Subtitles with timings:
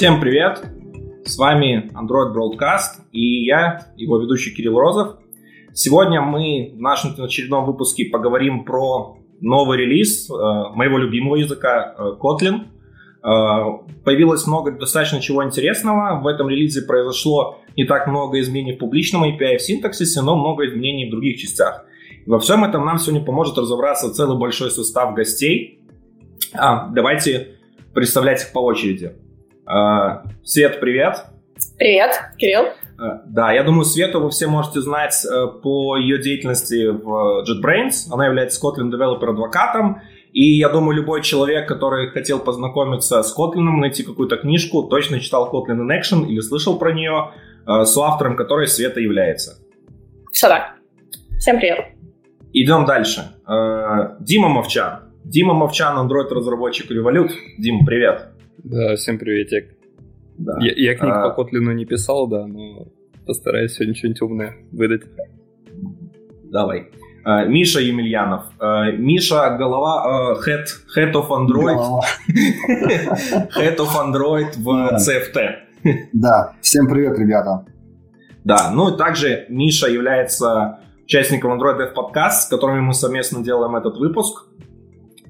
[0.00, 0.62] Всем привет!
[1.26, 5.18] С вами Android Broadcast и я, его ведущий Кирилл Розов.
[5.74, 12.16] Сегодня мы в нашем очередном выпуске поговорим про новый релиз э, моего любимого языка э,
[12.18, 12.60] Kotlin.
[13.22, 16.18] Э, появилось много достаточно чего интересного.
[16.22, 20.66] В этом релизе произошло не так много изменений в публичном API в синтаксисе, но много
[20.66, 21.84] изменений в других частях.
[22.24, 25.82] Во всем этом нам сегодня поможет разобраться целый большой состав гостей.
[26.54, 27.58] А, давайте
[27.92, 29.12] представлять их по очереди.
[29.70, 31.26] А, Свет, привет.
[31.78, 32.70] Привет, Кирилл.
[32.98, 38.12] А, да, я думаю, Свету вы все можете знать э, по ее деятельности в JetBrains.
[38.12, 40.02] Она является Kotlin Developer адвокатом.
[40.32, 45.48] И я думаю, любой человек, который хотел познакомиться с Kotlin, найти какую-то книжку, точно читал
[45.52, 47.30] Kotlin in Action или слышал про нее,
[47.66, 49.58] э, с автором которой Света является.
[50.32, 50.74] Все так.
[51.38, 51.94] Всем привет.
[52.52, 53.36] Идем дальше.
[53.46, 55.12] Э, Дима Мовчан.
[55.22, 57.30] Дима Мовчан, Android-разработчик Revolut.
[57.58, 58.30] Дима, привет.
[58.64, 59.76] Да, всем приветик.
[60.38, 60.56] Да.
[60.60, 61.30] Я, я книг а...
[61.30, 62.88] по Kotlin не писал, да, но
[63.26, 65.02] постараюсь сегодня что-нибудь умное выдать.
[66.44, 66.90] Давай.
[67.24, 68.44] Uh, Миша Емельянов.
[68.58, 70.64] Uh, Миша, голова uh, head,
[70.96, 71.78] head of Android.
[73.56, 76.08] head of Android в CFT.
[76.14, 77.66] Да, всем привет, ребята.
[78.44, 83.76] Да, ну и также Миша является участником Android Dev Podcast, с которыми мы совместно делаем
[83.76, 84.46] этот выпуск.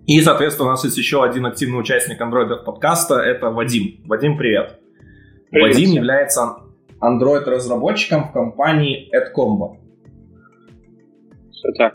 [0.06, 4.02] И, соответственно, у нас есть еще один активный участник Android подкаста, это Вадим.
[4.06, 4.80] Вадим, привет.
[5.50, 5.96] привет Вадим всем.
[5.96, 6.56] является
[7.00, 9.76] Android-разработчиком в компании AdCombo.
[11.52, 11.94] Все так.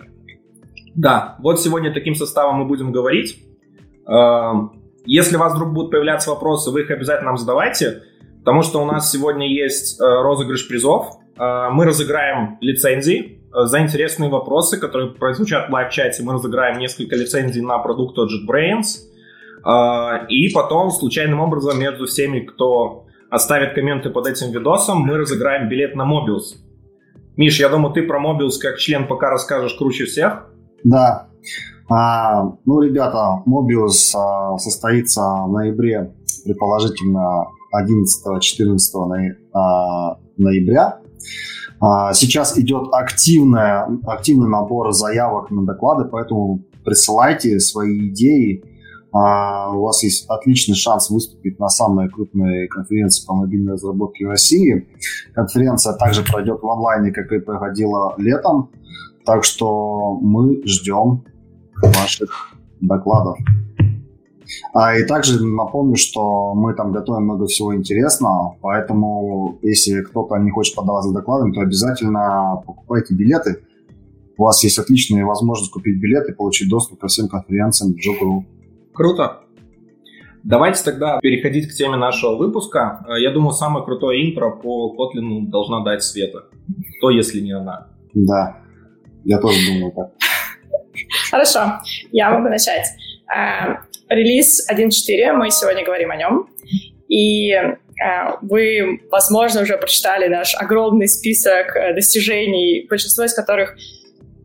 [0.95, 3.43] Да, вот сегодня таким составом мы будем говорить.
[4.07, 8.03] Эм, если у вас вдруг будут появляться вопросы, вы их обязательно нам задавайте,
[8.39, 11.17] потому что у нас сегодня есть э, розыгрыш призов.
[11.37, 16.23] Э, мы разыграем лицензии Э, за интересные вопросы, которые прозвучат в лайв-чате.
[16.23, 18.99] Мы разыграем несколько лицензий на продукт от JetBrains.
[19.65, 25.69] Э, и потом, случайным образом, между всеми, кто оставит комменты под этим видосом, мы разыграем
[25.69, 26.57] билет на Mobius.
[27.37, 30.47] Миш, я думаю, ты про Mobius как член пока расскажешь круче всех.
[30.83, 31.27] Да.
[31.89, 36.13] А, ну, ребята, Mobius а, состоится в ноябре,
[36.43, 40.99] предположительно 11-14 ноя, а, ноября.
[41.79, 48.63] А, сейчас идет активная, активный набор заявок на доклады, поэтому присылайте свои идеи.
[49.11, 54.29] А, у вас есть отличный шанс выступить на самой крупной конференции по мобильной разработке в
[54.29, 54.87] России.
[55.33, 58.71] Конференция также пройдет в онлайне, как и проходила летом.
[59.25, 61.23] Так что мы ждем
[61.81, 63.37] ваших докладов.
[64.73, 70.51] А, и также напомню, что мы там готовим много всего интересного, поэтому если кто-то не
[70.51, 73.63] хочет подаваться докладами, то обязательно покупайте билеты.
[74.37, 78.43] У вас есть отличная возможность купить билеты и получить доступ ко всем конференциям Joe
[78.93, 79.41] Круто.
[80.43, 83.03] Давайте тогда переходить к теме нашего выпуска.
[83.07, 86.43] Э, я думаю, самое крутое интро по Kotlin должна дать Света.
[87.01, 87.87] То, если не она.
[88.13, 88.57] Да,
[89.23, 90.11] я тоже думаю так.
[91.31, 91.79] Хорошо,
[92.11, 92.85] я могу начать.
[94.09, 96.49] Э, релиз 1.4, мы сегодня говорим о нем.
[97.07, 97.71] И э,
[98.41, 103.75] вы, возможно, уже прочитали наш огромный список э, достижений, большинство из которых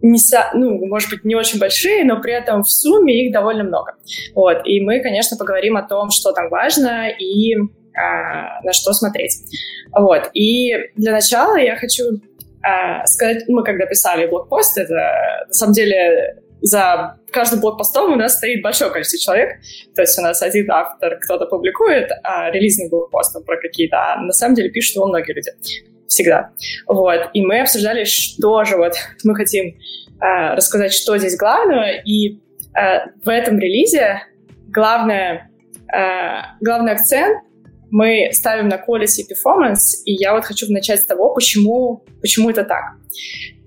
[0.02, 0.18] не,
[0.54, 3.96] ну, может быть, не очень большие, но при этом в сумме их довольно много.
[4.34, 4.62] Вот.
[4.64, 7.54] И мы, конечно, поговорим о том, что там важно и
[7.94, 9.34] а, на что смотреть.
[9.92, 10.30] Вот.
[10.32, 12.04] И для начала я хочу
[12.62, 18.36] а, сказать, мы когда писали блокпост, это на самом деле за каждым блокпостом у нас
[18.36, 19.60] стоит большое количество человек.
[19.94, 24.32] То есть у нас один автор кто-то публикует, а релизный блокпост про какие-то, а на
[24.32, 25.50] самом деле пишут его многие люди.
[26.06, 26.50] Всегда.
[26.86, 27.30] Вот.
[27.34, 29.76] И мы обсуждали, что же вот мы хотим
[30.20, 31.92] э, рассказать, что здесь главного.
[32.04, 32.40] И
[32.74, 34.22] э, в этом релизе
[34.68, 35.50] главное,
[35.92, 37.44] э, главный акцент
[37.90, 42.64] мы ставим на quality performance, и я вот хочу начать с того, почему, почему это
[42.64, 42.84] так.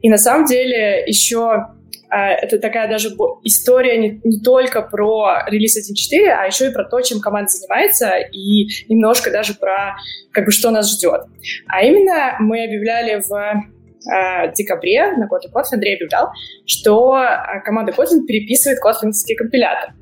[0.01, 1.67] И на самом деле еще
[2.15, 3.09] это такая даже
[3.43, 8.17] история не, не только про релиз 1.4, а еще и про то, чем команда занимается,
[8.17, 9.95] и немножко даже про
[10.31, 11.21] как бы что нас ждет.
[11.67, 16.29] А именно мы объявляли в э, декабре на Kotlin Kotlin, Андрей объявлял,
[16.65, 17.17] что
[17.65, 19.95] команда Kotlin переписывает котлинский компилятор.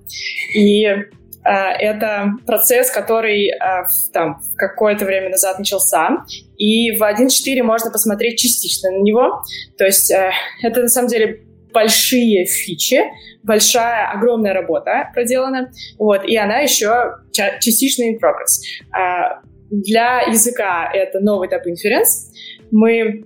[0.54, 1.06] И э,
[1.44, 6.26] это процесс, который э, там какое-то время назад начался,
[6.58, 9.42] и в 1.4 можно посмотреть частично на него.
[9.78, 10.32] То есть э,
[10.62, 13.02] это на самом деле большие фичи,
[13.44, 18.62] большая, огромная работа проделана, вот, и она еще частично in progress.
[18.92, 22.32] А для языка это новый type inference.
[22.72, 23.26] Мы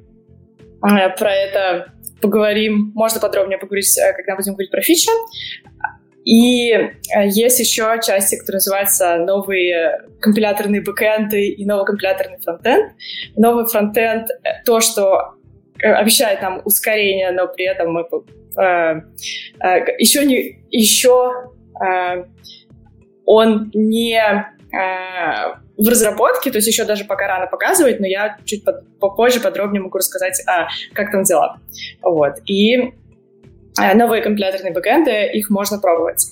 [0.81, 5.09] а, про это поговорим, можно подробнее поговорить, э, когда будем говорить про фичи.
[6.23, 6.73] И
[7.25, 12.93] есть еще части, которые называются новые компиляторные бэкэнды и новый компиляторный фронтенд.
[13.35, 14.29] Новый фронтенд—
[14.65, 15.35] то, что
[15.81, 19.01] обещает нам ускорение, но при этом мы э,
[19.59, 21.51] э, еще не еще
[21.83, 22.25] э,
[23.25, 28.63] он не э, в разработке, то есть еще даже пока рано показывать, но я чуть
[28.63, 31.57] под, попозже подробнее могу рассказать, а, как там дела.
[32.01, 32.35] Вот.
[32.45, 32.93] И
[33.77, 36.27] а, новые компиляторные бэкэнды, их можно пробовать.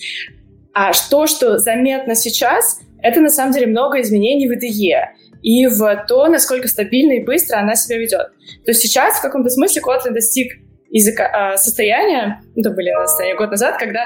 [0.73, 5.09] А что, что заметно сейчас, это на самом деле много изменений в IDE
[5.43, 8.31] и в то, насколько стабильно и быстро она себя ведет.
[8.65, 10.53] То есть сейчас в каком-то смысле Kotlin достиг
[10.89, 14.05] языка, состояния, это были состояния год назад, когда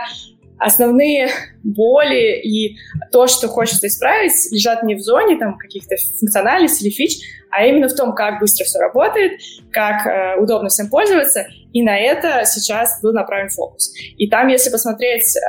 [0.59, 1.29] основные
[1.63, 2.77] боли и
[3.11, 7.19] то, что хочется исправить, лежат не в зоне там каких-то функциональностей или фич,
[7.51, 9.39] а именно в том, как быстро все работает,
[9.71, 13.93] как э, удобно всем пользоваться, и на это сейчас был направлен фокус.
[14.17, 15.41] И там, если посмотреть, э,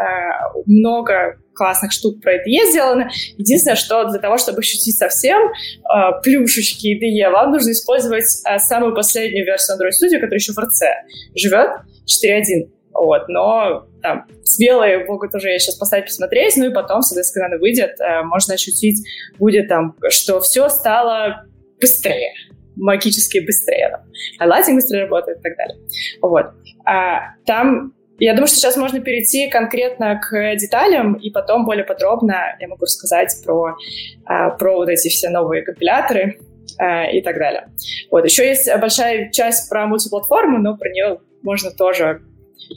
[0.67, 3.11] много классных штук про IDE сделано.
[3.37, 8.95] Единственное, что для того, чтобы ощутить совсем э, плюшечки IDE, вам нужно использовать э, самую
[8.95, 10.87] последнюю версию Android Studio, которая еще в RC
[11.35, 11.69] живет,
[12.07, 12.71] 4.1.
[12.93, 17.61] Вот, но там смелые могут уже сейчас поставить посмотреть, ну и потом, соответственно, когда она
[17.61, 19.07] выйдет, э, можно ощутить
[19.39, 21.45] будет там, что все стало
[21.81, 22.33] быстрее,
[22.77, 23.91] магически быстрее.
[23.91, 24.49] Там.
[24.49, 25.79] Highlighting быстрее работает и так далее.
[26.23, 26.47] Вот.
[26.87, 32.56] А, там я думаю, что сейчас можно перейти конкретно к деталям, и потом более подробно
[32.59, 33.76] я могу рассказать про,
[34.25, 36.41] а, про вот эти все новые компиляторы
[36.79, 37.69] а, и так далее.
[38.11, 38.25] Вот.
[38.25, 42.23] Еще есть большая часть про мультиплатформу, но про нее можно тоже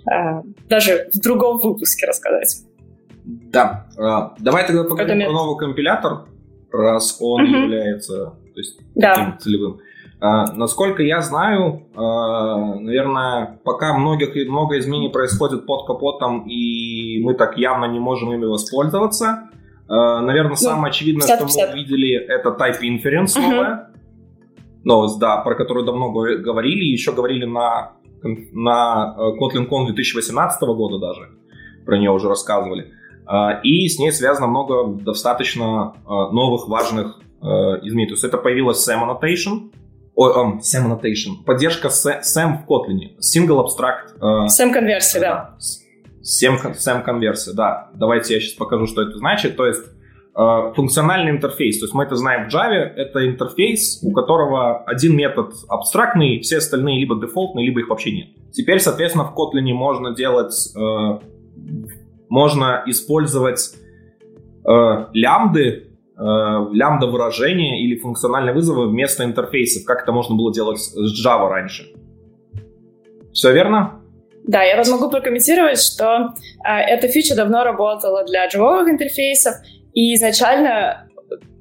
[0.09, 2.57] а, даже в другом выпуске рассказать.
[3.23, 3.87] Да.
[4.39, 6.25] Давай тогда поговорим про новый компилятор,
[6.71, 7.63] раз он угу.
[7.63, 9.15] является то есть, да.
[9.15, 9.79] таким целевым.
[10.21, 17.57] А, насколько я знаю, наверное, пока много, много изменений происходит под капотом, и мы так
[17.57, 19.49] явно не можем ими воспользоваться.
[19.89, 23.87] Наверное, ну, самое очевидное, 50 что мы увидели, это Type Inference uh новая.
[24.83, 26.85] Новость, да, про которую давно говорили.
[26.85, 31.29] Еще говорили на на э, Kotlin Con 2018 года даже,
[31.85, 32.93] про нее уже рассказывали.
[33.25, 37.45] А, и с ней связано много достаточно новых важных э,
[37.83, 38.07] изменений.
[38.07, 39.71] То есть это появилась SAM Annotation,
[40.15, 41.43] Ой, um, SAM Annotation.
[41.45, 43.17] Поддержка SAM в Kotlin.
[43.19, 44.19] Single Abstract.
[44.47, 45.57] SAM конверсия, да.
[46.21, 47.89] SAM, SAM конверсия, да.
[47.93, 49.55] Давайте я сейчас покажу, что это значит.
[49.57, 49.83] То есть
[50.33, 51.79] Э, функциональный интерфейс.
[51.79, 56.59] То есть мы это знаем в Java, это интерфейс, у которого один метод абстрактный, все
[56.59, 58.29] остальные либо дефолтные, либо их вообще нет.
[58.53, 61.19] Теперь, соответственно, в Kotlin можно делать, э,
[62.29, 63.75] можно использовать
[64.65, 65.90] э, лямбды, э,
[66.21, 71.91] лямбда выражения или функциональные вызовы вместо интерфейсов, как это можно было делать с Java раньше.
[73.33, 74.01] Все верно?
[74.43, 76.33] Да, я вот могу прокомментировать, что
[76.65, 79.53] э, эта фича давно работала для джавовых интерфейсов,
[79.93, 81.07] и изначально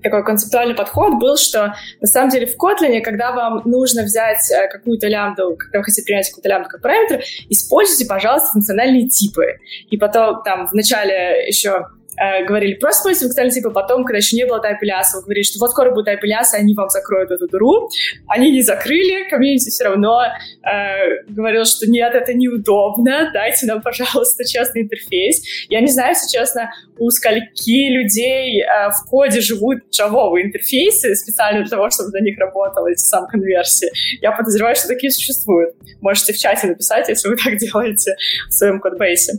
[0.03, 4.69] такой концептуальный подход был, что на самом деле в Kotlin, когда вам нужно взять э,
[4.69, 9.59] какую-то лямбду, когда вы хотите принять какую-то лямбду как параметр, используйте, пожалуйста, функциональные типы.
[9.91, 11.87] И потом там в начале еще
[12.19, 15.45] э, говорили просто используйте функциональные типы, потом, когда еще не было тайп Ильяса, вы говорили,
[15.45, 17.89] что вот скоро будет тайп Ильяса, они вам закроют эту дыру.
[18.27, 24.45] Они не закрыли, комьюнити все равно э, говорил, что нет, это неудобно, дайте нам, пожалуйста,
[24.45, 25.43] честный интерфейс.
[25.69, 31.61] Я не знаю, если честно, у скольки людей э, в коде живут джавовые интерфейсы специально
[31.62, 33.88] для того, чтобы на них работала сам конверсии.
[34.21, 35.75] Я подозреваю, что такие существуют.
[36.00, 38.17] Можете в чате написать, если вы так делаете
[38.49, 39.35] в своем кодбейсе.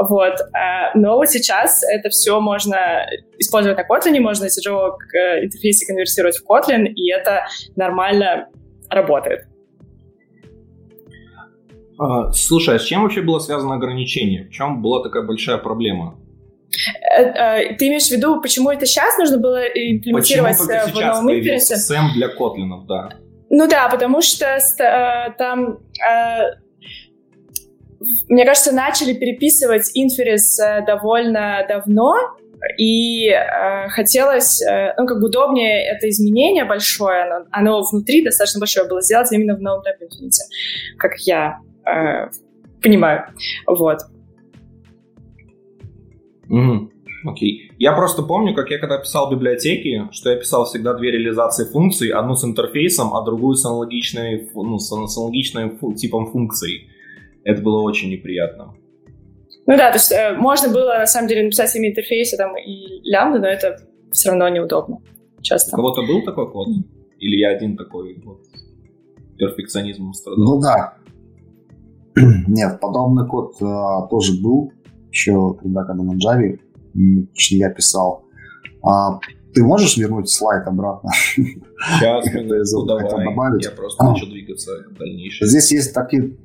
[0.00, 0.40] Вот.
[0.40, 3.06] Э, но сейчас это все можно
[3.38, 8.48] использовать на Kotlin, можно из Java э, интерфейсе конвертировать в Kotlin, и это нормально
[8.88, 9.46] работает.
[11.98, 14.44] А, слушай, а с чем вообще было связано ограничение?
[14.44, 16.18] В чем была такая большая проблема?
[17.16, 21.76] Э, э, ты имеешь в виду, почему это сейчас нужно было имплементировать в новом интерфейсе?
[21.76, 23.10] Сэм для Котлинов, да.
[23.50, 24.58] Ну да, потому что
[25.36, 25.78] там,
[28.28, 32.14] мне кажется, начали переписывать инферис довольно давно,
[32.76, 38.60] и э, хотелось, э, ну, как бы удобнее это изменение большое, оно, оно внутри достаточно
[38.60, 40.40] большое было сделать именно в новом Infinity,
[40.98, 42.28] как я э,
[42.82, 43.26] понимаю.
[43.66, 44.00] Вот.
[46.48, 46.90] Угу.
[47.24, 47.72] Окей.
[47.78, 52.10] Я просто помню, как я когда писал библиотеки, что я писал всегда две реализации функций,
[52.10, 56.88] одну с интерфейсом, а другую с аналогичной, ну, с аналогичным типом функций.
[57.44, 58.74] Это было очень неприятно.
[59.66, 63.00] Ну да, то есть э, можно было на самом деле написать имя интерфейса там и
[63.08, 63.78] лямбда, но это
[64.10, 64.98] все равно неудобно
[65.42, 65.74] часто.
[65.74, 66.68] У кого-то был такой код?
[67.18, 68.40] Или я один такой вот
[69.38, 70.44] перфекционизмом страдал?
[70.44, 70.94] Ну да.
[72.48, 74.72] Нет, подобный код э, тоже был
[75.10, 76.58] еще тогда, когда на Java,
[77.50, 78.24] я писал.
[78.82, 79.18] А,
[79.54, 81.10] ты можешь вернуть слайд обратно?
[81.12, 82.24] Сейчас,
[82.72, 83.64] ну, давай, добавить?
[83.64, 84.10] я просто а.
[84.10, 85.48] начал двигаться дальнейшее.
[85.48, 86.36] Здесь есть такие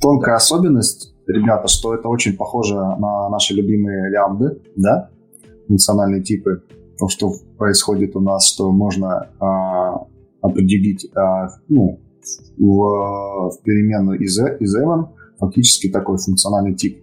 [0.00, 5.10] тонкая особенность, ребята, что это очень похоже на наши любимые лямбды, да,
[5.68, 6.62] функциональные типы.
[6.98, 10.06] То, что происходит у нас, что можно а,
[10.42, 11.98] определить а, ну,
[12.58, 17.02] в, в переменную из, из Evan фактически такой функциональный тип.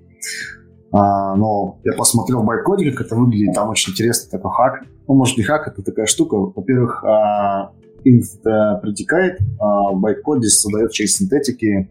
[0.92, 4.84] А, но я посмотрел в байткоде, как это выглядит, там очень интересный такой хак.
[5.08, 6.36] Ну, может, не хак, это такая штука.
[6.36, 7.72] Во-первых, а,
[8.06, 11.90] int предикает а, в байткоде создает через синтетики,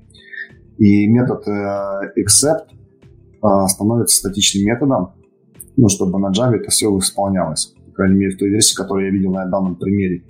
[0.78, 2.66] и метод э, except
[3.42, 5.12] а, становится статичным методом,
[5.76, 7.74] ну, чтобы на Java это все исполнялось.
[7.86, 10.24] По крайней мере, в той версии, которую я видел на данном примере.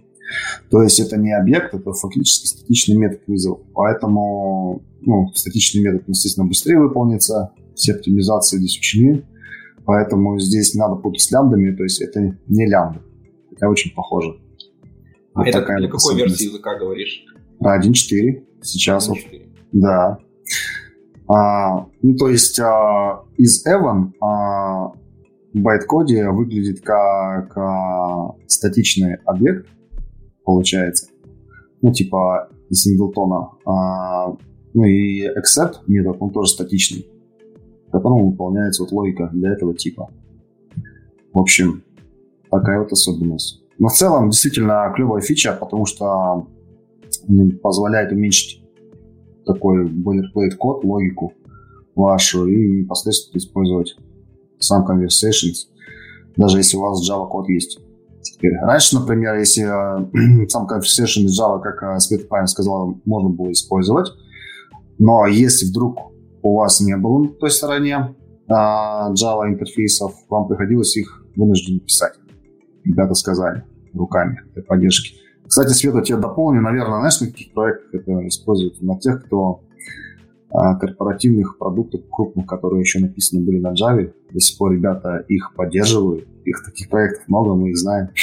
[0.70, 3.60] То есть это не объект, это фактически статичный метод вызова.
[3.74, 9.24] Поэтому ну, статичный метод, естественно, быстрее выполнится, все оптимизации здесь учтены,
[9.84, 13.02] поэтому здесь не надо путать с лямбдами, то есть это не лямбда,
[13.50, 14.40] хотя очень похоже.
[15.34, 17.24] А вот это для какой версии языка говоришь?
[17.62, 19.08] 1.4 сейчас.
[19.08, 19.12] 1.4.
[19.12, 20.18] Вот, да.
[21.28, 24.92] А, ну, то есть а, из Evan а,
[25.52, 29.66] в байткоде выглядит как а, статичный объект,
[30.44, 31.08] получается.
[31.82, 33.50] Ну, типа синглтона.
[33.64, 34.36] А,
[34.74, 37.06] ну и accept метод, он тоже статичный
[37.96, 40.10] которому выполняется вот логика для этого типа.
[41.32, 41.82] В общем,
[42.50, 43.62] такая вот особенность.
[43.78, 46.46] Но в целом действительно клевая фича, потому что
[47.62, 48.62] позволяет уменьшить
[49.46, 51.32] такой boilerplate код, логику
[51.94, 53.96] вашу и непосредственно использовать
[54.58, 55.68] сам conversations,
[56.36, 57.78] даже если у вас Java код есть.
[58.22, 58.56] Теперь.
[58.60, 63.52] Раньше, например, если э, сам conversation из Java, как э, Света правильно сказала, можно было
[63.52, 64.08] использовать,
[64.98, 66.12] но если вдруг
[66.42, 68.14] у вас не было на той стороне
[68.48, 72.14] а, Java интерфейсов, вам приходилось их вынужденно писать.
[72.84, 75.16] Ребята сказали руками для поддержки.
[75.46, 78.84] Кстати, Света, тебе дополню, наверное, знаешь, на каких проектах это используется?
[78.84, 79.60] На тех, кто
[80.50, 84.12] а, корпоративных продуктов крупных, которые еще написаны были на Java.
[84.30, 86.26] До сих пор ребята их поддерживают.
[86.44, 88.08] Их таких проектов много, мы их знаем.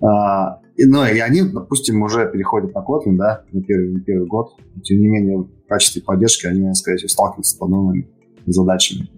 [0.00, 4.52] А, ну, и они, допустим, уже переходят на Kotlin, да, на первый, первый год.
[4.84, 8.08] Тем не менее, в качестве поддержки они, скорее всего, сталкиваются с подобными
[8.46, 9.08] задачами.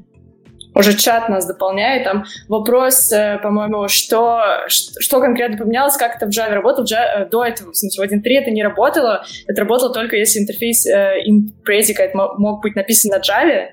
[0.80, 2.04] Уже чат нас дополняет.
[2.04, 6.84] Там вопрос, э, по-моему, что, что конкретно поменялось, как это в Java работало.
[6.84, 9.24] В Java, э, до этого, в смысле, в 1.3 это не работало.
[9.46, 13.68] Это работало только если интерфейс э, in predicate мог быть написан на Java.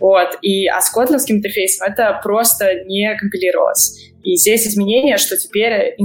[0.00, 0.36] Вот.
[0.42, 4.11] И, а с котлинским интерфейсом это просто не компилировалось.
[4.22, 5.96] И здесь изменение, что теперь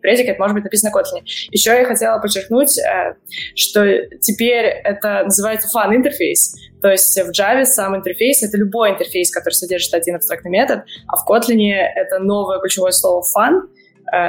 [0.00, 1.22] предикат может быть написан на Kotlin.
[1.50, 3.14] Еще я хотела подчеркнуть, э,
[3.54, 6.56] что теперь это называется fun интерфейс.
[6.80, 11.16] То есть в Java сам интерфейс— это любой интерфейс, который содержит один абстрактный метод, а
[11.16, 13.62] в Kotlin это новое ключевое слово fun,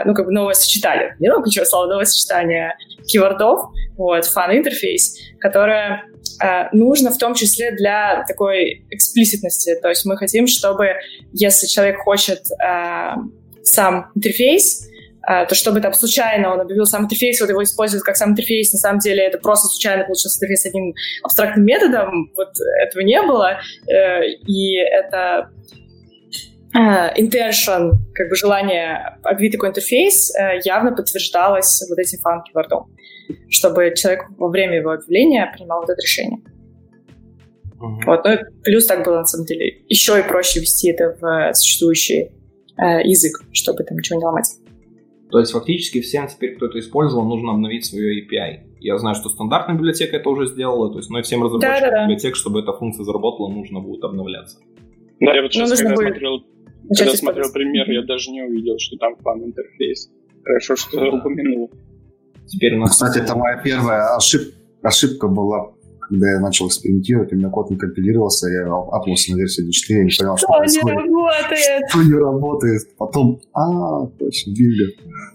[0.06, 2.75] ну, как бы новое сочетание, не новое ключевое слово, новое сочетание
[3.06, 6.04] кейвордов, вот, fun интерфейс, которое
[6.42, 9.75] Э, нужно в том числе для такой эксплиситности.
[9.82, 10.96] То есть мы хотим, чтобы,
[11.32, 13.16] если человек хочет э,
[13.63, 14.88] сам интерфейс,
[15.28, 18.74] э, то чтобы там случайно он объявил сам интерфейс, вот его используют как сам интерфейс,
[18.74, 22.50] на самом деле это просто случайно получился интерфейс одним абстрактным методом, вот
[22.82, 25.75] этого не было, э, и это э,
[26.75, 32.88] intention, как бы желание объявить такой интерфейс, э, явно подтверждалось вот этим фанки вордом
[33.50, 36.39] чтобы человек во время его объявления принимал вот это решение.
[37.80, 38.06] Uh-huh.
[38.06, 39.84] Вот, ну и плюс так было на самом деле.
[39.88, 42.32] Еще и проще ввести это в существующий
[42.77, 44.48] э, язык, чтобы там ничего не ломать.
[45.32, 48.60] То есть фактически всем теперь, кто это использовал, нужно обновить свое API.
[48.80, 51.89] Я знаю, что стандартная библиотека это уже сделала, то есть, но и всем разработчикам да,
[51.89, 52.03] да, да.
[52.03, 54.60] библиотек, чтобы эта функция заработала, нужно будет обновляться.
[55.20, 56.08] Да, я вот сейчас, ну, когда, будет...
[56.08, 56.44] смотрел,
[56.90, 60.10] когда смотрел пример, я даже не увидел, что там фан интерфейс.
[60.44, 61.10] Хорошо, что да.
[61.18, 61.72] упомянул.
[62.48, 62.92] Теперь у нас...
[62.92, 64.42] Кстати, это моя первая ошиб...
[64.82, 69.72] ошибка была, когда я начал экспериментировать, у меня код не компилировался, я апнулся на версию
[69.72, 70.98] 4, я не понял, что, что происходит.
[70.98, 71.90] не работает?
[71.90, 72.98] Что не работает?
[72.98, 74.89] Потом, а, точно, builder.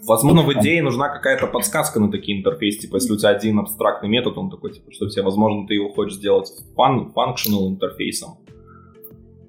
[0.07, 4.09] Возможно, в идее нужна какая-то подсказка на такие интерфейсы, типа, если у тебя один абстрактный
[4.09, 8.39] метод, он такой, типа, что тебе, возможно, ты его хочешь сделать fun, functional интерфейсом.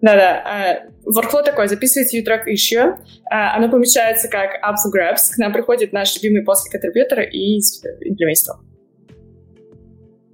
[0.02, 0.86] Да-да.
[1.06, 2.98] Workflow такой, записывайте YouTrack issue.
[3.30, 5.34] А, оно помечается как up for grabs.
[5.36, 8.38] К нам приходит наш любимый open source contributor и имплементирует.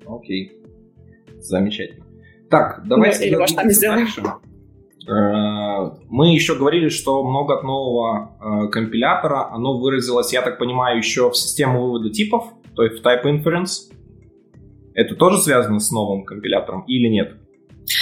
[0.07, 0.53] Окей.
[1.39, 2.05] Замечательно.
[2.49, 3.27] Так, давайте...
[3.27, 4.07] Или может, там сделаем.
[5.07, 10.97] Э, мы еще говорили, что много от нового э, компилятора, оно выразилось, я так понимаю,
[10.97, 12.45] еще в систему вывода типов,
[12.75, 13.91] то есть в Type Inference.
[14.95, 17.33] Это тоже связано с новым компилятором или нет?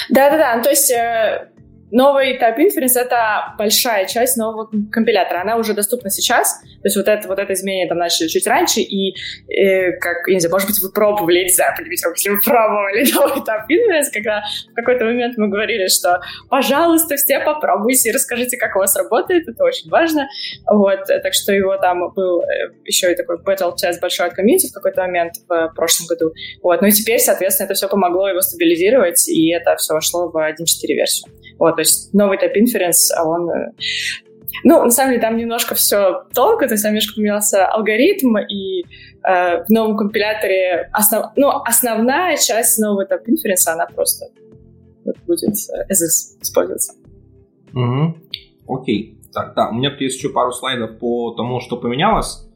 [0.10, 1.50] Да-да-да, то есть э,
[1.94, 5.42] новый Type Inference— это большая часть нового компилятора.
[5.42, 6.60] Она уже доступна сейчас.
[6.60, 8.82] То есть вот это, вот это изменение там начали чуть раньше.
[8.82, 9.16] И,
[9.48, 13.06] э, как, я не знаю, может быть, вы пробовали, я не знаю, если вы пробовали
[13.14, 16.20] новый Type Inference, когда в какой-то момент мы говорили, что,
[16.50, 19.48] пожалуйста, все попробуйте и расскажите, как у вас работает.
[19.48, 20.28] Это очень важно.
[20.70, 21.06] Вот.
[21.06, 24.74] Так что его там был э, еще и такой battle test большой от комьюнити в
[24.74, 26.34] какой-то момент в прошлом году.
[26.64, 26.82] Вот.
[26.82, 30.56] Ну и теперь, соответственно, это все помогло его стабилизировать, и это все вошло в 1.4
[30.88, 31.32] версию.
[31.60, 33.50] Вот, есть новый Inference, а он...
[33.50, 33.72] Э,
[34.64, 38.84] ну, на самом деле, там немножко все тонко, то есть там немножко поменялся алгоритм, и
[39.28, 41.32] э, в новом компиляторе основ...
[41.36, 44.28] ну, основная часть нового Inference, она просто
[45.28, 46.94] будет э, as использоваться.
[47.74, 48.16] Угу.
[48.68, 49.20] Окей.
[49.34, 52.48] Так, да, у меня тут есть еще пару слайдов по тому, что поменялось.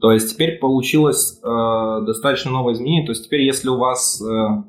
[0.00, 3.06] То есть теперь получилось э, достаточно новое изменение.
[3.06, 4.62] То есть теперь, если у вас э,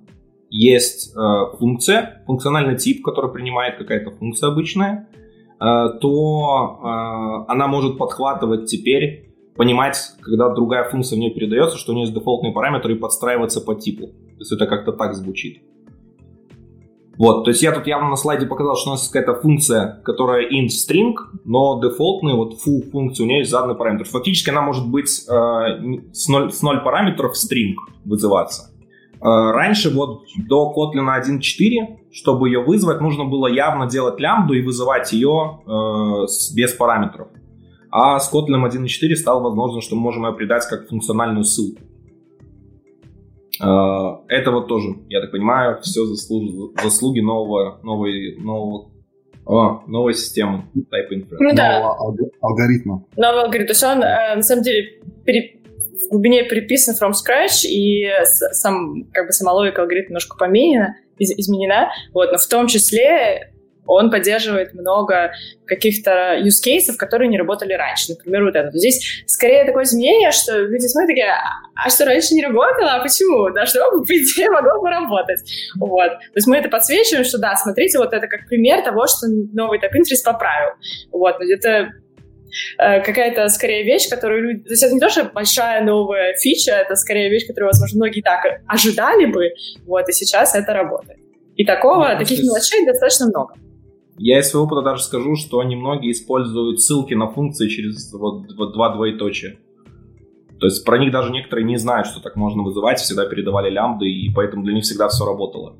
[0.53, 5.09] есть э, функция, функциональный тип, который принимает какая-то функция обычная,
[5.59, 11.91] э, то э, она может подхватывать теперь, понимать, когда другая функция в нее передается, что
[11.91, 14.05] у нее есть дефолтные параметры и подстраиваться по типу.
[14.07, 15.63] То есть это как-то так звучит.
[17.17, 20.47] Вот, то есть я тут явно на слайде показал, что у нас какая-то функция, которая
[20.49, 24.05] int string, но дефолтный вот foo функция у нее есть заданный параметр.
[24.05, 25.31] Фактически она может быть э,
[26.11, 27.73] с, 0, с 0 параметров string
[28.05, 28.72] вызываться.
[29.23, 34.61] Э, раньше вот до Kotlin 1.4, чтобы ее вызвать, нужно было явно делать лямбду и
[34.61, 36.25] вызывать ее э,
[36.55, 37.29] без параметров.
[37.89, 41.81] А с Kotlin 1.4 стало возможно, что мы можем ее придать как функциональную ссылку.
[43.61, 48.89] Э, это вот тоже, я так понимаю, все заслуги, заслуги нового, новой, нового
[49.45, 51.37] о, новой системы Type Inference.
[51.39, 51.79] Ну, да.
[51.79, 53.05] Нового алгоритма.
[53.15, 53.67] Новый алгоритм.
[53.67, 55.61] То есть он, э, на самом деле, пере,
[56.13, 61.91] глубине переписан from scratch, и сам, как бы сама логика алгоритма немножко поменена, из, изменена,
[62.13, 63.53] вот, но в том числе
[63.85, 65.33] он поддерживает много
[65.65, 68.13] каких-то use cases, которые не работали раньше.
[68.13, 68.71] Например, вот это.
[68.77, 72.93] Здесь скорее такое изменение, что люди смотрят такие, а, а что раньше не работало?
[72.93, 73.49] А почему?
[73.49, 75.41] Да, что по идее, могло бы работать.
[75.79, 76.11] Вот.
[76.11, 79.79] То есть мы это подсвечиваем, что да, смотрите, вот это как пример того, что новый
[79.79, 80.73] Tap Interest поправил.
[81.11, 81.39] Вот.
[81.39, 81.91] Но это
[82.77, 84.63] какая-то скорее вещь, которую люди...
[84.63, 88.21] То есть это не то, что большая новая фича, это скорее вещь, которую, возможно, многие
[88.21, 89.51] так ожидали бы,
[89.85, 91.19] вот, и сейчас это работает.
[91.55, 93.53] И такого, ну, таких мелочей достаточно много.
[94.17, 98.73] Я из своего опыта даже скажу, что немногие используют ссылки на функции через вот, вот
[98.73, 99.57] два двоеточия.
[100.59, 104.05] То есть про них даже некоторые не знают, что так можно вызывать, всегда передавали лямбды,
[104.05, 105.75] и поэтому для них всегда все работало.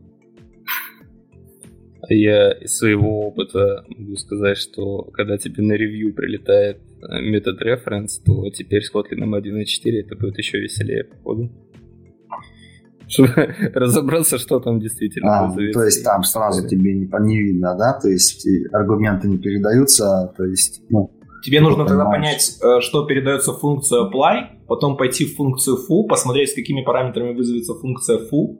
[2.10, 8.22] Я из своего опыта могу сказать, что когда тебе на ревью прилетает э, метод reference,
[8.26, 11.50] то теперь с Kotlin 1.4 это будет еще веселее, походу.
[13.08, 13.32] Чтобы
[13.74, 18.00] разобраться, что там действительно а, То есть там сразу тебе не, не видно, да?
[18.02, 21.12] То есть аргументы не передаются, то есть, ну,
[21.44, 26.52] Тебе нужно тогда понять, э, что передается функция apply, потом пойти в функцию foo, посмотреть,
[26.52, 28.60] с какими параметрами вызовется функция foo,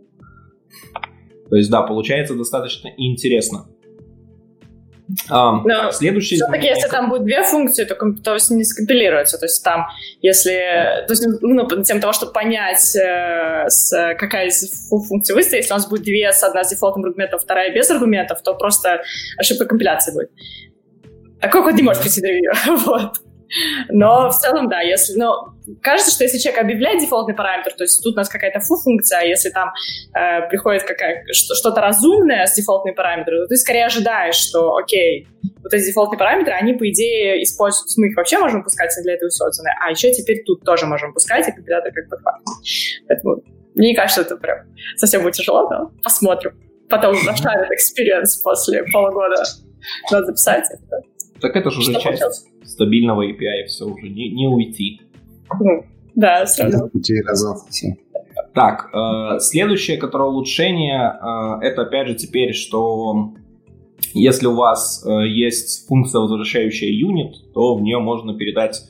[1.54, 3.68] то есть, да, получается достаточно интересно.
[5.30, 6.34] А, Но следующий...
[6.38, 9.38] Все-таки, если там будет две функции, то, есть не скомпилируется.
[9.38, 9.86] То есть там,
[10.24, 11.06] если...
[11.06, 15.78] То есть, ну, тем того, чтобы понять, э, с, какая из функций выставить, если у
[15.78, 19.04] нас будет две, с одна с дефолтным аргументом, вторая без аргументов, то просто
[19.38, 20.32] ошибка компиляции будет.
[21.40, 23.12] Такой код не может прийти до Вот.
[23.90, 28.02] Но в целом, да, если, ну, кажется, что если человек объявляет дефолтный параметр, то есть
[28.04, 29.72] тут у нас какая-то фу-функция, а если там
[30.14, 35.28] э, приходит какая, что-то разумное с дефолтными параметрами, то ты скорее ожидаешь, что, окей,
[35.62, 39.30] вот эти дефолтные параметры, они, по идее, используются, мы их вообще можем пускать для этого
[39.30, 42.48] созданы, а еще теперь тут тоже можем пускать, и компилятор как подхватывает.
[43.08, 43.44] Поэтому
[43.76, 44.60] мне не кажется, это прям
[44.98, 46.54] совсем будет тяжело, но посмотрим.
[46.90, 49.44] Потом нашарит experience после полугода.
[50.12, 51.02] Надо записать это.
[51.42, 55.02] Так это же уже часть стабильного API, все уже не, не уйти.
[56.16, 56.90] Да, сразу.
[58.54, 63.34] Так, э, следующее, которое улучшение, э, это опять же теперь, что
[64.14, 68.84] если у вас э, есть функция, возвращающая юнит, то в нее можно передать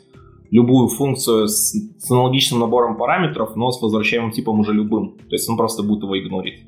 [0.52, 5.17] любую функцию с, с аналогичным набором параметров, но с возвращаемым типом уже любым.
[5.30, 6.65] То есть он просто будет его игнорить.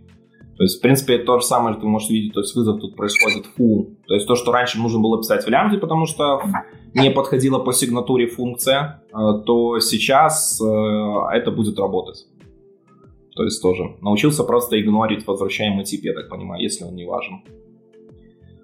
[0.58, 2.80] То есть, в принципе, это то же самое, что вы можете видеть, то есть вызов
[2.80, 3.98] тут происходит фу.
[4.08, 6.42] То есть то, что раньше нужно было писать в лямбде, потому что
[6.94, 10.66] не подходила по сигнатуре функция, э, то сейчас э,
[11.34, 12.26] это будет работать.
[13.36, 17.42] То есть тоже научился просто игнорить возвращаемый тип, я так понимаю, если он не важен.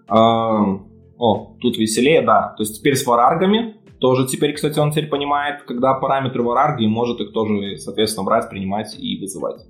[0.08, 2.54] О, тут веселее, да.
[2.58, 6.88] То есть теперь с вараргами тоже теперь, кстати, он теперь понимает, когда параметры варарги, и
[6.88, 9.62] может их тоже, соответственно, брать, принимать и вызывать.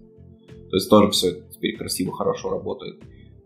[0.70, 3.00] То есть тоже все теперь красиво, хорошо работает.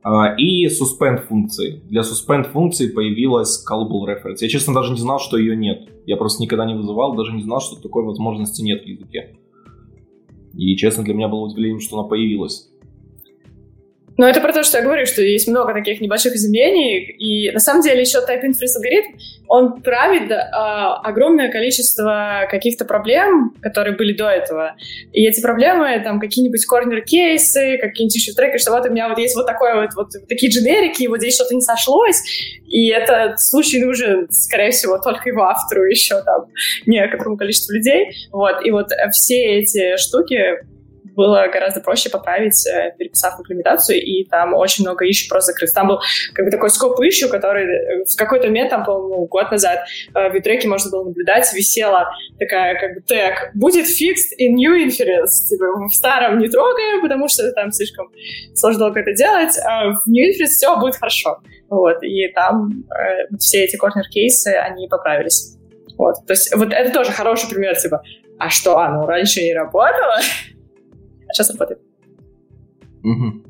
[0.06, 1.82] Uh, и suspend функции.
[1.90, 4.38] Для suspend функции появилась callable reference.
[4.40, 5.90] Я, честно, даже не знал, что ее нет.
[6.06, 9.36] Я просто никогда не вызывал, даже не знал, что такой возможности нет в языке.
[10.54, 12.70] И, честно, для меня было удивлением, что она появилась.
[14.18, 17.60] Но это про то, что я говорю, что есть много таких небольших изменений, и на
[17.60, 24.14] самом деле еще Type Inference алгоритм, он правит э, огромное количество каких-то проблем, которые были
[24.14, 24.76] до этого.
[25.12, 29.36] И эти проблемы, там, какие-нибудь корнер-кейсы, какие-нибудь еще треки, что вот у меня вот есть
[29.36, 32.22] вот такое вот, вот такие дженерики, вот здесь что-то не сошлось,
[32.68, 36.46] и этот случай нужен, скорее всего, только его автору еще там
[36.86, 38.08] некоторому количеству людей.
[38.32, 40.75] Вот, и вот все эти штуки
[41.16, 45.74] было гораздо проще поправить, э, переписав имплементацию, и там очень много ищу просто закрыт.
[45.74, 46.00] Там был
[46.34, 49.80] как бы такой скоп ищу, который э, в какой-то момент, там, по-моему, год назад
[50.14, 54.76] э, в витреке можно было наблюдать, висела такая как бы тег «Будет fixed in new
[54.76, 55.50] inference».
[55.50, 58.10] Типа в старом не трогаем, потому что там слишком
[58.54, 61.40] сложно долго это делать, а в new inference все будет хорошо.
[61.70, 65.58] Вот, и там э, все эти корнер-кейсы, они поправились.
[65.98, 68.04] Вот, то есть вот это тоже хороший пример, типа,
[68.38, 70.20] а что, оно раньше не работало?
[71.34, 71.82] сейчас работает.
[73.04, 73.44] Угу.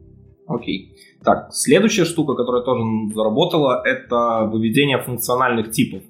[0.47, 0.95] Окей.
[1.23, 2.83] Так, следующая штука, которая тоже
[3.13, 6.03] заработала, это выведение функциональных типов.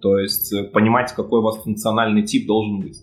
[0.00, 2.98] То есть э, понимать, какой у вас функциональный тип должен быть.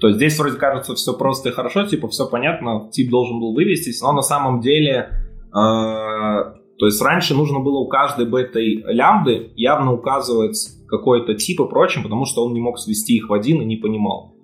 [0.00, 3.54] То есть здесь вроде кажется все просто и хорошо, типа все понятно, тип должен был
[3.54, 5.10] вывестись, но на самом деле,
[5.48, 11.68] э, то есть раньше нужно было у каждой бетой лямбды явно указывать какой-то тип и
[11.68, 14.34] прочим, потому что он не мог свести их в один и не понимал.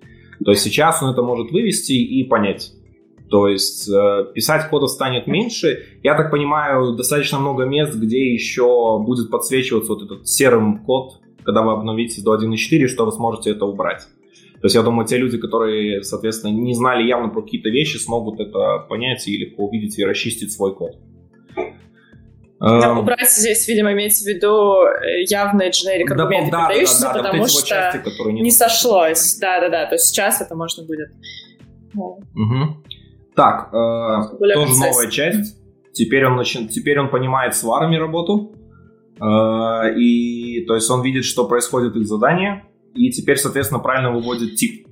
[0.43, 2.73] То есть сейчас он это может вывести и понять.
[3.29, 5.85] То есть э, писать кода станет меньше.
[6.03, 11.61] Я так понимаю, достаточно много мест, где еще будет подсвечиваться вот этот серым код, когда
[11.61, 14.07] вы обновите до 1.4, что вы сможете это убрать.
[14.53, 18.39] То есть я думаю, те люди, которые, соответственно, не знали явно про какие-то вещи, смогут
[18.39, 20.97] это понять и легко увидеть и расчистить свой код.
[22.59, 27.13] Да, эм, убрать здесь, видимо, имеется в виду э, явные дженерик аргументы, да, продающиеся, да,
[27.13, 29.37] да, потому что части, не, не сошлось.
[29.37, 31.09] Да-да-да, то есть сейчас это можно будет.
[31.95, 32.83] Угу.
[33.35, 35.57] Так, э, тоже новая часть.
[35.93, 36.67] Теперь он, начи...
[36.67, 38.55] Теперь он понимает с варами работу.
[39.21, 42.65] Э, и то есть он видит, что происходит их задание.
[42.95, 44.87] И теперь, соответственно, правильно выводит тип.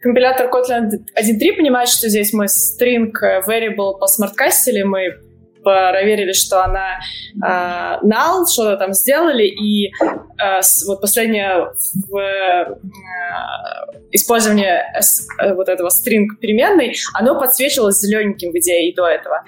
[0.00, 3.10] Компилятор Kotlin 1.3 понимает, что здесь мы string
[3.48, 5.23] variable посмарткастили, мы
[5.64, 6.98] проверили, что она
[7.34, 11.72] э, null, что-то там сделали, и э, вот последнее
[12.08, 12.76] в, э,
[14.12, 19.42] использование э, вот этого string переменной, оно подсвечивалось зелененьким в идее и до этого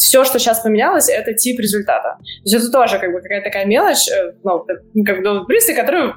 [0.00, 2.16] все, что сейчас поменялось, это тип результата.
[2.18, 4.64] То есть это тоже как бы какая-то такая мелочь, э, ну,
[5.04, 6.14] как бы принципе, которую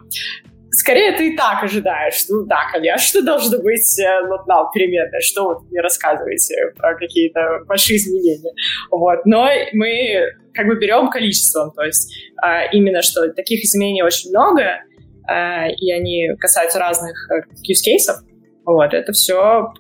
[0.73, 2.25] скорее ты и так ожидаешь.
[2.29, 5.21] Ну да, конечно, должно быть э, вот null переменная.
[5.21, 8.53] Что вот мне рассказываете про какие-то большие изменения.
[8.91, 9.25] Вот.
[9.25, 11.71] Но мы как бы берем количеством.
[11.71, 14.79] То есть а, именно что таких изменений очень много,
[15.27, 18.15] а, и они касаются разных э, use cases.
[18.65, 18.93] Вот.
[18.93, 19.73] Это все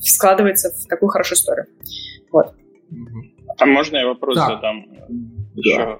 [0.00, 1.66] складывается в такую хорошую историю.
[2.30, 2.54] Вот.
[3.58, 4.46] А можно я вопрос да.
[4.46, 4.86] задам?
[4.88, 5.06] Да.
[5.54, 5.98] Еще?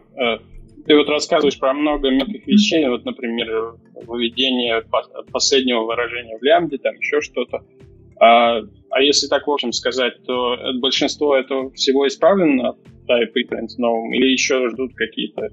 [0.89, 3.75] Ты вот рассказываешь про много мелких вещей, вот, например,
[4.07, 4.83] выведение
[5.31, 7.61] последнего выражения в лямбде, там еще что-то.
[8.19, 13.75] А, а если так, в общем, сказать, то большинство этого всего исправлено в Type Reference
[13.77, 15.51] новым или еще ждут какие-то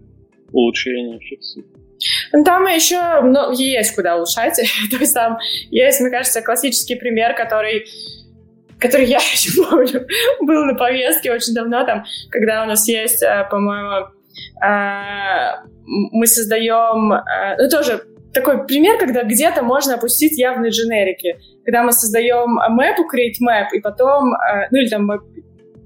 [0.54, 1.66] улучшения, фиксы?
[2.32, 4.56] Ну, там еще ну, есть куда улучшать.
[4.90, 5.38] То есть там
[5.70, 7.86] есть, мне кажется, классический пример, который
[8.80, 10.08] который я еще помню,
[10.40, 14.08] был на повестке очень давно, там, когда у нас есть, э, по-моему,
[15.88, 18.02] мы создаем, а, ну тоже
[18.34, 21.38] такой пример, когда где-то можно опустить явные дженерики.
[21.64, 25.10] Когда мы создаем map, create map, и потом, а, ну или там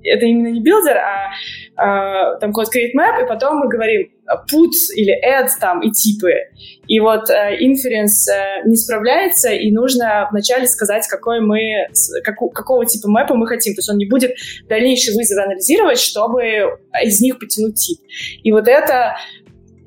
[0.04, 1.30] это именно не builder, а,
[1.76, 4.10] а там код create map, и потом мы говорим
[4.52, 6.34] put или add там и типы.
[6.88, 11.88] И вот э, inference э, не справляется, и нужно вначале сказать, какой мы,
[12.24, 13.74] как, какого типа map а мы хотим.
[13.76, 14.32] То есть он не будет
[14.68, 16.44] дальнейшие вызовы анализировать, чтобы
[17.04, 18.00] из них потянуть тип.
[18.44, 19.16] И вот это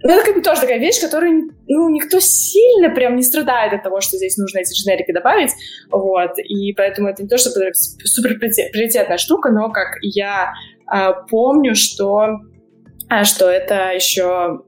[0.03, 3.83] ну, это как бы тоже такая вещь, которую, ну, никто сильно прям не страдает от
[3.83, 5.51] того, что здесь нужно эти дженерики добавить,
[5.91, 10.53] вот, и поэтому это не то, что супер приоритетная штука, но как я
[10.93, 12.41] э, помню, что,
[13.11, 14.63] э, что это еще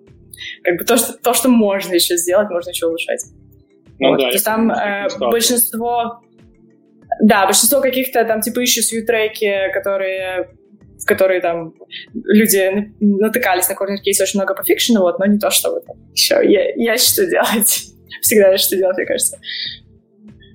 [0.62, 3.24] как бы то, что, то, что можно еще сделать, можно еще улучшать.
[3.98, 4.18] Ну, вот.
[4.18, 6.20] да, то есть там э, большинство
[7.20, 10.50] да, большинство каких-то там типа issues треки, которые
[11.00, 11.74] в которые там
[12.12, 15.84] люди натыкались на корнер кейс очень много по фикшену, вот, но не то, что вот
[16.12, 17.86] еще я, я что делать.
[18.20, 19.38] Всегда есть что делать, мне кажется.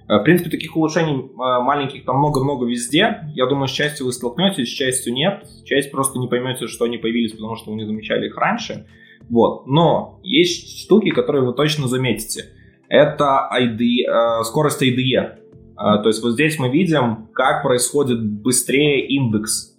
[0.07, 3.19] В принципе, таких улучшений маленьких там много-много везде.
[3.35, 5.43] Я думаю, с частью вы столкнетесь, с частью нет.
[5.65, 8.87] Часть просто не поймете, что они появились, потому что вы не замечали их раньше.
[9.29, 9.67] Вот.
[9.67, 12.45] Но есть штуки, которые вы точно заметите.
[12.87, 15.35] Это ID, скорость IDE.
[15.77, 19.78] То есть вот здесь мы видим, как происходит быстрее индекс.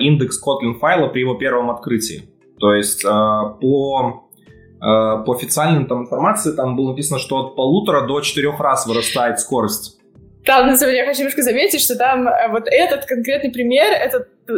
[0.00, 2.22] Индекс Kotlin файла при его первом открытии.
[2.58, 4.26] То есть по
[4.76, 9.40] Э, по официальным там информации там было написано, что от полутора до четырех раз вырастает
[9.40, 9.98] скорость.
[10.44, 13.90] Там, на самом деле, я хочу немножко заметить, что там э, вот этот конкретный пример,
[13.90, 14.52] этот э,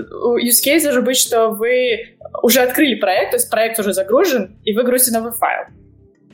[0.45, 4.73] use case может быть, что вы уже открыли проект, то есть проект уже загружен, и
[4.73, 5.67] вы грузите новый файл.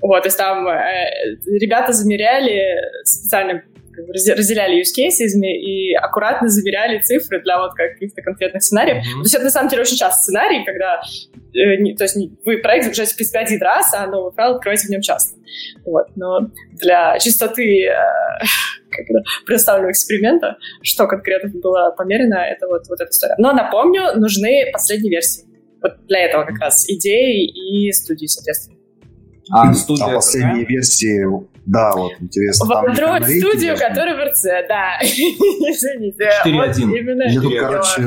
[0.00, 3.62] Вот, то есть там э, ребята замеряли специально
[4.08, 8.98] разделяли use cases и аккуратно заверяли цифры для вот каких-то конкретных сценариев.
[8.98, 9.18] Mm-hmm.
[9.18, 11.00] То есть это на самом деле очень часто сценарий, когда
[11.54, 14.56] э, не, то есть не, вы проект загружаете в принципе один раз, а новый файл
[14.56, 15.38] открываете в нем часто.
[15.84, 17.92] Вот, но для чистоты э,
[18.90, 23.34] как это, представленного эксперимента, что конкретно было померено, это вот, вот эта история.
[23.38, 25.44] Но напомню, нужны последние версии.
[25.82, 28.78] Вот для этого как раз идеи и студии, соответственно.
[29.50, 30.76] А, студия а последние какая?
[30.76, 31.24] версии,
[31.66, 32.66] да, вот интересно.
[32.66, 34.98] В Android студию, который в РЦ, да.
[35.02, 36.30] Извините.
[36.44, 36.98] 4.1.
[36.98, 38.02] именно Я тут, короче...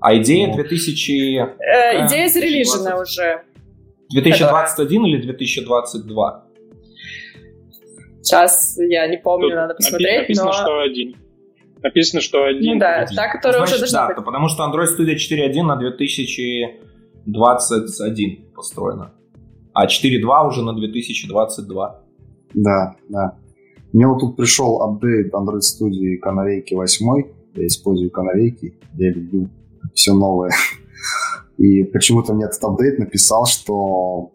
[0.00, 1.38] А идея 2000...
[1.38, 3.42] Э, идея зарелижена уже.
[4.10, 6.44] 2021 или 2022?
[8.22, 10.20] Сейчас я не помню, надо посмотреть.
[10.20, 10.52] Написано, но...
[10.52, 11.16] что один.
[11.82, 12.74] Написано, что один.
[12.74, 14.24] Ну да, та, которая Значит, уже должна да, быть.
[14.24, 19.12] потому что Android Studio 4.1 на 2021 построена
[19.78, 22.00] а 4.2 уже на 2022.
[22.54, 23.38] Да, да.
[23.92, 27.06] Мне вот тут пришел апдейт Android Studio канарейки 8.
[27.54, 29.48] Я использую канарейки, я люблю
[29.94, 30.50] все новое.
[31.58, 34.32] И почему-то мне этот апдейт написал, что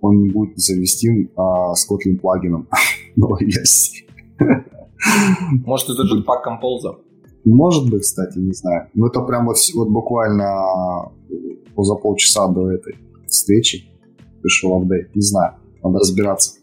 [0.00, 2.68] он не будет совместим а, с Kotlin плагином
[3.16, 4.06] новой версии.
[5.64, 6.96] Может, это же пак Compose?
[7.44, 8.88] Может быть, кстати, не знаю.
[8.94, 11.10] Но это прям вот, вот буквально
[11.76, 12.96] за полчаса до этой
[13.26, 13.84] встречи
[14.42, 15.14] пришел апдейт.
[15.14, 16.58] Не знаю, надо разбираться.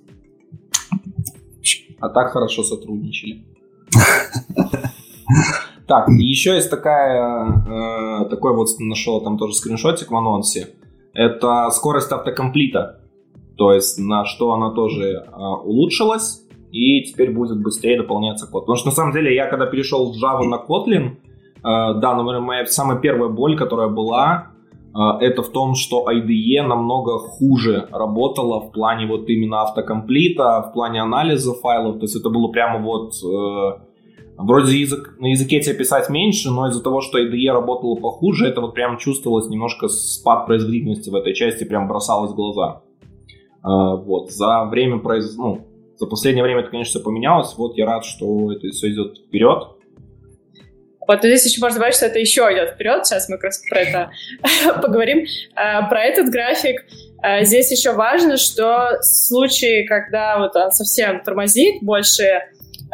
[2.01, 3.45] А так хорошо сотрудничали.
[5.87, 10.69] Так, еще есть такая, э, такой вот нашел там тоже скриншотик в анонсе.
[11.13, 13.01] Это скорость автокомплита.
[13.57, 18.63] То есть на что она тоже э, улучшилась, и теперь будет быстрее дополняться код.
[18.63, 22.39] Потому что на самом деле я когда перешел с Java на Kotlin, э, да, наверное,
[22.39, 24.50] моя самая первая боль, которая была,
[24.93, 31.01] это в том, что IDE намного хуже работала в плане вот именно автокомплита, в плане
[31.01, 33.79] анализа файлов, то есть это было прямо вот э,
[34.37, 38.61] вроде язык, на языке тебе писать меньше, но из-за того, что IDE работала похуже, это
[38.61, 42.81] вот прям чувствовалось немножко спад производительности в этой части, прям бросалось в глаза.
[43.63, 45.37] Э, вот, за время произ...
[45.37, 49.19] ну, за последнее время это, конечно, все поменялось, вот я рад, что это все идет
[49.19, 49.67] вперед,
[51.07, 53.05] вот здесь еще можно добавить, что это еще идет вперед.
[53.05, 54.11] Сейчас мы как раз про это
[54.81, 55.25] поговорим.
[55.55, 56.85] А, про этот график
[57.21, 62.41] а, здесь еще важно, что случае, когда вот он совсем тормозит больше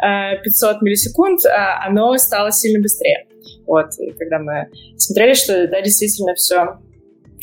[0.00, 3.26] а, миллисекунд, оно стало сильно быстрее.
[3.66, 6.78] Вот, и когда мы смотрели, что да, действительно все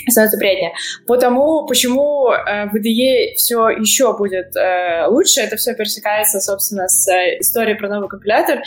[0.08, 0.74] становится приятнее.
[1.08, 7.08] Потому, почему э, в IDE все еще будет э, лучше, это все пересекается, собственно, с
[7.08, 8.62] э, историей про новый компилятор,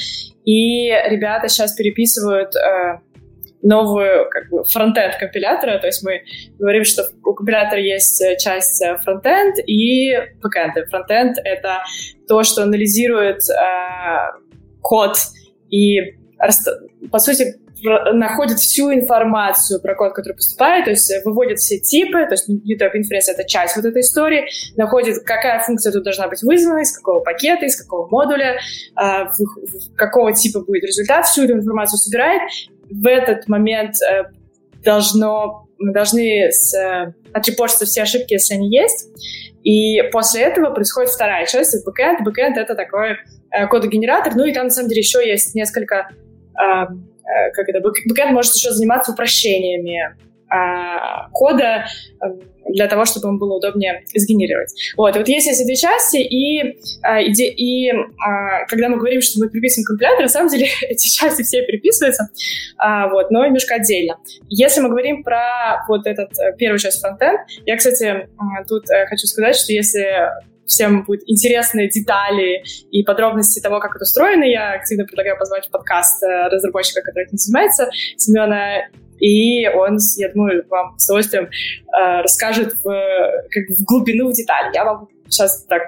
[0.45, 2.99] и ребята сейчас переписывают э,
[3.63, 6.23] новую как бы фронтенд компилятора, то есть мы
[6.59, 10.89] говорим, что у компилятора есть э, часть э, фронтенд и бэкенд.
[10.91, 11.83] Фронтенд— это
[12.27, 14.39] то, что анализирует э,
[14.81, 15.17] код
[15.71, 16.17] и,
[17.11, 22.33] по сути, находит всю информацию про код, который поступает, то есть выводит все типы, то
[22.33, 26.81] есть YouTube Inference— это часть вот этой истории, находит, какая функция тут должна быть вызвана,
[26.81, 28.59] из какого пакета, из какого модуля,
[28.95, 29.31] а,
[29.97, 32.43] какого типа будет результат, всю эту информацию собирает.
[32.91, 34.25] В этот момент э,
[34.83, 39.09] должно, мы должны с, э, отрепортиться все ошибки, если они есть,
[39.63, 42.23] и после этого происходит вторая часть, это бэкэнд.
[42.25, 43.17] Бэкэнд— это такой
[43.51, 46.09] э, кодогенератор, ну и там, на самом деле, еще есть несколько
[46.59, 46.87] Э,
[47.53, 50.17] как это, бэкэнд может еще заниматься упрощениями
[50.51, 51.87] а, кода
[52.23, 54.73] эм, для того, чтобы он было удобнее сгенерировать.
[54.97, 57.93] Вот, и вот есть эти две части, и, а, и, и
[58.69, 62.29] когда мы говорим, что мы приписываем компилятор, на самом деле эти части все переписываются,
[62.79, 64.17] а, вот, но немножко отдельно.
[64.49, 68.29] Если мы говорим про вот этот э, первую часть фронтенд, я, кстати,
[68.69, 70.31] тут э, хочу сказать, что если
[70.69, 75.71] всем будут интересные детали и подробности того, как это устроено, я активно предлагаю позвать в
[75.71, 78.83] подкаст э, разработчика, который этим занимается, Семена,
[79.19, 84.33] и он, я думаю, вам с удовольствием э, расскажет в, как бы в глубину, в
[84.33, 84.71] детали.
[84.75, 85.83] Я вам сейчас так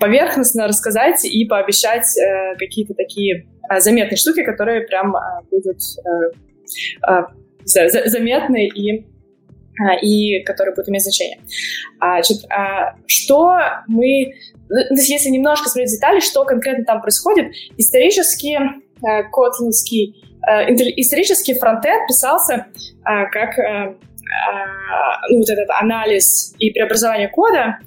[0.00, 7.08] поверхностно рассказать и пообещать э, какие-то такие э, заметные штуки, которые прям э, будут э,
[7.08, 7.22] э,
[7.64, 9.06] за, заметны и
[10.02, 11.40] и которые будут иметь значение.
[12.00, 14.34] А, значит, а, что мы...
[14.68, 18.58] Ну, если немножко смотреть детали, что конкретно там происходит, исторически
[19.32, 20.24] котлинский
[20.96, 22.66] исторический фронтенд писался
[23.04, 23.56] как
[25.30, 27.78] ну, вот этот анализ и преобразование кода,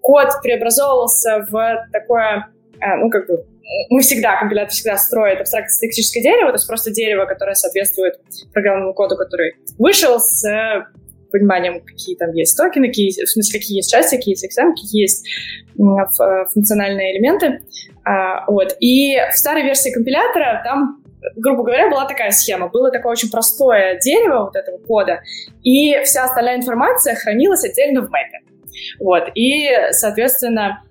[0.00, 2.48] код преобразовывался в такое,
[2.80, 3.44] ну, как бы,
[3.90, 8.14] мы всегда, компилятор всегда строит абстрактно-синтаксическое дерево, то есть просто дерево, которое соответствует
[8.52, 10.44] программному коду, который вышел с
[11.30, 15.02] пониманием, какие там есть токены, какие, в смысле, какие есть части, какие есть экзамены, какие
[15.02, 15.26] есть
[16.52, 17.62] функциональные элементы.
[18.04, 18.76] А, вот.
[18.80, 21.02] И в старой версии компилятора там
[21.36, 22.68] грубо говоря, была такая схема.
[22.68, 25.20] Было такое очень простое дерево вот этого кода,
[25.62, 28.40] и вся остальная информация хранилась отдельно в мэпе.
[28.98, 29.30] Вот.
[29.34, 30.82] И, соответственно,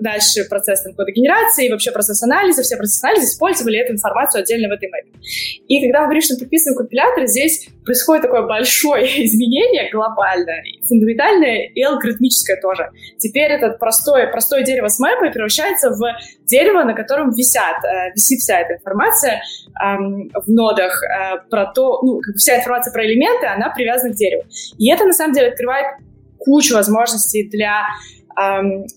[0.00, 4.72] дальше процесс там, кодогенерации, вообще процесс анализа, все процессы анализа использовали эту информацию отдельно в
[4.72, 5.08] этой мэпе.
[5.68, 11.68] И когда мы говорим, что мы подписываем компилятор, здесь происходит такое большое изменение глобальное, фундаментальное
[11.74, 12.90] и алгоритмическое тоже.
[13.18, 16.02] Теперь это простое, простое дерево с мэпой превращается в
[16.46, 19.42] дерево, на котором висят, э, висит вся эта информация
[19.82, 24.44] эм, в нодах э, про то, ну, вся информация про элементы, она привязана к дереву.
[24.78, 25.86] И это, на самом деле, открывает
[26.38, 27.86] кучу возможностей для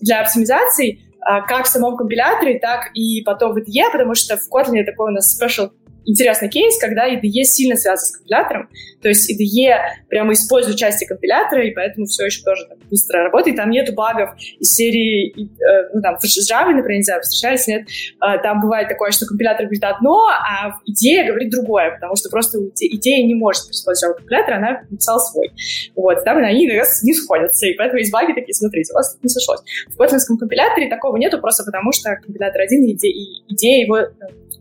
[0.00, 4.48] для оптимизации а, как в самом компиляторе, так и потом в IDE, потому что в
[4.48, 5.70] Kotlin такой у нас special
[6.06, 8.68] интересный кейс, когда IDE сильно связан с компилятором.
[9.02, 9.76] То есть IDE
[10.08, 13.56] прямо использует части компилятора, и поэтому все еще тоже так быстро работает.
[13.56, 17.86] Там нету багов из серии, э, ну, там, в Java, например, не знаю, встречались, нет.
[18.22, 22.58] Э, там бывает такое, что компилятор говорит одно, а идея говорит другое, потому что просто
[22.78, 25.50] идея не может использовать компилятор, она написала свой.
[25.94, 29.28] Вот, там они иногда не сходятся, и поэтому есть баги такие, смотрите, у вас не
[29.28, 29.60] сошлось.
[29.88, 33.14] В котлинском компиляторе такого нету, просто потому что компилятор один, и идея,
[33.48, 33.98] идея его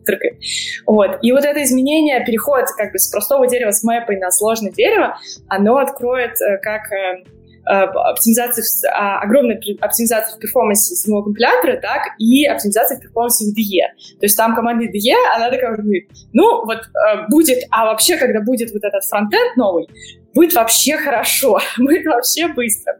[0.05, 0.37] трекает.
[0.85, 1.19] Вот.
[1.21, 5.17] И вот это изменение, переход как бы с простого дерева с мэпой на сложное дерево,
[5.47, 7.23] оно откроет э, как э,
[7.67, 13.49] э, оптимизации, а, огромная оптимизация в перформансе самого компилятора, так и оптимизация в перформансе в
[13.49, 14.19] IDE.
[14.19, 16.83] То есть там команда IDE, она такая говорит, ну вот
[17.29, 19.87] будет, а вообще, когда будет вот этот фронтенд новый,
[20.35, 22.99] будет вообще хорошо, будет вообще быстро.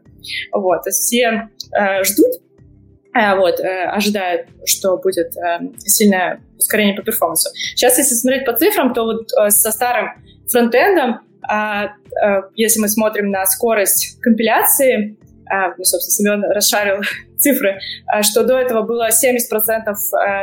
[0.52, 2.42] Вот, то есть все э, ждут,
[3.14, 7.50] э, вот, э, ожидают, что будет э, сильное ускорение по перформансу.
[7.74, 10.10] Сейчас, если смотреть по цифрам, то вот э, со старым
[10.50, 11.90] фронтендом, а, а,
[12.54, 15.16] если мы смотрим на скорость компиляции,
[15.48, 17.00] а, ну, собственно, Семен расшарил
[17.38, 17.78] цифры,
[18.22, 19.94] что до этого было 70%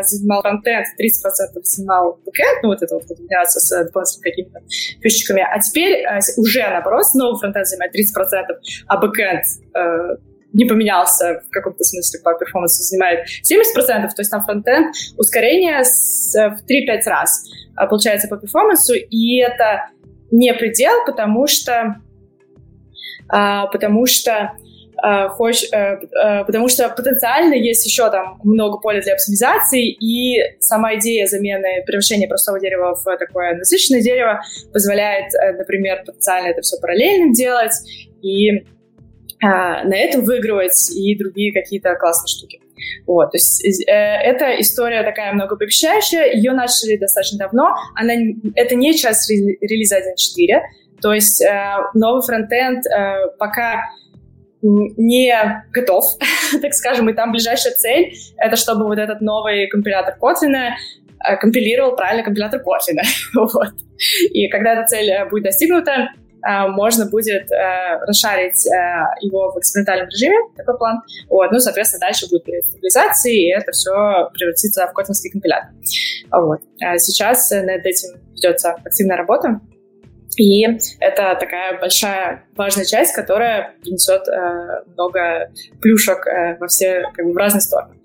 [0.03, 4.59] занимал фронтенд, 30% занимал бэкенд, ну, вот это вот комбинация с дополнительными какими-то
[5.01, 6.05] фишечками, а теперь
[6.37, 7.99] уже наоборот, новый фронтенд занимает 30%,
[8.87, 9.43] а бэкенд
[10.53, 15.83] не поменялся в каком-то смысле по performance у, занимает 70%, то есть там фронтенд ускорение
[15.83, 19.89] с, в 3-5 раз а, получается по performance у, и это
[20.31, 21.95] не предел, потому что
[23.29, 24.53] а, потому что
[25.01, 25.69] а, хочешь,
[26.45, 32.27] потому что потенциально есть еще там много поля для оптимизации, и сама идея замены превращения
[32.27, 37.73] простого дерева в такое насыщенное дерево позволяет, э, например, потенциально это все параллельным делать,
[38.21, 38.65] и
[39.49, 42.61] на этом выигрывать и другие какие-то классные штуки.
[43.05, 48.13] Вот, то есть э, эта история такая многообещающая, ее начали достаточно давно, она,
[48.55, 50.59] это не часть релиза 1.4,
[51.01, 53.81] то есть э, новый фронтенд э, пока
[54.63, 55.33] не
[55.71, 56.05] готов,
[56.61, 61.95] так скажем, и там ближайшая цель— это чтобы вот этот новый компилятор Kotlin э, компилировал
[61.95, 63.01] правильно компилятор Kotlin.
[63.35, 63.73] вот.
[64.31, 66.09] И когда эта цель э, будет достигнута,
[66.69, 68.71] можно будет э, расшарить э,
[69.21, 71.01] его в экспериментальном режиме, такой план.
[71.29, 71.51] Вот.
[71.51, 75.69] Ну, соответственно, дальше будет период стабилизации, и это все превратится в котлинский компилятор.
[76.31, 76.59] Вот.
[76.83, 79.61] А сейчас над этим ведется активная работа,
[80.37, 80.63] и
[80.99, 85.51] это такая большая важная часть, которая принесет э, много
[85.81, 87.95] плюшек э, во все, как бы, в разные стороны.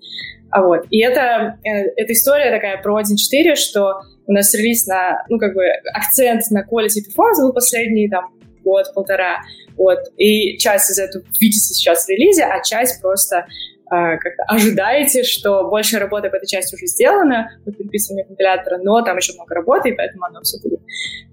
[0.51, 0.85] А вот.
[0.89, 5.53] И это, э, эта история такая про 1.4, что у нас релиз на, ну, как
[5.53, 5.63] бы,
[5.93, 8.31] акцент на quality performance был последний, там,
[8.69, 9.39] год-полтора.
[9.77, 9.99] Вот.
[10.17, 13.45] И часть из этого видите сейчас в релизе, а часть просто э,
[13.89, 19.17] как ожидаете, что больше работы по этой части уже сделано, по переписыванию компилятора, но там
[19.17, 20.81] еще много работы, и поэтому оно все будет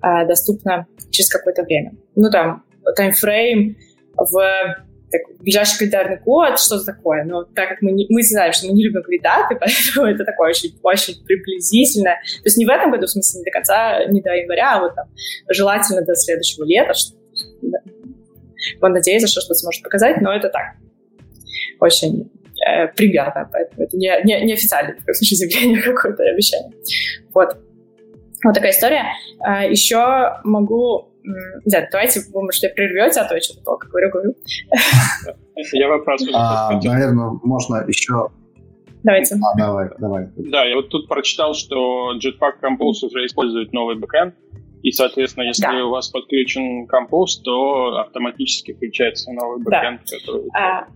[0.03, 1.93] э, доступно через какое-то время.
[2.14, 2.64] Ну, там,
[2.97, 3.76] таймфрейм
[4.16, 4.76] в
[5.11, 7.24] так, ближайший календарный год, что-то такое.
[7.24, 10.51] Но так как мы, не, мы знаем, что мы не любим даты, поэтому это такое
[10.51, 12.12] очень, очень приблизительно.
[12.12, 14.80] То есть не в этом году, в смысле, не до конца, не до января, а
[14.80, 15.07] вот там
[15.49, 16.95] желательно до следующего лета.
[16.95, 17.16] Что,
[18.80, 20.76] он надеется, что что-то сможет показать, но это так.
[21.80, 22.30] Очень
[22.66, 26.72] Э, примерно, поэтому это не, не, не официальное, в таком случае, заявление какое-то обещание.
[27.34, 27.57] Вот.
[28.45, 29.05] Вот такая история.
[29.41, 31.12] А, еще могу...
[31.64, 34.34] Да, давайте, может, я прерву тебя, а то я что-то только говорю, говорю.
[35.72, 36.22] Я вопрос.
[36.32, 38.30] А, наверное, можно еще
[39.03, 39.37] Давайте.
[39.37, 40.28] А, давай, давай.
[40.37, 44.34] Да, я вот тут прочитал, что Jetpack Compose уже использует новый бэкэнд,
[44.83, 45.85] и, соответственно, если да.
[45.85, 50.18] у вас подключен Compose, то автоматически включается новый бэкэнд, да.
[50.18, 50.49] который...
[50.55, 50.87] А,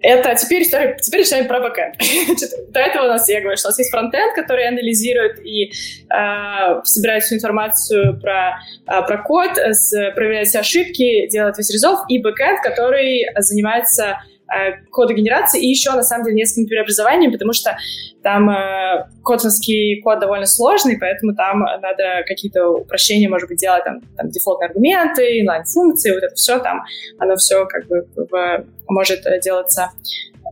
[0.00, 1.96] это теперь история, теперь начинаем про бэкэнд.
[2.70, 6.80] До этого у нас, я говорю, что у нас есть фронтенд, который анализирует и э,
[6.84, 12.20] собирает всю информацию про, э, про код, с, проверяет все ошибки, делает весь резолв, и
[12.22, 14.18] бэкэнд, который занимается
[14.50, 17.76] Э, кодогенерации и еще, на самом деле, несколькими преобразованиями, потому что
[18.22, 24.00] там э, котлинский код довольно сложный, поэтому там надо какие-то упрощения, может быть, делать, там,
[24.16, 26.82] там дефолтные аргументы, инлайн-функции, вот это все там,
[27.18, 29.90] оно все как бы в, может делаться,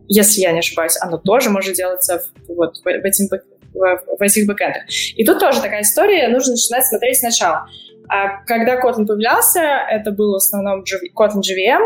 [0.07, 3.27] если я не ошибаюсь, оно тоже может делаться в, вот в, в, этим,
[3.73, 4.83] в, в этих бэкэндах.
[5.15, 7.67] И тут тоже такая история, нужно начинать смотреть сначала.
[8.09, 10.83] А когда Kotlin появлялся, это был в основном
[11.15, 11.81] Kotlin JVM.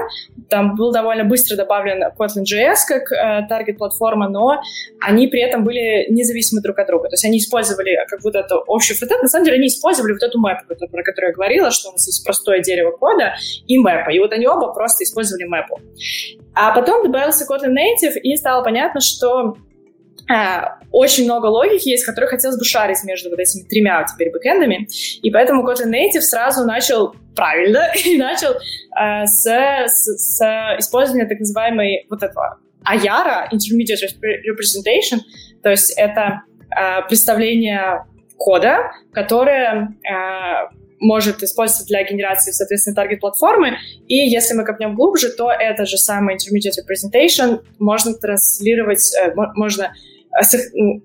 [0.50, 4.62] Там был довольно быстро добавлен Kotlin JS как э, таргет-платформа, но
[5.00, 7.10] они при этом были независимы друг от друга.
[7.10, 9.24] То есть они использовали как вот эту общую фронтенд.
[9.24, 12.06] На самом деле они использовали вот эту мэпу, про которую я говорила, что у нас
[12.06, 13.34] есть простое дерево кода
[13.68, 14.12] и мэпа.
[14.12, 15.80] И вот они оба просто использовали мэпу.
[16.54, 19.56] А потом добавился Kotlin Native, и стало понятно, что
[20.92, 24.88] очень много логики есть, которые хотелось бы шарить между вот этими тремя теперь бэкэндами.
[25.22, 30.42] И поэтому Kotlin Native сразу начал правильно и начал э, с, с, с
[30.80, 35.20] использования так называемой вот этого AYARA, Intermediate Representation,
[35.62, 36.42] то есть это
[36.76, 38.06] э, представление
[38.38, 43.78] кода, которое э, может использоваться для генерации, соответственно, таргет-платформы.
[44.08, 49.84] И если мы копнем глубже, то это же самый intermediate representation можно транслировать, э, можно
[49.84, 49.88] э,
[50.74, 51.02] ну,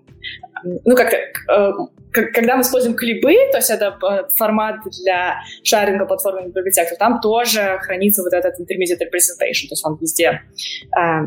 [0.85, 1.73] ну, как-то, э,
[2.13, 3.99] когда мы используем клипы, то есть это
[4.37, 9.99] формат для шаринга платформы библиотек, там тоже хранится вот этот intermediate representation, то есть он
[10.01, 11.23] везде э,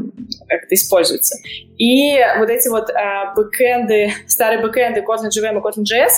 [0.47, 1.37] как-то используется.
[1.77, 6.11] И вот эти вот э, бэкэнды, старые бэкэнды Kotlin JVM и Kotlin JS,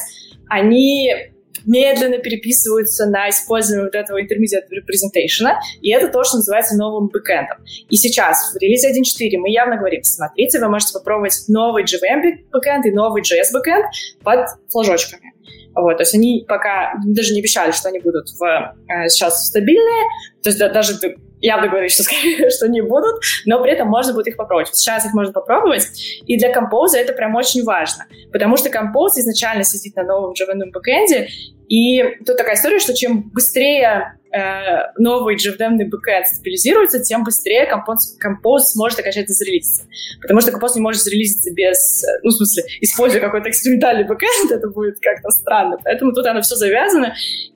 [0.49, 1.30] они
[1.65, 5.47] медленно переписываются на использование вот этого intermediate representation,
[5.81, 7.57] и это то, что называется новым бэкэндом.
[7.89, 12.85] И сейчас в релизе 1.4 мы явно говорим, смотрите, вы можете попробовать новый JVM бэкэнд
[12.85, 13.85] и новый JS бэкэнд
[14.23, 15.33] под флажочками.
[15.73, 20.03] Вот, то есть они пока даже не обещали, что они будут в, э, сейчас стабильные,
[20.43, 20.99] то есть да, даже
[21.41, 22.03] явно говорили, что,
[22.49, 24.75] что не будут, но при этом можно будет их попробовать.
[24.75, 25.87] Сейчас их можно попробовать,
[26.25, 30.71] и для Compose это прям очень важно, потому что Compose изначально сидит на новом JVM
[30.71, 31.27] бэкэнде,
[31.67, 38.17] и тут такая история, что чем быстрее э, новый JVM бэкэнд стабилизируется, тем быстрее Compose,
[38.23, 39.83] Compose сможет окончательно зарелизиться.
[40.21, 44.67] Потому что Compose не может зарелизиться без, ну, в смысле, используя какой-то экспериментальный бэкэнд, это
[44.69, 45.77] будет как-то странно.
[45.83, 47.13] Поэтому тут оно все завязано,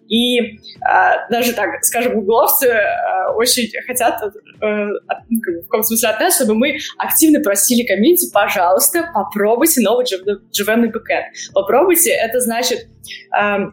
[0.07, 0.57] и э,
[1.31, 4.29] даже так, скажем, гугловцы э, очень хотят, э,
[4.61, 10.91] ну, в каком смысле от нас, чтобы мы активно просили комьюнити, пожалуйста, попробуйте новый JVM
[10.91, 11.25] бэкэнд.
[11.53, 12.87] Попробуйте, это значит,
[13.35, 13.71] э,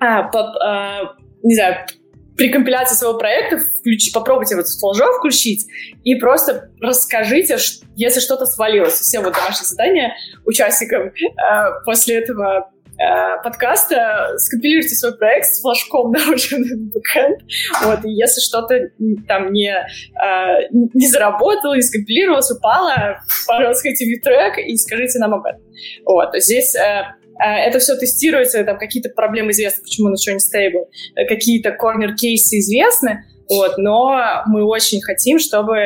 [0.00, 1.86] а, по, э, не знаю,
[2.36, 5.66] при компиляции своего проекта включи, попробуйте вот Flash включить
[6.02, 7.56] и просто расскажите,
[7.96, 8.94] если что-то свалилось.
[8.94, 10.14] Все вот домашние задания
[10.44, 11.12] участникам э,
[11.84, 17.40] после этого э, подкаста скомпилируйте свой проект с флажком на уже бэкэнд.
[17.82, 18.90] Вот, и если что-то
[19.28, 25.34] там не, э, не заработало, не скомпилировалось, упало, пожалуйста, сходите в трек и скажите нам
[25.34, 25.62] об этом.
[26.04, 27.04] Вот, здесь э,
[27.38, 30.88] это все тестируется, там какие-то проблемы известны, почему он еще не стейбл,
[31.28, 35.76] какие-то корнер-кейсы известны, вот, но мы очень хотим, чтобы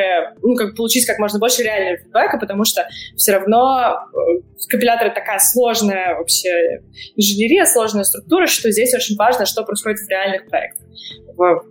[0.43, 2.87] ну, как, получить как можно больше реального фидбэка, потому что
[3.17, 6.83] все равно э, компилятор такая сложная вообще
[7.17, 10.87] инженерия, сложная структура, что здесь очень важно, что происходит в реальных проектах,
[11.37, 11.65] в,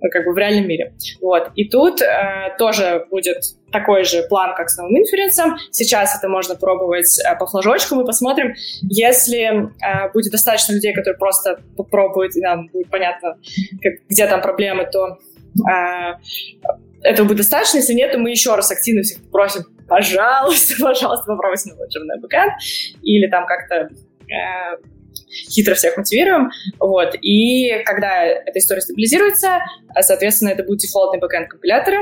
[0.00, 0.94] ну, как бы в реальном мире.
[1.20, 1.50] Вот.
[1.56, 5.56] И тут э, тоже будет такой же план, как с новым инференсом.
[5.70, 8.54] Сейчас это можно пробовать э, по флажочкам и посмотрим.
[8.82, 13.38] Если э, будет достаточно людей, которые просто попробуют, и нам будет понятно,
[13.82, 15.18] как, где там проблемы, то
[15.68, 16.18] а,
[17.02, 17.78] этого будет достаточно.
[17.78, 22.52] Если нет, то мы еще раз активно всех просим, пожалуйста, пожалуйста, попробуйте новый джемный бэкэнд
[23.02, 23.88] или там как-то
[24.30, 24.76] э,
[25.50, 26.50] хитро всех мотивируем.
[26.78, 27.14] Вот.
[27.20, 29.60] И когда эта история стабилизируется,
[30.00, 31.98] соответственно, это будет дефолтный бэкэнд компилятора,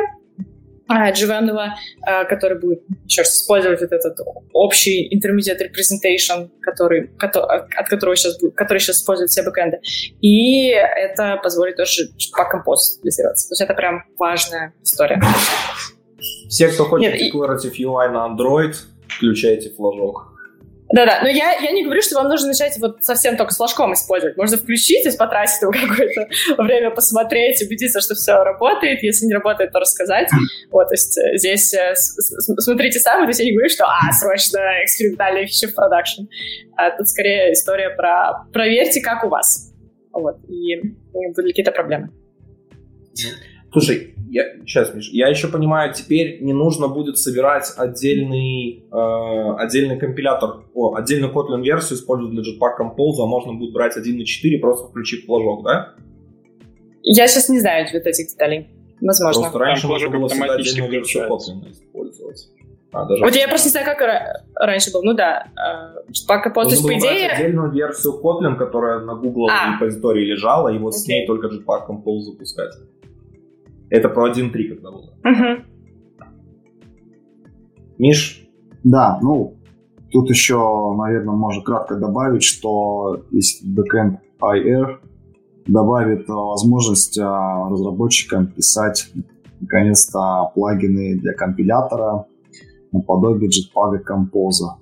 [0.90, 1.56] JVM,
[2.02, 4.18] а, который будет еще раз использовать вот этот
[4.52, 9.78] общий intermediate representation, который, от которого сейчас будет, который сейчас используют все бэкэнды.
[10.20, 13.48] И это позволит тоже по компост стабилизироваться.
[13.48, 15.20] То есть это прям важная история.
[16.48, 17.84] Все, кто хочет Нет, Declarative и...
[17.84, 18.74] UI на Android,
[19.08, 20.29] включайте флажок.
[20.92, 23.92] Да-да, но я, я не говорю, что вам нужно начать вот совсем только с флажком
[23.92, 24.36] использовать.
[24.36, 26.28] Можно включить и потратить там какое-то
[26.58, 29.02] время посмотреть, убедиться, что все работает.
[29.02, 30.28] Если не работает, то рассказать.
[30.70, 34.12] Вот, то есть э, здесь э, смотрите сами, то есть я не говорю, что а,
[34.12, 36.22] срочно экспериментальные фичи в продакшн.
[36.76, 39.72] А тут скорее история про проверьте, как у вас.
[40.12, 42.10] Вот, и, и были какие-то проблемы.
[43.72, 49.98] Слушай, я, сейчас, Миш, я еще понимаю, теперь не нужно будет собирать отдельный, э, отдельный
[49.98, 54.86] компилятор, о, отдельную Kotlin версию использовать для Jetpack Compose, а можно будет брать 1.4, просто
[54.86, 55.94] включив флажок, да?
[57.02, 58.68] Я сейчас не знаю вот этих деталей.
[59.00, 59.42] Возможно.
[59.42, 62.48] Просто раньше можно было всегда отдельную версию Kotlin использовать.
[62.92, 64.00] А, даже вот я просто не знаю, как
[64.54, 65.02] раньше был.
[65.02, 67.30] Ну да, э, Jetpack Compose, то есть, по идее...
[67.30, 69.74] отдельную версию Kotlin, которая на Google а.
[69.74, 70.98] репозитории лежала, и вот okay.
[70.98, 72.74] с ней только Jetpack Compose запускать.
[73.90, 75.12] Это про 1.3 когда было.
[75.24, 75.64] Угу.
[77.98, 78.48] Миш?
[78.82, 79.56] Да, ну,
[80.10, 80.56] тут еще,
[80.96, 85.00] наверное, можно кратко добавить, что есть backend IR
[85.66, 89.10] добавит э, возможность э, разработчикам писать
[89.60, 92.26] наконец-то плагины для компилятора
[92.92, 94.78] наподобие Jetpack Compose.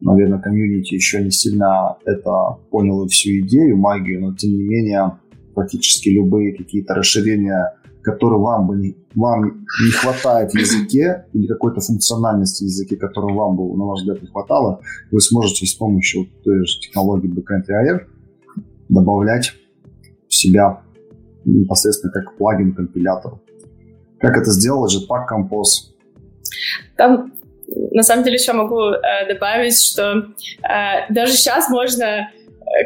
[0.00, 5.18] Наверное, комьюнити еще не сильно это понял и всю идею, магию, но тем не менее
[5.54, 11.80] практически любые какие-то расширения который вам, бы не, вам не хватает в языке, или какой-то
[11.80, 14.80] функциональности в языке, которой вам бы, на ваш взгляд, не хватало,
[15.10, 18.06] вы сможете с помощью той же технологии Backend AR
[18.88, 19.52] добавлять
[20.28, 20.82] в себя
[21.44, 23.40] непосредственно как плагин компилятор.
[24.18, 25.94] Как это сделал Jetpack Compose?
[26.96, 27.32] Там
[27.92, 32.30] на самом деле еще могу э, добавить, что э, даже сейчас можно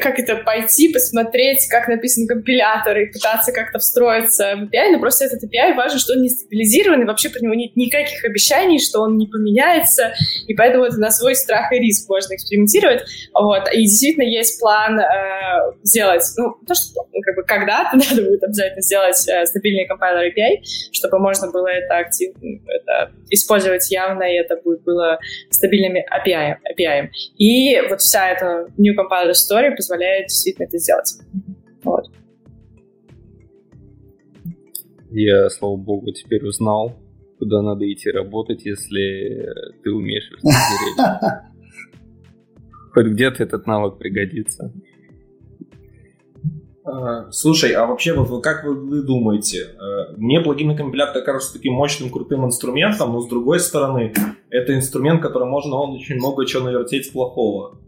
[0.01, 5.27] как это, пойти, посмотреть, как написан компилятор и пытаться как-то встроиться в API, но просто
[5.27, 9.19] этот API важно, что он не стабилизированный, вообще про него нет никаких обещаний, что он
[9.19, 10.15] не поменяется,
[10.47, 13.03] и поэтому это на свой страх и риск можно экспериментировать,
[13.35, 15.05] вот, и действительно есть план э,
[15.83, 20.33] сделать, ну, то, что ну, как бы когда-то надо будет обязательно сделать э, стабильный компайлер
[20.33, 20.63] API,
[20.93, 25.19] чтобы можно было это активно, это использовать явно, и это будет было
[25.51, 27.09] стабильными API, API.
[27.39, 31.19] И вот вся эта new compiler story позволяет действительно это сделать.
[31.83, 32.11] Вот.
[35.11, 36.97] Я, слава богу, теперь узнал,
[37.39, 39.49] куда надо идти работать, если
[39.83, 40.31] ты умеешь
[42.93, 44.73] Хоть где-то этот навык пригодится.
[46.85, 51.73] А, слушай, а вообще, вот как вы, вы думаете, э, мне плагины компилятор кажется таким
[51.73, 54.13] мощным, крутым инструментом, но с другой стороны,
[54.51, 57.79] это инструмент, который можно он очень много чего навертеть плохого.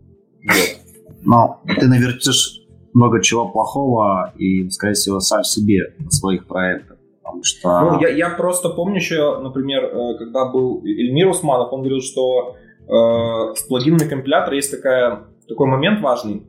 [0.43, 0.86] Вот.
[1.23, 2.61] Но ты навертишь
[2.93, 6.97] много чего плохого и, скорее всего, сам себе на своих проектах.
[7.23, 7.81] Потому что...
[7.81, 12.57] Ну, я, я просто помню еще, например, э, когда был Эльмир Усманов, он говорил, что
[12.87, 16.47] э, с плагинами компилятора есть такая, такой момент важный,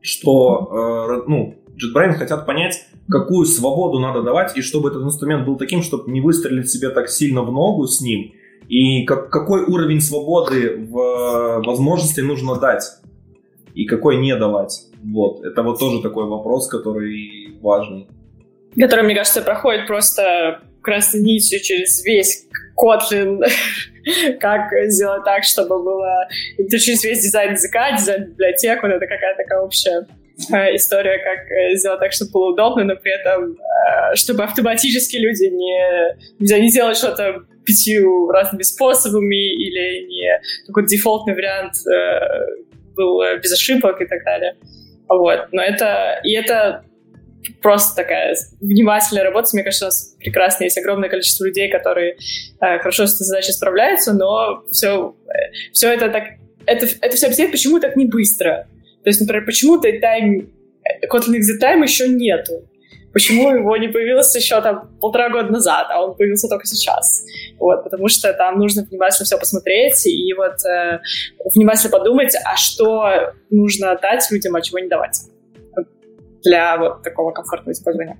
[0.00, 5.56] что э, ну, JetBrains хотят понять, какую свободу надо давать, и чтобы этот инструмент был
[5.56, 8.32] таким, чтобы не выстрелить себе так сильно в ногу с ним,
[8.68, 12.84] и как, какой уровень свободы в э, возможности нужно дать
[13.74, 14.86] и какой не давать.
[15.02, 18.08] Вот, это вот тоже такой вопрос, который важный.
[18.78, 22.46] Который, мне кажется, проходит просто красной нитью через весь
[22.76, 23.40] Kotlin,
[24.40, 26.28] как сделать так, чтобы было
[26.68, 30.06] через весь дизайн языка, дизайн библиотек, вот это какая-то такая общая
[30.52, 35.16] э, история, как э, сделать так, чтобы было удобно, но при этом, э, чтобы автоматически
[35.16, 41.74] люди не, не делать что-то пятью разными способами или не такой дефолтный вариант
[42.94, 44.56] был э, без ошибок и так далее.
[45.08, 45.48] Вот.
[45.52, 46.20] Но это...
[46.24, 46.84] И это
[47.60, 49.50] просто такая внимательная работа.
[49.52, 52.16] Мне кажется, у нас прекрасно есть огромное количество людей, которые
[52.60, 56.24] э, хорошо с этой задачей справляются, но все, э, все это так...
[56.66, 58.66] Это, это все объясняет, почему так не быстро.
[59.02, 60.50] То есть, например, почему тайм,
[61.12, 62.66] Kotlin Exit Time еще нету
[63.14, 67.24] почему его не появился еще там полтора года назад, а он появился только сейчас.
[67.58, 70.98] Вот, потому что там нужно внимательно все посмотреть и вот э,
[71.54, 75.20] внимательно подумать, а что нужно дать людям, а чего не давать
[76.42, 78.18] для вот такого комфортного использования.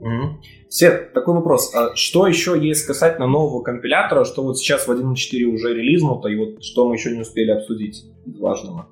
[0.00, 0.68] Mm-hmm.
[0.68, 1.74] Свет, такой вопрос.
[1.74, 6.36] А что еще есть касательно нового компилятора, что вот сейчас в 1.4 уже релизнуто, и
[6.36, 8.88] вот что мы еще не успели обсудить важного?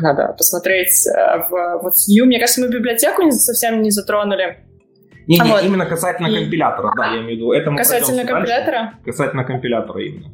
[0.00, 2.24] Надо посмотреть э, в, вот в Vue.
[2.24, 4.58] Мне кажется, мы библиотеку совсем не затронули.
[5.26, 5.64] Не, а не, вот.
[5.64, 6.40] именно касательно и...
[6.42, 7.52] компилятора, да, я имею в виду.
[7.52, 8.72] Это касательно компилятора?
[8.72, 8.98] Дальше.
[9.04, 10.30] Касательно компилятора именно.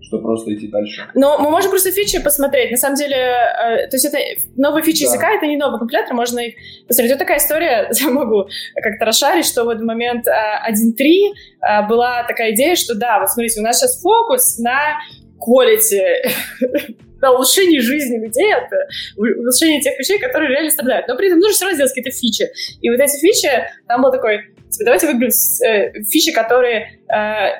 [0.00, 1.08] что просто идти дальше.
[1.14, 2.70] Но мы можем просто фичи посмотреть.
[2.70, 4.18] На самом деле, э, то есть это
[4.56, 5.10] новые фичи да.
[5.10, 6.54] языка, это не новый компилятор, можно их
[6.88, 7.12] посмотреть.
[7.12, 8.48] Вот такая история, я могу
[8.82, 13.28] как-то расшарить, что в этот момент э, 1.3 э, была такая идея, что да, вот
[13.28, 14.98] смотрите, у нас сейчас фокус на
[15.38, 18.70] quality на улучшение жизни людей, от
[19.16, 21.08] улучшения тех вещей, которые реально страдают.
[21.08, 22.46] Но при этом нужно все равно какие-то фичи.
[22.80, 23.50] И вот эти фичи,
[23.86, 25.30] там был такой Типа, давайте выберем
[25.66, 26.99] э, фичи, которые э,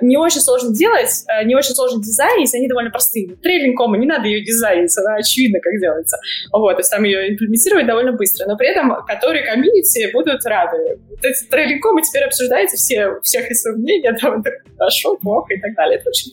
[0.01, 3.35] не очень сложно делать, э, не очень сложно дизайнить, они довольно простые.
[3.43, 6.19] Трейлинг кома, не надо ее дизайнить, она очевидно, как делается.
[6.53, 10.99] Вот, то есть там ее имплементировать довольно быстро, но при этом которые комьюнити будут рады.
[11.09, 15.55] Вот эти трейлинг комы теперь обсуждаете, все, всех есть свое мнение, там, это хорошо, плохо
[15.55, 15.99] и так далее.
[15.99, 16.33] Это очень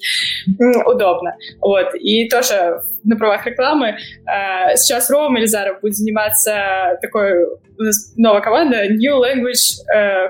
[0.86, 1.36] удобно.
[1.60, 3.98] Вот, и тоже на правах рекламы.
[4.26, 7.46] Э, сейчас Рома Елизаров будет заниматься такой
[7.80, 9.86] у нас новая команда New Language,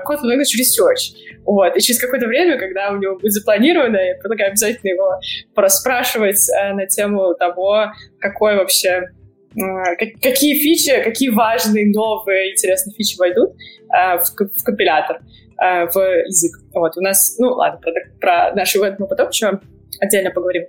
[0.06, 1.14] Kotlin Language Research.
[1.48, 1.74] Вот.
[1.76, 5.18] И через какое-то время, когда у него будет запланировано, я предлагаю обязательно его
[5.54, 7.86] пораспрашивать uh, на тему того,
[8.20, 9.08] какой вообще
[9.56, 13.54] uh, какие фичи, какие важные, новые, интересные фичи войдут
[13.90, 15.20] uh, в, в компилятор,
[15.58, 16.60] uh, в язык.
[16.74, 16.98] Вот.
[16.98, 19.58] У нас, ну ладно, про, про наш ивент мы потом еще
[20.00, 20.64] отдельно поговорим.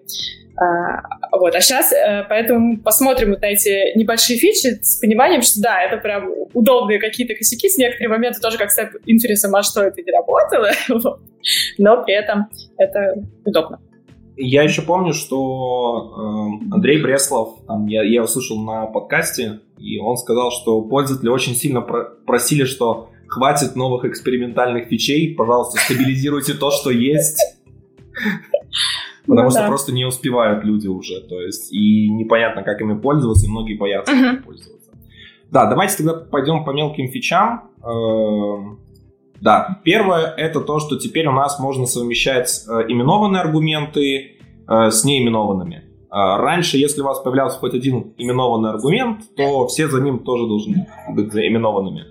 [0.60, 1.02] А,
[1.38, 1.56] вот.
[1.56, 5.98] А сейчас, э, поэтому посмотрим вот на эти небольшие фичи с пониманием, что да, это
[5.98, 10.12] прям удобные какие-то косяки, с некоторые моменты тоже как стать интересом, а что это не
[10.12, 10.70] работало,
[11.78, 13.16] но при этом это
[13.46, 13.80] удобно.
[14.36, 20.18] Я еще помню, что э, Андрей Бреслов, там, я, я услышал на подкасте, и он
[20.18, 26.72] сказал, что пользователи очень сильно про- просили, что хватит новых экспериментальных фичей, пожалуйста, стабилизируйте то,
[26.72, 27.40] что есть.
[29.30, 29.68] Потому ну, что да.
[29.68, 31.22] просто не успевают люди уже.
[31.22, 34.44] То есть, и непонятно, как ими пользоваться, и многие боятся uh-huh.
[34.44, 34.90] пользоваться.
[35.52, 37.70] Да, давайте тогда пойдем по мелким фичам.
[37.84, 38.80] Эм,
[39.40, 45.04] да, первое это то, что теперь у нас можно совмещать э, именованные аргументы э, с
[45.04, 45.84] неименованными.
[46.12, 50.48] Э, раньше, если у вас появлялся хоть один именованный аргумент, то все за ним тоже
[50.48, 52.06] должны быть именованными.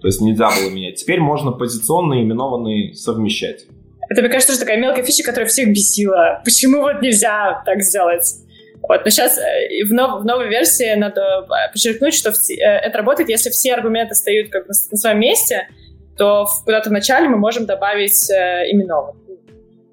[0.00, 0.96] То есть нельзя было менять.
[0.96, 3.66] Теперь можно позиционные именованные совмещать.
[4.08, 6.40] Это, мне кажется, тоже такая мелкая фича, которая всех бесила.
[6.44, 8.36] Почему вот нельзя так сделать?
[8.80, 12.78] Вот, но сейчас э, в, нов, в новой версии надо э, подчеркнуть, что все, э,
[12.78, 15.68] это работает, если все аргументы стоят как бы на своем месте,
[16.16, 19.20] то куда-то в начале мы можем добавить э, именованный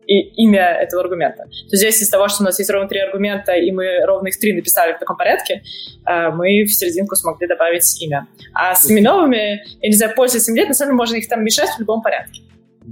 [0.08, 1.46] и имя этого аргумента.
[1.70, 4.38] То здесь из того, что у нас есть ровно три аргумента, и мы ровно их
[4.38, 5.64] три написали в таком порядке,
[6.06, 8.28] мы в серединку смогли добавить имя.
[8.54, 11.44] А с именовыми, я не знаю, после 7 лет, на самом деле можно их там
[11.44, 12.44] мешать в любом порядке.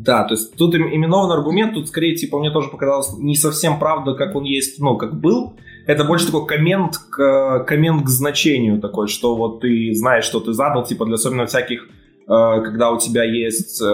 [0.03, 4.15] Да, то есть тут именован аргумент, тут скорее, типа, мне тоже показалось не совсем правда,
[4.15, 5.53] как он есть, ну, как был.
[5.87, 10.51] Это больше такой коммент к, коммент к значению такой, что вот ты знаешь, что ты
[10.51, 11.87] задал, типа, для особенно всяких, э,
[12.27, 13.85] когда у тебя есть э,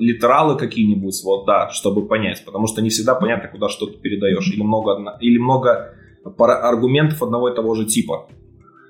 [0.00, 4.50] литералы какие-нибудь, вот, да, чтобы понять, потому что не всегда понятно, куда что ты передаешь,
[4.52, 5.94] или много, или много
[6.36, 8.28] аргументов одного и того же типа.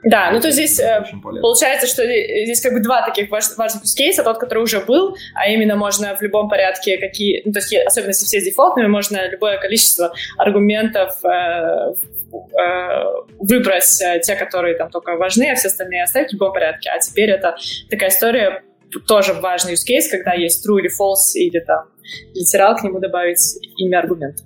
[0.06, 1.04] Да, ну то здесь э,
[1.42, 4.22] получается, что здесь как бы два таких важных кейса.
[4.22, 8.10] Тот, который уже был, а именно можно в любом порядке какие, ну то есть особенно
[8.10, 13.04] если все с дефолтными, можно любое количество аргументов э, э,
[13.40, 16.88] выбрать те, которые там только важны, а все остальные оставить в любом порядке.
[16.90, 17.56] А теперь это
[17.90, 18.62] такая история,
[19.08, 21.86] тоже важный use case, когда есть true или false, или там
[22.32, 23.40] литерал к нему добавить
[23.76, 24.44] имя аргумента.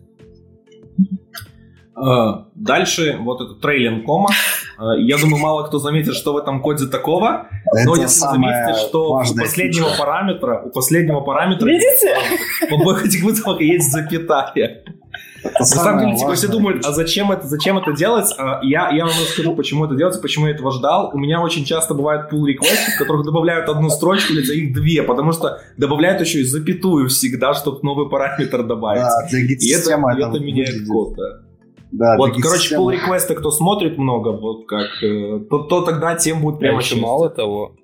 [2.01, 4.28] Э, дальше вот это трейлинг кома.
[4.78, 7.48] Э, я думаю, мало кто заметит, что в этом коде такого.
[7.74, 9.98] Это но если вы заметите, что у последнего фича.
[9.98, 12.16] параметра, у последнего параметра Видите?
[12.70, 14.82] в обоих этих вызовах есть запятая.
[15.59, 18.32] На самом деле, типа, все думают, а зачем это, зачем это делать?
[18.38, 21.11] А я, я вам расскажу, почему это делается, почему я этого ждал.
[21.14, 24.74] У меня очень часто бывают pull requests, в которых добавляют одну строчку или за их
[24.74, 29.03] две, потому что добавляют еще и запятую всегда, чтобы новый параметр добавить.
[29.03, 31.49] Да, для и это, это меняет код, да.
[31.93, 32.93] Да, вот, короче, системы.
[32.93, 36.80] pull реквесты кто смотрит много, вот как, э, то, то тогда тем будет прямо а
[36.80, 37.74] еще мало того,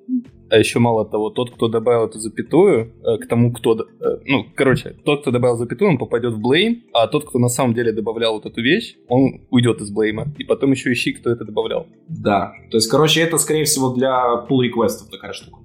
[0.49, 3.75] а еще мало того, тот, кто добавил эту запятую, э, к тому, кто...
[3.75, 7.49] Э, ну, короче, тот, кто добавил запятую, он попадет в блейм, а тот, кто на
[7.49, 10.27] самом деле добавлял вот эту вещь, он уйдет из блейма.
[10.39, 11.87] И потом еще ищи, кто это добавлял.
[12.09, 12.53] Да.
[12.71, 15.59] То есть, короче, это, скорее всего, для pull реквестов такая штука.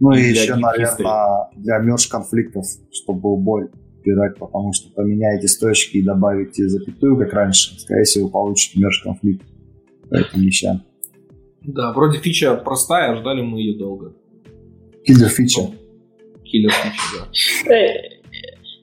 [0.00, 3.70] Ну и, и еще, наверное, для мерж конфликтов, чтобы был боль
[4.06, 9.44] разбирать, потому что поменяете строчки и добавите запятую, как раньше, скорее всего, получите мерж конфликт
[10.08, 10.82] по этим вещам.
[11.62, 14.14] Да, вроде фича простая, ждали мы ее долго.
[15.04, 15.62] Киллер фича.
[16.44, 17.26] Киллер фича,
[17.68, 17.74] да.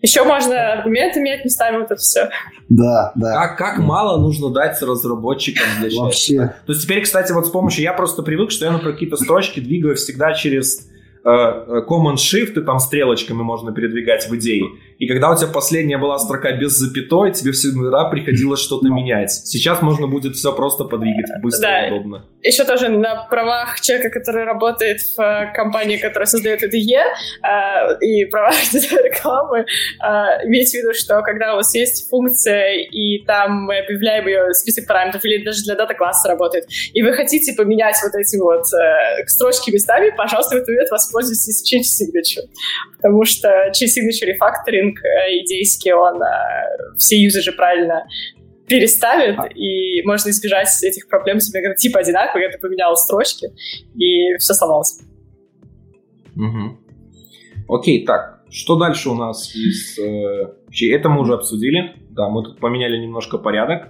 [0.02, 2.30] Еще можно аргументы менять местами, вот это все.
[2.68, 3.48] Да, да.
[3.48, 6.40] Как, как мало нужно дать разработчикам для счастья.
[6.42, 6.56] Вообще.
[6.66, 7.84] То есть теперь, кстати, вот с помощью...
[7.84, 10.90] Я просто привык, что я, например, какие-то строчки двигаю всегда через
[11.26, 14.66] Э, Command Shift, и там стрелочками можно передвигать в идее.
[15.04, 19.32] И когда у тебя последняя была строка без запятой, тебе всегда приходилось что-то менять.
[19.32, 21.88] Сейчас можно будет все просто подвигать быстро да.
[21.88, 22.26] и удобно.
[22.42, 28.26] Еще тоже на правах человека, который работает в э, компании, которая создает IDE, э, и
[28.26, 29.66] правах рекламы, э,
[30.46, 34.88] имейте в виду, что когда у вас есть функция, и там мы объявляем ее список
[34.88, 38.66] параметров, или даже для дата-класса работает, и вы хотите поменять вот эти вот
[39.28, 42.48] строчки местами, пожалуйста, в этот момент воспользуйтесь Change Signature.
[42.96, 48.06] Потому что Change Signature рефакторинг э, идейский, он э, все юзеры правильно
[48.68, 49.48] переставит, а.
[49.48, 53.48] и можно избежать этих проблем, если когда типа одинаковый, я ты поменял строчки,
[53.96, 55.00] и все сломалось.
[56.36, 56.78] Угу.
[57.68, 59.98] Окей, так, что дальше у нас из...
[60.00, 60.54] Э,
[60.92, 61.96] это мы уже обсудили.
[62.10, 63.90] Да, мы тут поменяли немножко порядок.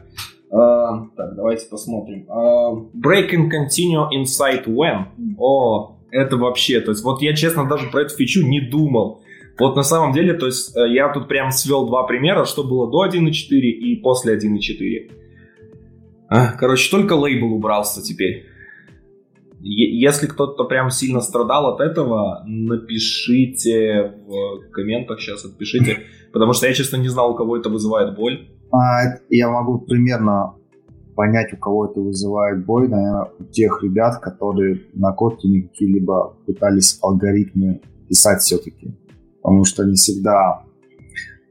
[0.51, 2.28] Uh, так, давайте посмотрим.
[2.30, 5.08] Uh, break and continue inside when.
[5.39, 9.23] О, это вообще, то есть вот я честно даже про эту фичу не думал.
[9.60, 12.89] Вот на самом деле, то есть э, я тут прям свел два примера, что было
[12.89, 13.30] до 1.4
[13.60, 15.12] и после 1.4.
[16.30, 18.47] А, короче, только лейбл убрался теперь.
[19.62, 25.99] Если кто-то прям сильно страдал от этого, напишите в комментах сейчас, отпишите,
[26.34, 28.49] потому что я, честно, не знал, у кого это вызывает боль.
[28.72, 30.56] А, я могу примерно
[31.16, 36.97] понять, у кого это вызывает боль, наверное, у тех ребят, которые на Kotlin какие-либо пытались
[37.01, 38.95] алгоритмы писать все-таки.
[39.44, 40.64] Потому что не всегда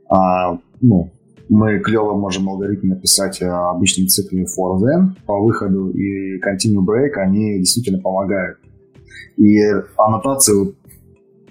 [0.08, 1.10] а, ну,
[1.48, 7.12] мы клево можем алгоритм написать а, обычным цикле for then по выходу и continue break,
[7.16, 8.58] они действительно помогают.
[9.36, 9.58] И
[9.96, 10.74] аннотации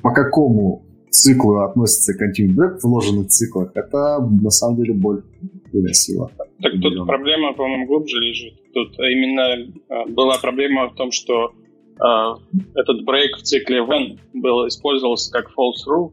[0.01, 5.23] по какому циклу относится Continued Break вложенных циклах, это на самом деле боль
[5.71, 6.31] выносила.
[6.61, 8.53] Так тут проблема, по-моему, глубже лежит.
[8.73, 11.51] Тут именно а, была проблема в том, что
[11.99, 12.37] а,
[12.75, 16.11] этот брейк в цикле when был использовался как false rule,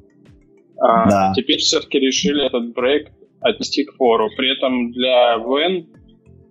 [0.81, 1.33] а да.
[1.35, 3.09] теперь все-таки решили этот брейк
[3.41, 4.29] отнести к фору.
[4.37, 5.87] При этом для when,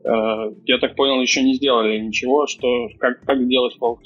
[0.04, 3.98] э, я так понял, еще не сделали ничего, что как, как делать false,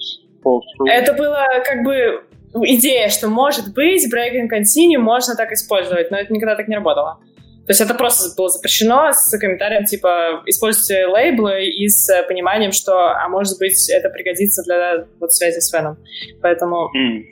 [0.43, 0.89] false rule.
[0.89, 2.23] Это было как бы
[2.65, 7.19] идея, что может быть breaking continue можно так использовать, но это никогда так не работало.
[7.65, 12.93] То есть это просто было запрещено с комментарием типа используйте лейблы и с пониманием, что,
[12.93, 15.97] а может быть, это пригодится для вот связи с феном.
[16.41, 16.89] Поэтому...
[16.95, 17.23] Mm.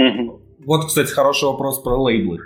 [0.00, 0.41] Mm-hmm.
[0.64, 2.38] Вот, кстати, хороший вопрос про лейблы.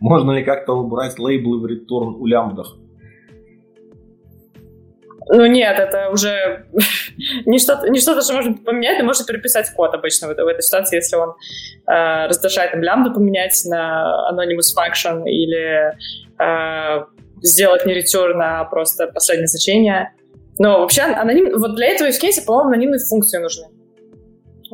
[0.00, 2.76] Можно ли как-то убрать лейблы в return у лямбдах?
[5.26, 6.66] Ну нет, это уже
[7.46, 10.62] не что-то, не что-то, что можно поменять, но можно переписать код обычно в, в этой
[10.62, 11.30] ситуации, если он
[11.86, 15.94] э, раздражает там лямбду поменять на anonymous function или
[16.38, 17.04] э,
[17.42, 20.12] сделать не return, а просто последнее значение.
[20.58, 21.58] Но вообще аноним...
[21.58, 23.66] вот для этого use case, по-моему, анонимные функции нужны.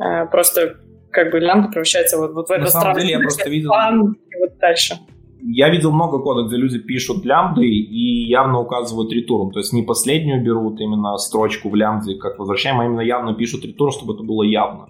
[0.03, 0.80] Э, просто
[1.11, 3.71] как бы лямбда превращается вот, вот в это На самом деле я просто видел...
[3.71, 4.95] И вот дальше
[5.43, 9.51] я видел много кодов, где люди пишут лямбды и явно указывают ретурн.
[9.51, 13.65] То есть не последнюю берут именно строчку в лямбде, как возвращаем, а именно явно пишут
[13.65, 14.85] ретурн, чтобы это было явно.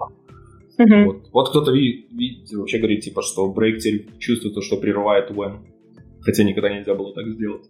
[0.77, 1.05] Mm-hmm.
[1.05, 5.59] Вот, вот кто-то видит, видит, вообще говорит, типа, что брейк теперь чувствует, что прерывает when.
[6.21, 7.69] Хотя никогда нельзя было так сделать.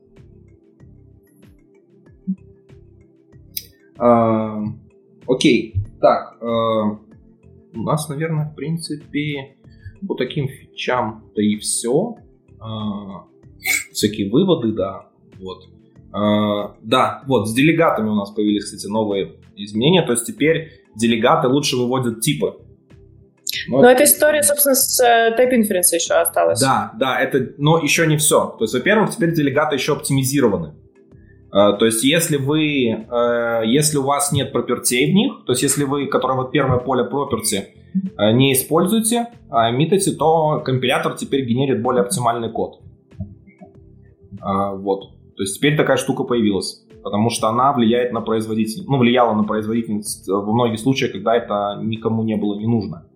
[3.97, 4.63] А,
[5.27, 6.99] окей, так, а,
[7.73, 9.55] у нас, наверное, в принципе,
[10.07, 12.15] по таким фичам-то и все.
[12.59, 13.25] А,
[13.91, 15.09] всякие выводы, да,
[15.39, 15.63] вот.
[16.13, 21.47] А, да, вот, с делегатами у нас появились, кстати, новые изменения, то есть теперь делегаты
[21.47, 22.55] лучше выводят типы.
[23.67, 26.59] Но, но эта история, собственно, с Type Inference еще осталась.
[26.59, 28.55] Да, да, это, но еще не все.
[28.57, 30.73] То есть, во-первых, теперь делегаты еще оптимизированы.
[31.53, 35.63] Uh, то есть, если вы, uh, если у вас нет пропертей в них, то есть,
[35.63, 37.65] если вы, которое вот первое поле property,
[38.17, 42.79] Э, не используете а Mitity, то компилятор теперь генерит более оптимальный код.
[44.39, 45.11] А, вот.
[45.35, 49.43] То есть теперь такая штука появилась, потому что она влияет на производительность, ну, влияла на
[49.43, 53.07] производительность э, во многих случаях, когда это никому не было не нужно.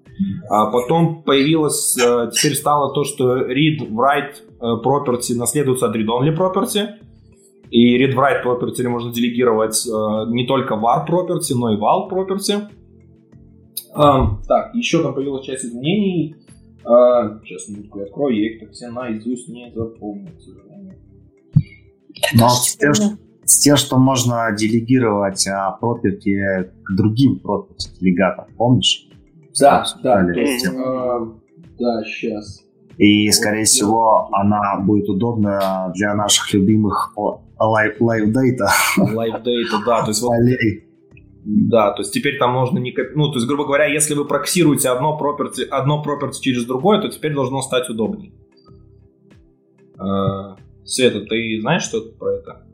[0.49, 6.87] А потом появилось, э, теперь стало то, что read-write property наследуется от read-only property,
[7.69, 9.85] и read-write property можно делегировать
[10.31, 12.67] не только var property, но и val property.
[13.93, 16.35] А, так, еще там появилась часть изменений.
[16.83, 20.29] А, сейчас минутку я открою, я их так все наизусть не запомню.
[22.33, 28.45] Но с тем, что, с тем, что можно делегировать а, property к другим property делегатам,
[28.57, 29.07] помнишь?
[29.59, 31.33] Да, да, то есть, а,
[31.79, 32.61] да, сейчас.
[32.97, 37.13] И, скорее вот, всего, она будет удобна для наших любимых
[37.59, 38.69] Live data,
[39.85, 40.01] да.
[40.03, 40.33] То есть вот,
[41.45, 42.91] да, то есть теперь там можно не...
[43.13, 47.07] Ну, то есть, грубо говоря, если вы проксируете одно property, одно property через другое, то
[47.09, 48.31] теперь должно стать удобнее.
[50.83, 52.65] Света, ты знаешь что-то про это?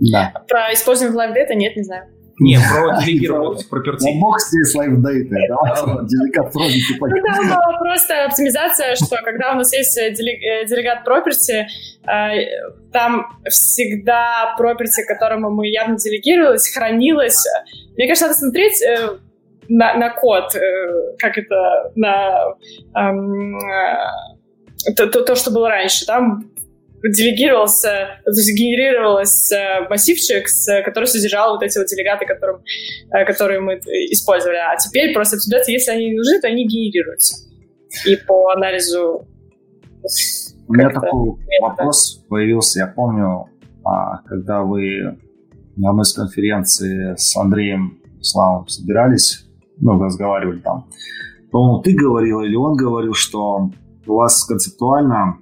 [0.00, 0.44] Да.
[0.48, 2.08] Про использование в LiveData нет, не знаю.
[2.38, 4.14] Не, про делегировать пропертив.
[4.14, 6.02] Ну, бог с лайфдейты, да?
[6.02, 7.08] Делегат вроде типа.
[7.08, 11.64] Ну, там была просто оптимизация, что когда у нас есть э, делегат property,
[12.06, 17.42] э, там всегда property, которому мы явно делегировались, хранилось.
[17.96, 19.16] Мне кажется, надо смотреть э,
[19.68, 20.54] на, на код,
[21.18, 22.54] как это, на
[22.94, 23.58] эм,
[24.94, 26.04] то, то, то, что было раньше.
[26.06, 26.50] Там
[27.12, 30.46] делегировался, то есть э, массивчик,
[30.84, 32.62] который содержал вот эти вот делегаты, которым,
[33.12, 33.74] э, которые мы
[34.10, 34.56] использовали.
[34.56, 37.36] А теперь просто оптимизация, если они не нужны, то они генерируются.
[38.06, 39.26] И по анализу...
[40.68, 43.46] У меня такой вопрос появился, я помню,
[43.84, 45.16] а, когда вы
[45.76, 49.46] на одной из конференции с Андреем Славом собирались,
[49.78, 50.88] ну, разговаривали там,
[51.52, 53.70] по-моему, ты говорил или он говорил, что
[54.06, 55.38] у вас концептуально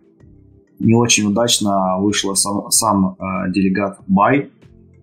[0.78, 4.48] не очень удачно вышло сам, сам э, делегат Бай э,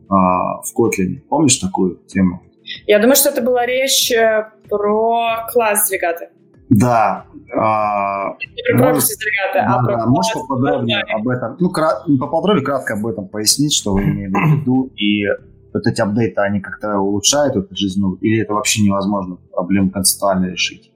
[0.10, 1.22] в Kotlin.
[1.30, 2.42] Помнишь такую тему?
[2.88, 6.30] Я думаю, что это была речь э, про класс делегата.
[6.70, 7.26] Да.
[7.54, 12.06] А, не про может, делегата, да, а про да, Можешь поподробнее об этом, ну, крат,
[12.20, 15.26] поподробнее, кратко об этом пояснить, что вы имеете в виду, и
[15.74, 20.46] вот эти апдейты, они как-то улучшают эту жизнь, ну, или это вообще невозможно проблему концептуально
[20.46, 20.91] решить?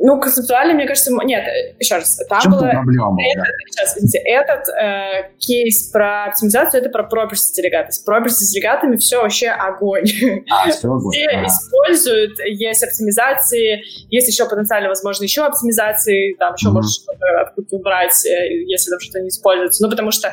[0.00, 1.44] Ну, концептуально, мне кажется, нет,
[1.78, 2.68] еще раз, там Чем было...
[2.70, 3.52] проблема этот, да?
[3.68, 7.90] сейчас, извините, этот э, кейс про оптимизацию, это про property делегаты.
[7.90, 10.04] С property делегатами все вообще огонь.
[10.50, 11.12] А, все огонь.
[11.12, 11.46] Все а.
[11.46, 16.72] используют, есть оптимизации, есть еще потенциально, возможно, еще оптимизации, там еще mm-hmm.
[16.72, 19.82] можно что-то откуда убрать, э, если там что-то не используется.
[19.82, 20.32] Ну, потому что э,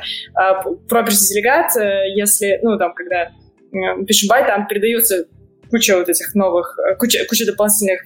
[0.88, 5.26] property делегат, э, если, ну, там, когда э, пишем байт, там передаются
[5.72, 8.06] куча вот этих новых, э, куча, куча дополнительных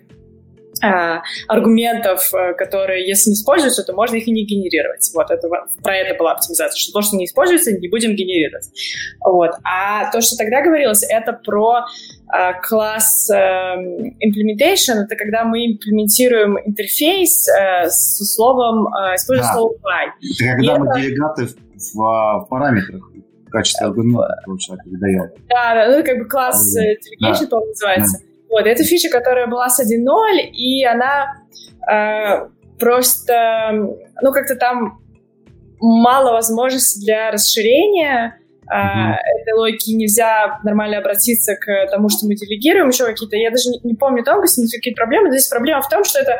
[1.47, 5.09] аргументов, э, которые, если не используются, то можно их и не генерировать.
[5.13, 5.47] Вот, это,
[5.83, 8.69] про это была оптимизация, что то, что не используется, не будем генерировать.
[9.25, 9.51] Вот.
[9.63, 11.85] А то, что тогда говорилось, это про
[12.33, 19.53] э, класс э, implementation, это когда мы имплементируем интерфейс э, с словом, э, используя да.
[19.53, 20.11] слово by.
[20.21, 21.01] Это когда и мы это...
[21.01, 23.11] делегаты в, в параметрах
[23.49, 25.31] в качестве аргумента, получается, передаем.
[25.49, 27.59] Да, да, ну, как бы класс delegation, да.
[27.59, 28.19] называется.
[28.19, 28.28] Да.
[28.49, 31.43] Вот, это фича, которая была с 1.0, и она
[31.89, 32.47] э,
[32.79, 33.71] просто,
[34.21, 34.99] ну, как-то там
[35.79, 39.15] мало возможностей для расширения mm-hmm.
[39.41, 39.91] этой логики.
[39.91, 44.23] Нельзя нормально обратиться к тому, что мы делегируем, еще какие-то, я даже не, не помню
[44.23, 45.29] тонкости, какие проблемы.
[45.29, 46.39] Здесь проблема в том, что это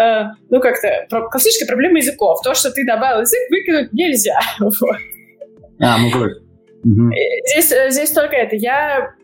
[0.00, 2.40] э, ну, как-то классическая проблема языков.
[2.42, 4.38] То, что ты добавил язык, выкинуть нельзя.
[4.58, 4.96] Вот.
[5.80, 7.12] А, ну, угу.
[7.50, 8.54] Здесь, э, здесь только это.
[8.56, 9.14] Я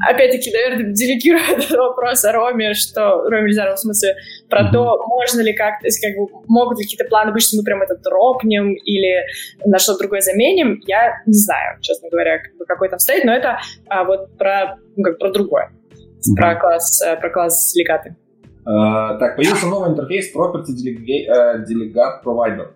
[0.00, 4.16] опять-таки, наверное, делегирую этот вопрос о Роме, что Роме Лизаров, в смысле,
[4.48, 4.72] про mm-hmm.
[4.72, 7.96] то, можно ли как-то, как бы, могут ли какие-то планы быть, что мы прям это
[7.96, 9.24] дропнем или
[9.64, 13.32] на что-то другое заменим, я не знаю, честно говоря, как бы, какой там стоит, но
[13.32, 16.36] это а, вот про, ну, как, про другое, mm-hmm.
[16.36, 18.16] про класс, э, про класс легаты.
[18.66, 22.68] Uh, так, появился новый интерфейс Property Delegate Provider,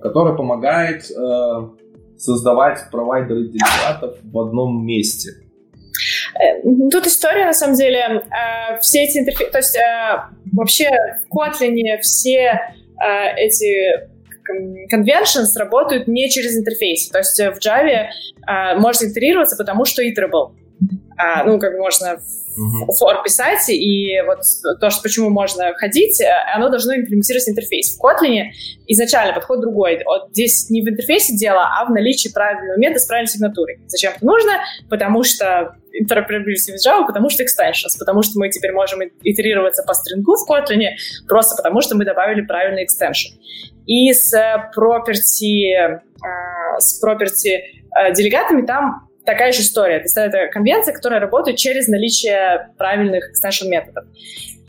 [0.00, 1.76] который помогает uh,
[2.16, 5.32] создавать провайдеры делегатов в одном месте.
[6.40, 9.80] Э, тут история, на самом деле, э, все эти интерфейсы, то есть э,
[10.52, 12.60] вообще в Kotlin все
[13.36, 14.10] эти
[14.92, 17.08] conventions работают не через интерфейс.
[17.08, 18.08] То есть в Java
[18.78, 20.52] можно итерироваться, потому что iterable.
[21.44, 22.18] Ну, как можно
[22.60, 22.88] mm-hmm.
[23.00, 24.40] for писать, и вот
[24.80, 27.96] то, что почему можно ходить, э, оно должно имплементировать интерфейс.
[27.96, 28.50] В Kotlin
[28.86, 30.02] изначально подход другой.
[30.04, 33.80] Вот здесь не в интерфейсе дело, а в наличии правильного метода с правильной сигнатурой.
[33.86, 34.52] Зачем это нужно?
[34.88, 39.94] Потому что interoperability в Java, потому что extensions, потому что мы теперь можем итерироваться по
[39.94, 40.90] стрингу в Kotlin,
[41.28, 43.36] просто потому что мы добавили правильный extension.
[43.86, 44.32] И с
[44.76, 46.00] property, э,
[46.78, 47.58] с property
[48.14, 49.98] делегатами там такая же история.
[49.98, 54.04] То есть это конвенция, которая работает через наличие правильных extension методов.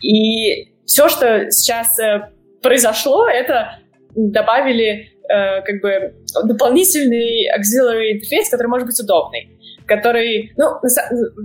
[0.02, 2.30] И все, что сейчас э,
[2.62, 3.80] произошло, это
[4.16, 9.50] добавили э, как бы дополнительный auxiliary интерфейс, который может быть удобный,
[9.88, 10.80] который, ну,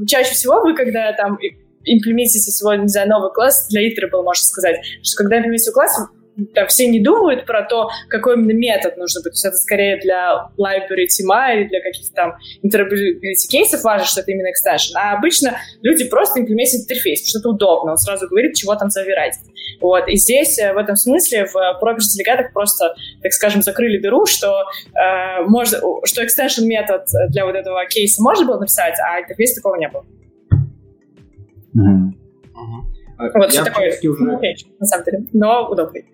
[0.06, 1.38] чаще всего вы, когда там
[1.84, 5.96] имплементируете свой, не знаю, новый класс, для был, можно сказать, что когда имплементируете класс,
[6.54, 9.32] там все не думают про то, какой именно метод нужно быть.
[9.32, 14.20] То есть это скорее для library тима или для каких-то там interoperability кейсов важно, что
[14.20, 14.92] это именно extension.
[14.94, 17.90] А обычно люди просто имплементируют интерфейс, потому что это удобно.
[17.92, 19.34] Он сразу говорит, чего там завирать.
[19.80, 20.08] Вот.
[20.08, 24.64] И здесь э, в этом смысле в property делегатах просто, так скажем, закрыли дыру, что,
[24.94, 29.76] э, можно, что extension метод для вот этого кейса можно было написать, а интерфейс такого
[29.76, 30.04] не было.
[31.76, 32.16] Mm-hmm.
[33.18, 34.24] Вот, Я что такое уже...
[34.78, 36.04] на самом деле, но удобный.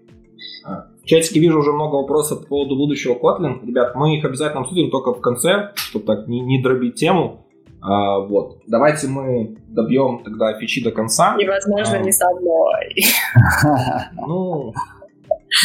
[0.65, 3.67] В чатике вижу уже много вопросов по поводу будущего Kotlin.
[3.67, 7.45] Ребят, мы их обязательно обсудим только в конце, чтобы так не, не дробить тему.
[7.81, 8.59] А, вот.
[8.69, 11.35] Давайте мы добьем тогда фичи до конца.
[11.37, 12.95] Невозможно а, не со мной.
[14.27, 14.73] Ну,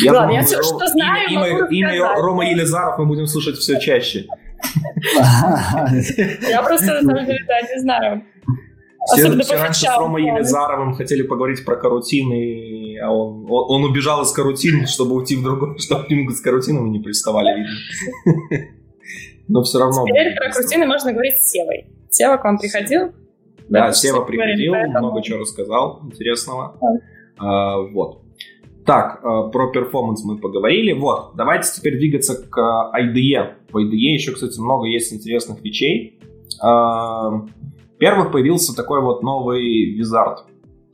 [0.04, 3.58] я Ладно, думаю, я все, что знаю, имя, имя, имя Рома Елизаров мы будем слушать
[3.58, 4.26] все чаще.
[6.50, 8.24] Я просто, на самом деле, да, не знаю.
[9.14, 13.90] Все, все раньше с Ромой Елизаровым хотели поговорить про карутин, и а он, он, он
[13.90, 18.68] убежал из карутин, чтобы уйти в другой, чтобы к нему с карутинами не приставали, видно.
[19.48, 20.06] Но все равно...
[20.06, 21.88] Теперь про корутины можно говорить с Севой.
[22.10, 23.14] Сева к вам приходил?
[23.70, 26.78] Да, Сева приходил, много чего рассказал интересного.
[27.38, 28.22] А, вот.
[28.86, 30.94] Так, э, про перформанс мы поговорили.
[30.94, 33.56] Вот, давайте теперь двигаться к IDE.
[33.70, 36.20] В IDE еще, кстати, много есть интересных вещей.
[36.64, 37.46] Э,
[38.00, 40.46] первый появился такой вот новый визард.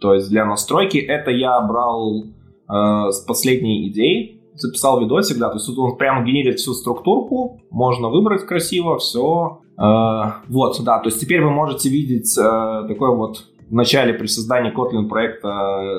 [0.04, 5.56] То есть для настройки это я брал э, с последней идеи, записал видосик, да, то
[5.56, 9.62] есть тут он прямо генерит всю структурку, можно выбрать красиво, все.
[9.78, 15.08] Вот, да, то есть теперь вы можете видеть такой вот в начале при создании Kotlin
[15.08, 15.48] проекта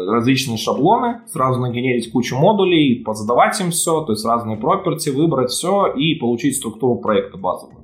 [0.07, 5.86] различные шаблоны, сразу нагенерить кучу модулей, подзадавать им все, то есть разные property, выбрать все
[5.86, 7.78] и получить структуру проекта базовую.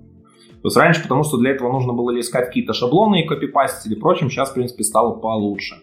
[0.62, 3.99] То есть раньше, потому что для этого нужно было искать какие-то шаблоны и копипастить или
[3.99, 5.77] прочим, сейчас, в принципе, стало получше.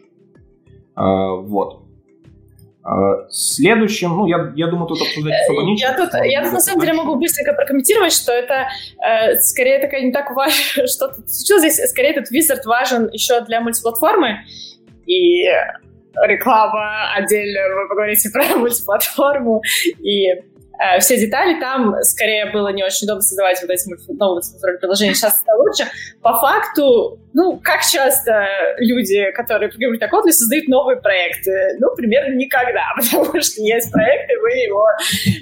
[0.97, 1.83] А, вот.
[2.83, 5.89] А, следующим, ну, я, я думаю, тут обсуждать особо нечего.
[5.89, 8.67] Я тут, я тут на самом деле могу быстренько прокомментировать, что это
[9.05, 13.41] э, скорее такая не так важно, что тут случилось здесь, скорее этот визард важен еще
[13.41, 14.39] для мультиплатформы,
[15.05, 15.43] и
[16.23, 19.61] реклама отдельно, вы поговорите про мультиплатформу,
[19.99, 20.56] и Э,
[20.99, 21.59] все детали.
[21.59, 24.41] Там скорее было не очень удобно создавать вот эти новые
[24.79, 25.13] приложения.
[25.13, 25.85] Сейчас это лучше.
[26.21, 28.47] По факту, ну, как часто
[28.77, 31.77] люди, которые программируют на Kotlin, создают новые проекты?
[31.79, 34.85] Ну, примерно никогда, потому что есть проекты, вы его,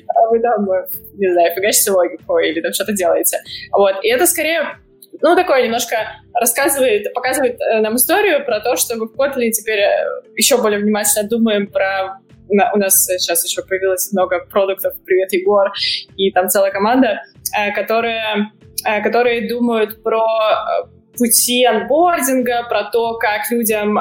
[0.07, 0.67] а вы там,
[1.15, 3.39] не знаю, фигачите логику или там что-то делаете.
[3.71, 3.95] Вот.
[4.03, 4.77] И это скорее
[5.21, 5.95] ну, такое немножко
[6.33, 10.79] рассказывает, показывает э, нам историю про то, что мы в Kotlin теперь э, еще более
[10.79, 12.19] внимательно думаем про
[12.49, 15.71] у нас сейчас еще появилось много продуктов, привет, Егор,
[16.15, 17.21] и там целая команда,
[17.57, 18.51] э, которые,
[18.85, 23.97] э, которые думают про э, пути анбординга, про то, как людям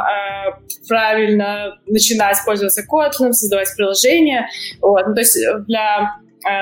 [0.89, 4.49] правильно начинать пользоваться Kotlin, создавать приложения.
[4.81, 5.07] Вот.
[5.07, 5.39] Ну, то есть
[5.69, 6.17] для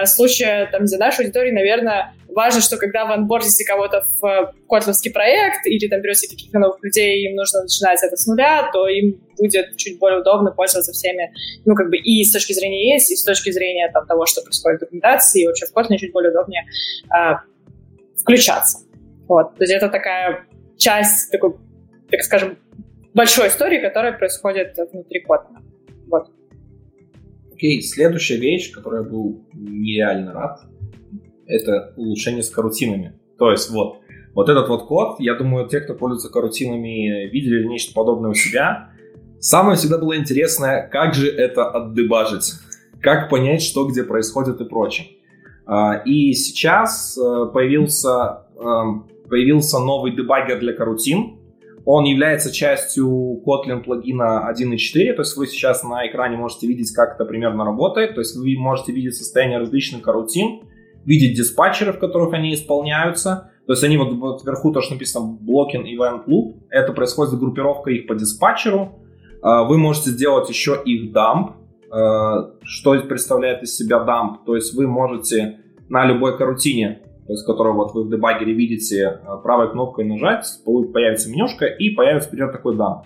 [0.04, 5.66] случая там, за нашей аудитории, наверное, важно, что когда вы анбордите кого-то в котловский проект
[5.66, 9.76] или там берете каких-то новых людей, им нужно начинать это с нуля, то им будет
[9.76, 11.32] чуть более удобно пользоваться всеми,
[11.64, 14.42] ну, как бы и с точки зрения есть, и с точки зрения там, того, что
[14.42, 16.64] происходит в документации, и вообще в Kotlin чуть более удобнее
[17.10, 17.42] а,
[18.16, 18.78] включаться.
[19.28, 19.56] Вот.
[19.56, 21.56] То есть это такая часть, такой,
[22.10, 22.58] так скажем,
[23.14, 25.62] большой истории, которая происходит внутри Kotlin.
[26.08, 26.30] Вот.
[27.52, 30.60] Окей, следующая вещь, которой я был нереально рад,
[31.46, 33.18] это улучшение с карутинами.
[33.38, 33.98] То есть вот,
[34.34, 38.90] вот этот вот код, я думаю, те, кто пользуется карутинами, видели нечто подобное у себя.
[39.40, 42.52] Самое всегда было интересное, как же это отдебажить,
[43.00, 45.08] как понять, что где происходит и прочее.
[45.66, 51.38] А, и сейчас э, появился, эм, появился новый дебаггер для карутин.
[51.84, 57.16] Он является частью Kotlin плагина 1.4, то есть вы сейчас на экране можете видеть, как
[57.16, 58.14] это примерно работает.
[58.14, 60.62] То есть вы можете видеть состояние различных карутин,
[61.04, 63.50] видеть диспатчеры, в которых они исполняются.
[63.66, 68.06] То есть они вот, вот вверху то, написано blocking event loop, это происходит группировка их
[68.06, 68.98] по диспатчеру.
[69.42, 71.52] А, вы можете сделать еще их дамп.
[71.90, 74.44] А, что представляет из себя дамп?
[74.44, 79.20] То есть вы можете на любой карутине, то есть которую вот вы в дебагере видите,
[79.24, 83.04] а, правой кнопкой нажать, появится менюшка и появится вперед такой дамп.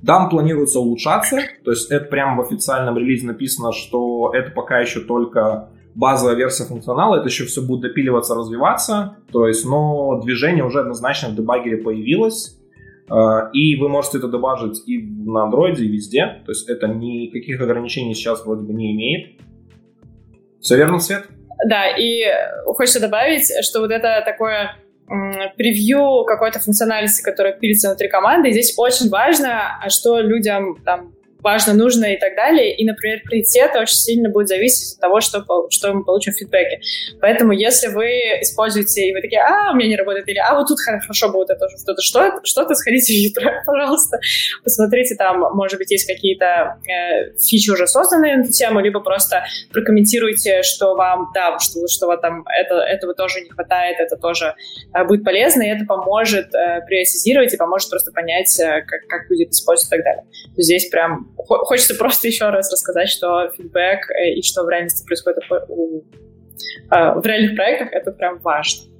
[0.00, 5.00] Дам планируется улучшаться, то есть это прямо в официальном релизе написано, что это пока еще
[5.00, 10.80] только базовая версия функционала, это еще все будет допиливаться, развиваться, то есть, но движение уже
[10.80, 12.56] однозначно в дебагере появилось,
[13.10, 13.14] э,
[13.52, 18.14] и вы можете это дебажить и на андроиде, и везде, то есть это никаких ограничений
[18.14, 19.40] сейчас вроде бы не имеет.
[20.60, 21.24] Все верно, Свет?
[21.68, 22.22] Да, и
[22.66, 24.76] хочется добавить, что вот это такое
[25.56, 28.50] превью какой-то функциональности, которая пилится внутри команды.
[28.50, 31.12] И здесь очень важно, а что людям там
[31.48, 32.76] важно, нужно и так далее.
[32.76, 36.80] И, например, приоритет очень сильно будет зависеть от того, что, что мы получим в фидбэке.
[37.20, 38.06] Поэтому, если вы
[38.42, 41.50] используете, и вы такие, а, у меня не работает, или а, вот тут хорошо будет
[41.50, 44.18] это что-то, что что-то, сходите в Ютро, пожалуйста,
[44.62, 49.44] посмотрите, там, может быть, есть какие-то э, фичи уже созданные на эту тему, либо просто
[49.72, 54.54] прокомментируйте, что вам, да, что, что вам там это, этого тоже не хватает, это тоже
[54.94, 59.28] э, будет полезно, и это поможет э, приоритизировать и поможет просто понять, э, как, как
[59.28, 60.24] будет использовать и так далее.
[60.58, 65.38] Здесь прям хочется просто еще раз рассказать, что фидбэк э, и что в реальности происходит
[66.90, 68.90] в реальных проектах, это прям важно.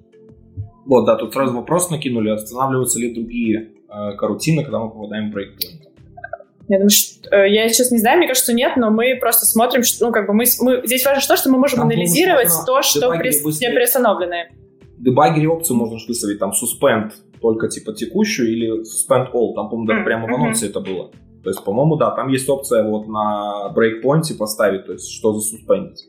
[0.87, 5.35] Вот, да, тут сразу вопрос накинули, останавливаются ли другие э, карутины, когда мы попадаем в
[5.35, 5.83] брейкпоинт.
[6.69, 9.83] Я думаю, что, э, я сейчас не знаю, мне кажется, нет, но мы просто смотрим,
[9.83, 12.83] что, ну, как бы мы, мы здесь важно то, что мы можем Там анализировать то,
[12.83, 14.51] что при, не приостановленное.
[14.99, 19.93] В дебагере опцию можно выставить, там, suspend только, типа, текущую или suspend all, там, по-моему,
[19.93, 20.05] mm-hmm.
[20.05, 20.71] прямо в анонсе mm-hmm.
[20.71, 21.11] это было.
[21.49, 25.41] То есть, по-моему, да, там есть опция вот на брейкпоинте поставить, то есть, что за
[25.41, 26.05] суспендить.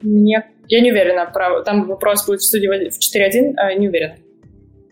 [0.00, 1.28] Нет, я не уверена.
[1.64, 4.14] Там вопрос будет в студии в 4.1, а не уверена.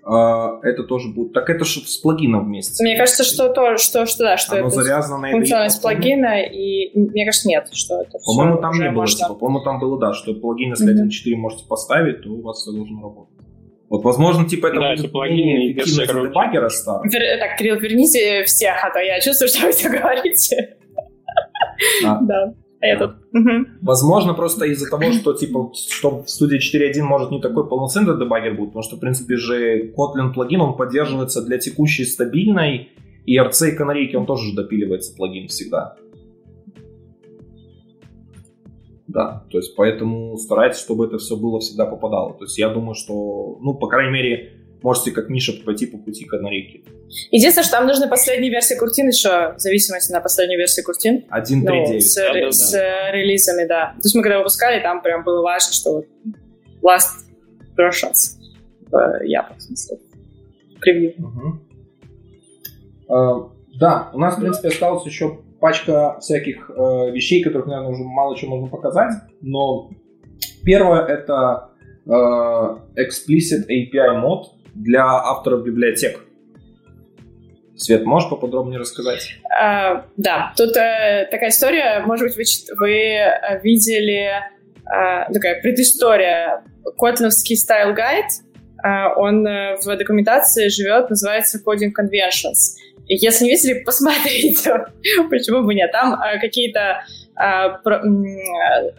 [0.03, 1.32] А, это тоже будет.
[1.32, 2.82] Так это же с плагином вместе.
[2.82, 6.91] Мне кажется, что то, что, что да, что Оно это завязано на функциональность плагина, и
[6.99, 9.16] мне кажется, нет, что это По-моему, там не было, можно...
[9.16, 11.09] типа, по-моему, там было, да, что плагин, если mm-hmm.
[11.09, 13.36] 1.4 можете поставить, то у вас все должно работать.
[13.89, 17.11] Вот, возможно, типа это да, будет плагины эффективность дебаггера старый.
[17.11, 17.39] Вер...
[17.39, 20.76] Так, Кирилл, верните всех, а то я чувствую, что вы все говорите.
[22.05, 22.20] А.
[22.22, 23.16] Да этот.
[23.82, 28.55] Возможно, просто из-за того, что типа, что в студии 4.1 может не такой полноценный дебаггер
[28.55, 32.91] будет, потому что, в принципе, же Kotlin плагин, он поддерживается для текущей стабильной,
[33.24, 35.97] и RC и канарейки, он тоже же допиливается плагин всегда.
[39.17, 42.35] Да, то есть поэтому старайтесь, чтобы это все было всегда попадало.
[42.35, 44.53] То есть я думаю, что, ну, по крайней мере,
[44.83, 46.85] можете, как Миша, пойти по пути канарейки.
[47.31, 51.25] Единственное, что там нужна последняя версия Куртин еще, в зависимости на последнюю версию Куртин.
[51.31, 51.95] 1.3.9.
[51.95, 53.11] Ну, с, да, да, с да.
[53.11, 53.95] релизами, да.
[53.95, 56.05] То есть мы когда выпускали, там прям было важно, что
[56.83, 57.25] last
[57.75, 58.37] versions
[58.91, 58.95] в
[59.25, 59.99] Java, в смысле,
[60.79, 61.14] превью.
[61.17, 61.59] Угу.
[63.09, 63.51] Uh,
[63.81, 68.37] да, у нас, в принципе, осталось еще пачка всяких э, вещей, которых, наверное, уже мало
[68.37, 69.11] чего можно показать,
[69.41, 69.91] но
[70.64, 71.71] первое это
[72.07, 72.11] э,
[73.03, 76.21] explicit API мод для авторов библиотек.
[77.77, 79.29] Свет, можешь поподробнее рассказать?
[79.61, 86.62] А, да, тут э, такая история, может быть, вы, вы э, видели э, такая предыстория.
[86.97, 88.27] Котлиновский стайл гайд,
[88.85, 92.79] э, он в документации живет, называется Coding Conventions.
[93.09, 94.87] Если не видели, посмотрите,
[95.31, 95.93] почему бы нет.
[95.93, 97.05] Там э, какие-то
[97.37, 98.91] а, про, э,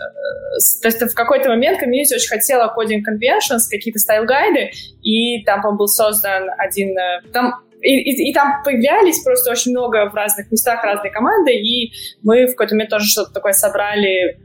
[0.82, 4.70] то есть в какой-то момент комьюнити очень хотела coding conventions, какие-то стайл-гайды,
[5.02, 6.96] и там, был создан один...
[6.98, 11.54] Э, там и, и, и там появлялись просто очень много в разных местах разные команды,
[11.54, 11.92] и
[12.22, 14.36] мы в какой-то момент тоже что-то такое собрали, э,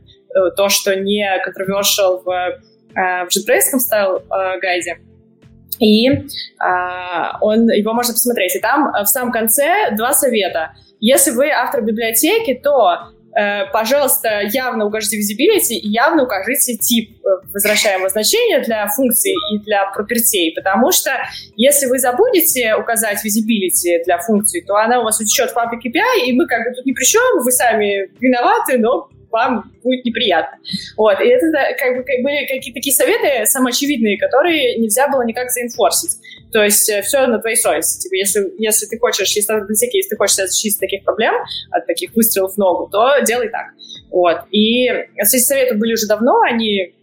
[0.56, 2.60] то, что не controversial в,
[2.94, 4.22] в JetBrains стайл
[5.82, 6.08] И
[7.40, 8.54] он, его можно посмотреть.
[8.54, 10.74] И там в самом конце два совета.
[11.00, 17.28] Если вы автор библиотеки, то Э, пожалуйста, явно укажите visibility и явно укажите тип э,
[17.52, 21.10] возвращаемого значения для функции и для пропертей, потому что
[21.56, 26.26] если вы забудете указать visibility для функции, то она у вас учет в public API,
[26.26, 30.58] и мы как бы тут ни при чем, вы сами виноваты, но вам будет неприятно.
[30.96, 31.20] Вот.
[31.20, 31.46] И это
[31.78, 36.18] как бы как были какие-то такие советы самоочевидные, которые нельзя было никак заинфорсить.
[36.52, 38.02] То есть э, все на твоей совести.
[38.02, 41.34] Типа, если, если ты хочешь, если, если ты хочешь защитить таких проблем,
[41.70, 43.72] от таких выстрелов в ногу, то делай так.
[44.10, 44.42] Вот.
[44.50, 46.94] И эти советы были уже давно, они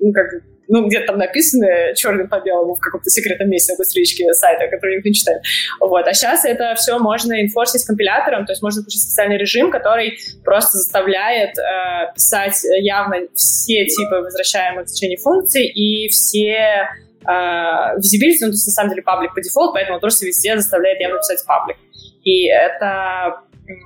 [0.00, 0.26] ну, как
[0.74, 4.96] ну, где-то там написаны черным по белому в каком-то секретном месте на страничке сайта, который
[4.96, 5.40] никто не читает.
[5.78, 6.04] Вот.
[6.08, 10.78] А сейчас это все можно инфорсить компилятором, то есть можно включить специальный режим, который просто
[10.78, 16.88] заставляет э, писать явно все типы возвращаемых значений функций и все
[17.24, 21.00] э, visibility, ну, то есть на самом деле паблик по дефолту, поэтому тоже везде заставляет
[21.00, 21.76] явно писать паблик.
[22.24, 23.42] И это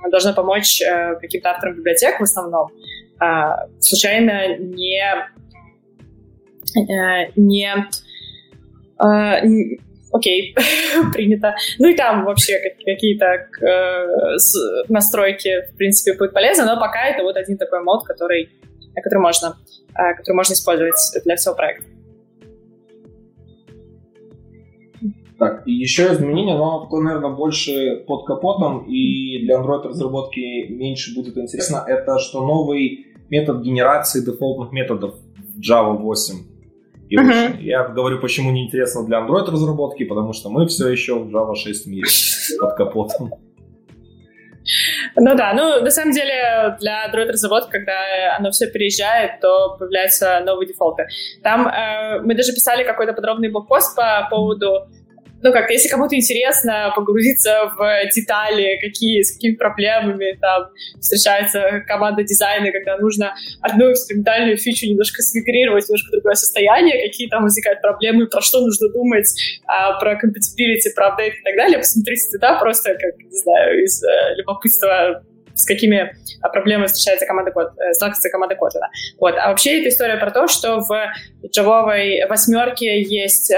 [0.09, 2.69] должно помочь э, каким-то авторам библиотек в основном
[3.21, 3.25] э,
[3.79, 5.03] случайно не
[6.75, 7.73] Э, не...
[9.01, 9.77] Э,
[10.11, 10.55] окей,
[11.13, 11.55] принято.
[11.79, 12.53] Ну и там вообще
[12.85, 14.37] какие-то э,
[14.89, 18.49] настройки, в принципе, будут полезны, но пока это вот один такой мод, который,
[18.95, 19.57] который, можно,
[19.93, 21.85] который можно использовать для всего проекта.
[25.39, 31.37] Так, и еще изменение, но такое, наверное, больше под капотом, и для Android-разработки меньше будет
[31.37, 35.15] интересно, это что новый метод генерации дефолтных методов
[35.57, 36.58] Java 8
[37.09, 37.59] и uh-huh.
[37.59, 41.87] Я говорю, почему неинтересно для Android разработки, потому что мы все еще в Java 6
[41.87, 42.07] мире
[42.59, 43.33] под капотом.
[45.15, 50.39] Ну да, ну на самом деле для Android разработки, когда оно все переезжает, то появляются
[50.45, 51.07] новые дефолты.
[51.43, 54.87] Там э, мы даже писали какой-то подробный блокпост по поводу
[55.41, 62.23] ну как, если кому-то интересно погрузиться в детали, какие, с какими проблемами там встречается команда
[62.23, 68.27] дизайна, когда нужно одну экспериментальную фичу немножко смигрировать, немножко другое состояние, какие там возникают проблемы,
[68.27, 69.27] про что нужно думать,
[69.65, 74.03] а, про compatibility, про апдейт и так далее, посмотрите туда просто, как, не знаю, из
[74.03, 75.23] э, любопытства
[75.59, 78.87] с какими а, проблемами встречается команда код, э, сталкивается команда Kotlin.
[79.19, 79.35] Вот.
[79.37, 81.13] А вообще это история про то, что в
[81.45, 83.53] джавовой восьмерке есть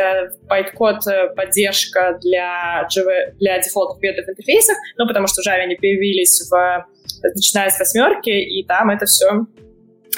[0.49, 5.47] байткод э, э, поддержка для, Java, для дефолтных методов в интерфейсах, ну, потому что в
[5.47, 6.87] Java они появились в,
[7.35, 9.45] начиная с восьмерки, и там это все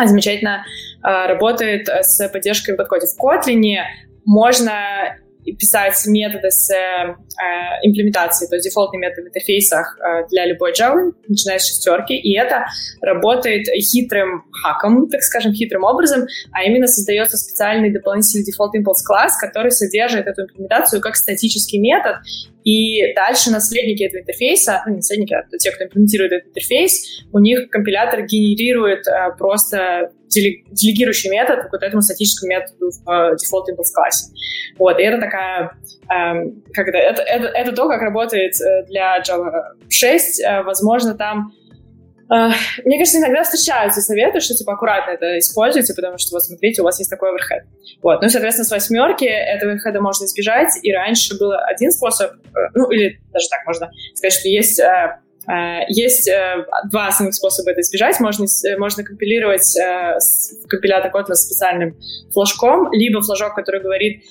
[0.04, 0.66] замечательно
[1.04, 3.06] работает с поддержкой в подкоде.
[3.06, 3.76] В Kotlin
[4.26, 5.18] можно
[5.60, 6.74] писать методы с
[7.38, 12.16] э, имплементацией, то есть дефолтные методы в интерфейсах э, для любой Java, начиная с шестерки,
[12.16, 12.66] и это
[13.02, 19.38] работает хитрым хаком, так скажем, хитрым образом, а именно создается специальный дополнительный дефолт impulse класс,
[19.38, 22.18] который содержит эту имплементацию как статический метод,
[22.64, 27.40] и дальше наследники этого интерфейса, ну не наследники, а те, кто имплементирует этот интерфейс, у
[27.40, 33.94] них компилятор генерирует э, просто делегирующий метод вот этому статическому методу в э, default impulse
[33.94, 34.32] классе.
[34.78, 35.78] Вот, и это такая,
[36.08, 40.42] как это, это, это, это то, как работает э, для Java 6.
[40.42, 41.52] Э, возможно, там
[42.32, 42.52] Uh,
[42.86, 46.86] мне кажется, иногда встречаются советы, что типа аккуратно это используйте, потому что вот смотрите, у
[46.86, 47.66] вас есть такой оверхед.
[48.02, 48.22] Вот.
[48.22, 52.32] Ну, соответственно, с восьмерки этого оверхеда можно избежать, и раньше был один способ,
[52.74, 54.82] ну, или даже так можно сказать, что есть
[55.90, 56.30] есть
[56.90, 58.20] два основных способа это избежать.
[58.20, 58.46] Можно,
[58.78, 59.78] можно компилировать
[60.68, 61.98] компилятор Kotlin с специальным
[62.32, 64.24] флажком, либо флажок, который говорит,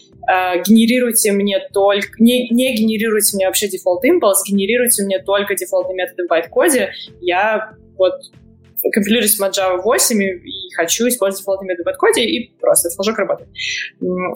[0.67, 2.11] генерируйте мне только...
[2.19, 6.93] Не, не генерируйте мне вообще DefaultImpls, генерируйте мне только дефолтные методы в байт-коде.
[7.21, 8.15] Я вот
[8.93, 12.97] компилируюсь в Java 8 и, и хочу использовать дефолтные методы в байт-коде, и просто этот
[12.97, 13.49] флажок работает.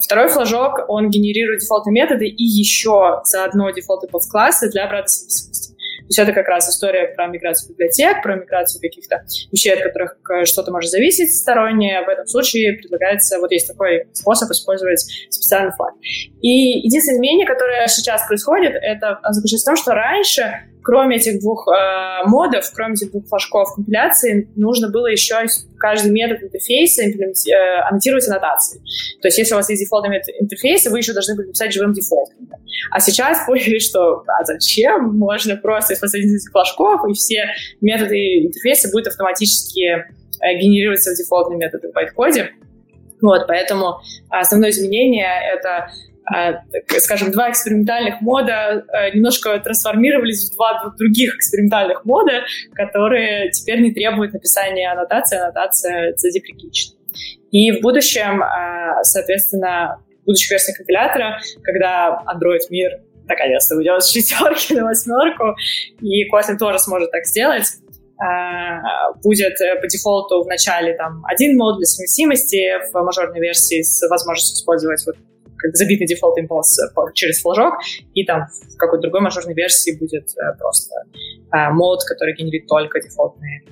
[0.03, 5.66] Второй флажок, он генерирует дефолтные методы и еще заодно DefaultImpls классы для обратной совместимости.
[6.07, 10.17] То есть это как раз история про миграцию библиотек, про миграцию каких-то вещей, от которых
[10.45, 12.01] что-то может зависеть стороннее.
[12.05, 15.93] В этом случае предлагается, вот есть такой способ использовать специальный флаг.
[16.41, 20.53] И единственное изменение, которое сейчас происходит, это заключается в том, что раньше
[20.87, 25.35] кроме этих двух э, модов, кроме этих двух флажков компиляции, нужно было еще
[25.77, 28.81] каждый метод интерфейса э, аннотировать аннотацией.
[29.21, 31.91] То есть если у вас есть дефолтный метод интерфейса, вы еще должны были написать живым
[31.91, 32.37] дефолтом.
[32.89, 35.17] А сейчас поняли, что а зачем?
[35.17, 37.49] Можно просто использовать этих флажков, и все
[37.81, 40.05] методы интерфейса будут автоматически э,
[40.57, 42.51] генерироваться в дефолтные методы в байткоде.
[43.21, 43.99] Вот, поэтому
[44.29, 45.89] основное изменение— это
[46.99, 52.43] скажем, два экспериментальных мода э, немножко трансформировались в два других экспериментальных мода,
[52.73, 56.97] которые теперь не требуют написания аннотации, аннотация задеприкична.
[57.51, 62.91] И в будущем, а, соответственно, в будущих версиях компилятора, когда Android мир
[63.25, 65.55] наконец-то уйдет с шестерки на восьмерку,
[66.01, 67.65] и Kotlin тоже сможет так сделать,
[68.19, 73.83] а, будет э, по дефолту в начале там один мод для совместимости в мажорной версии
[73.83, 75.15] с возможностью использовать вот
[75.57, 77.75] как забыть DefaultImpls э, через флажок,
[78.13, 80.95] и там в какой-то другой мажорной версии будет э, просто
[81.53, 83.63] э, мод, который генерит только дефолтные,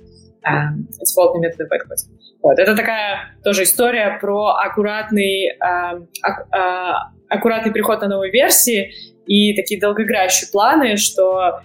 [0.99, 2.06] дефолтные методы в байт-коде.
[2.41, 2.60] Вот.
[2.60, 5.57] Это такая тоже история про аккуратный,
[7.30, 8.91] аккуратный переход на новые версии
[9.26, 11.62] и такие долгоиграющие планы, что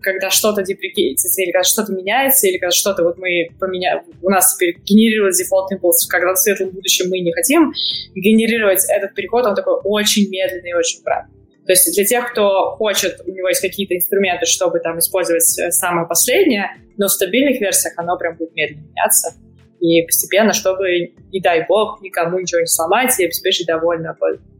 [0.00, 4.54] когда что-то деприкейтится, или когда что-то меняется, или когда что-то вот мы поменяем, у нас
[4.54, 7.72] теперь генерировать дефолт импульс, когда в светлом будущем мы не хотим
[8.14, 11.34] генерировать этот переход, он такой очень медленный и очень правильный.
[11.66, 15.70] То есть для тех, кто хочет, у него есть какие-то инструменты, чтобы там использовать э,
[15.70, 19.34] самое последнее, но в стабильных версиях оно прям будет медленно меняться.
[19.78, 24.16] И постепенно, чтобы, не дай бог, никому ничего не сломать и обеспечить довольно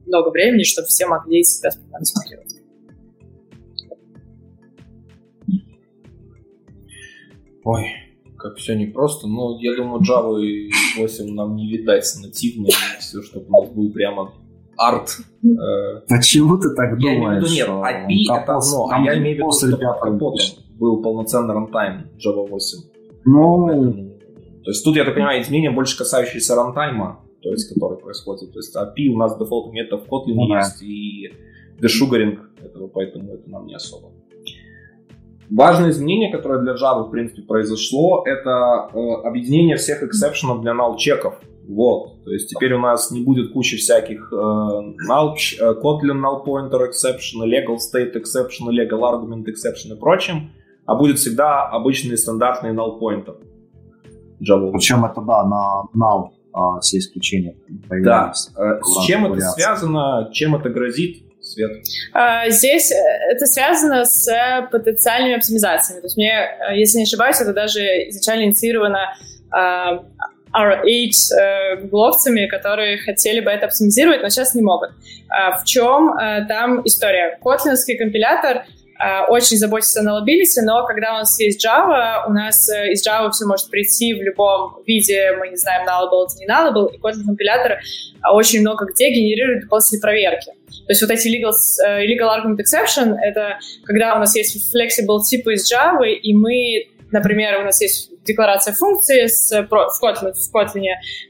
[0.06, 2.60] много времени, чтобы все могли себя спокойно смотреть.
[7.70, 7.86] Ой,
[8.36, 9.28] как все непросто.
[9.28, 10.34] Но я думаю, Java
[10.98, 12.68] 8 нам не видать нативно.
[12.98, 14.32] Все, чтобы у нас был прямо
[14.76, 15.18] арт.
[15.44, 17.52] Э, Почему ты так я думаешь?
[17.52, 20.28] Я имею в виду, нет, API это одно, а я имею в виду, под капотом
[20.78, 22.78] был полноценный рантайм Java 8.
[23.26, 23.66] Ну...
[23.66, 24.10] Поэтому,
[24.64, 28.52] то есть тут, я так понимаю, изменения больше касающиеся рантайма, то есть, который происходит.
[28.52, 30.86] То есть API у нас дефолт метод в Kotlin ну, есть, да.
[30.86, 31.32] и
[31.80, 34.10] дешугаринг этого, поэтому это нам не особо.
[35.51, 40.97] Важное изменение, которое для Java, в принципе, произошло, это э, объединение всех эксепшенов для null
[40.97, 41.35] чеков.
[41.68, 46.44] Вот, то есть теперь у нас не будет кучи всяких э, null, э, Kotlin null
[46.44, 50.51] pointer exception, legal state exception, legal argument exception и прочим,
[50.86, 53.36] а будет всегда обычный стандартный null pointer.
[54.40, 54.72] Java.
[54.72, 57.56] Причем это, да, на null а, все исключения
[57.89, 58.06] появились.
[58.06, 61.70] Да, э, с чем это связано, чем это грозит, Свет?
[62.12, 62.97] А, здесь э,
[63.31, 64.28] это связано с
[64.70, 66.01] потенциальными оптимизациями.
[66.01, 69.14] То есть мне, э, если не ошибаюсь, это даже изначально инициировано
[69.51, 70.05] а,
[70.52, 74.90] R8 э, гугловцами, которые хотели бы это оптимизировать, но сейчас не могут.
[75.28, 76.12] А в чем
[76.48, 77.39] там история?
[77.43, 78.64] Котлинский компилятор
[79.28, 83.70] очень заботится nullability, но когда у нас есть Java, у нас из Java все может
[83.70, 87.78] прийти в любом виде, мы не знаем, nullable это не nullable, и Kotlin компилятор
[88.32, 90.52] очень много где генерирует после проверки.
[90.86, 91.52] То есть вот эти legal,
[92.06, 97.60] legal argument exception— это когда у нас есть flexible типы из Java, и мы, например,
[97.60, 100.84] у нас есть декларация функции с, в Kotlin, в Kotlin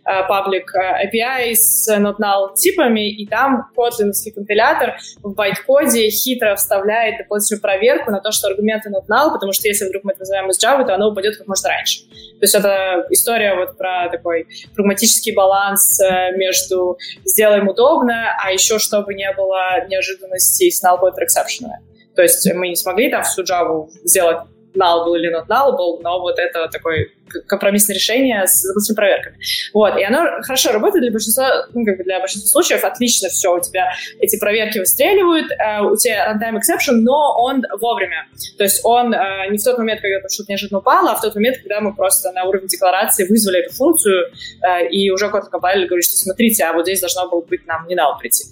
[0.06, 6.56] uh, public uh, API с not null типами, и там котлиновский компилятор в байткоде хитро
[6.56, 10.20] вставляет дополнительную проверку на то, что аргументы not null, потому что если вдруг мы это
[10.20, 12.02] называем из Java, то оно упадет как можно раньше.
[12.08, 18.78] То есть это история вот про такой прагматический баланс э, между сделаем удобно, а еще
[18.78, 21.68] чтобы не было неожиданностей с null pointer exception.
[22.16, 24.38] То есть мы не смогли там всю Java сделать
[24.74, 27.12] nullable или not nullable, но вот это такой
[27.46, 29.36] компромиссное решение с дополнительными проверками.
[29.72, 33.54] Вот, и оно хорошо работает для большинства, ну, как бы для большинства случаев, отлично все,
[33.56, 38.26] у тебя эти проверки выстреливают, э, у тебя runtime exception, но он вовремя.
[38.58, 41.34] То есть он э, не в тот момент, когда что-то неожиданно упало, а в тот
[41.34, 44.26] момент, когда мы просто на уровне декларации вызвали эту функцию,
[44.62, 47.86] э, и уже код компайлер говорит, что смотрите, а вот здесь должно было быть нам
[47.86, 48.44] не надо прийти.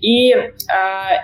[0.00, 0.50] И э,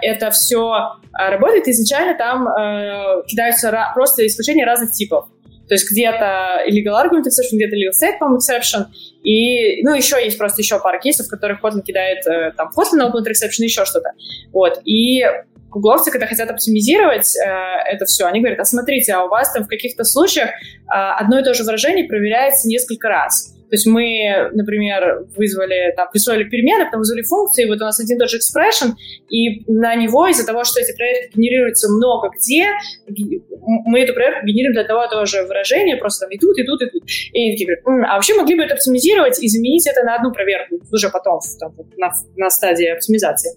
[0.03, 5.27] это все работает, изначально там э, кидаются просто исключения разных типов.
[5.69, 8.87] То есть где-то illegal argument exception, где-то legal state form exception.
[9.25, 13.05] И, ну, еще есть просто еще пара кейсов, в которых Kotlin кидает э, там Kotlin
[13.05, 14.11] open exception, еще что-то.
[14.53, 14.81] Вот.
[14.85, 15.25] И
[15.69, 17.49] гугловцы, когда хотят оптимизировать э,
[17.93, 20.53] это все, они говорят, а смотрите, а у вас там в каких-то случаях э,
[20.89, 23.56] одно и то же выражение проверяется несколько раз.
[23.69, 28.17] То есть мы, например, вызвали, там, присвоили перемены, потом вызвали функции, вот у нас один
[28.17, 28.93] и тот же expression,
[29.29, 32.71] и на него из-за того, что эти проверки генерируются много где,
[33.67, 36.83] мы эту проверку генерируем для того того же выражения, просто там и тут, и тут,
[36.83, 37.03] и тут.
[37.33, 40.33] И они такие говорят, а вообще могли бы это оптимизировать и заменить это на одну
[40.33, 43.57] проверку уже потом, там, на, на стадии оптимизации.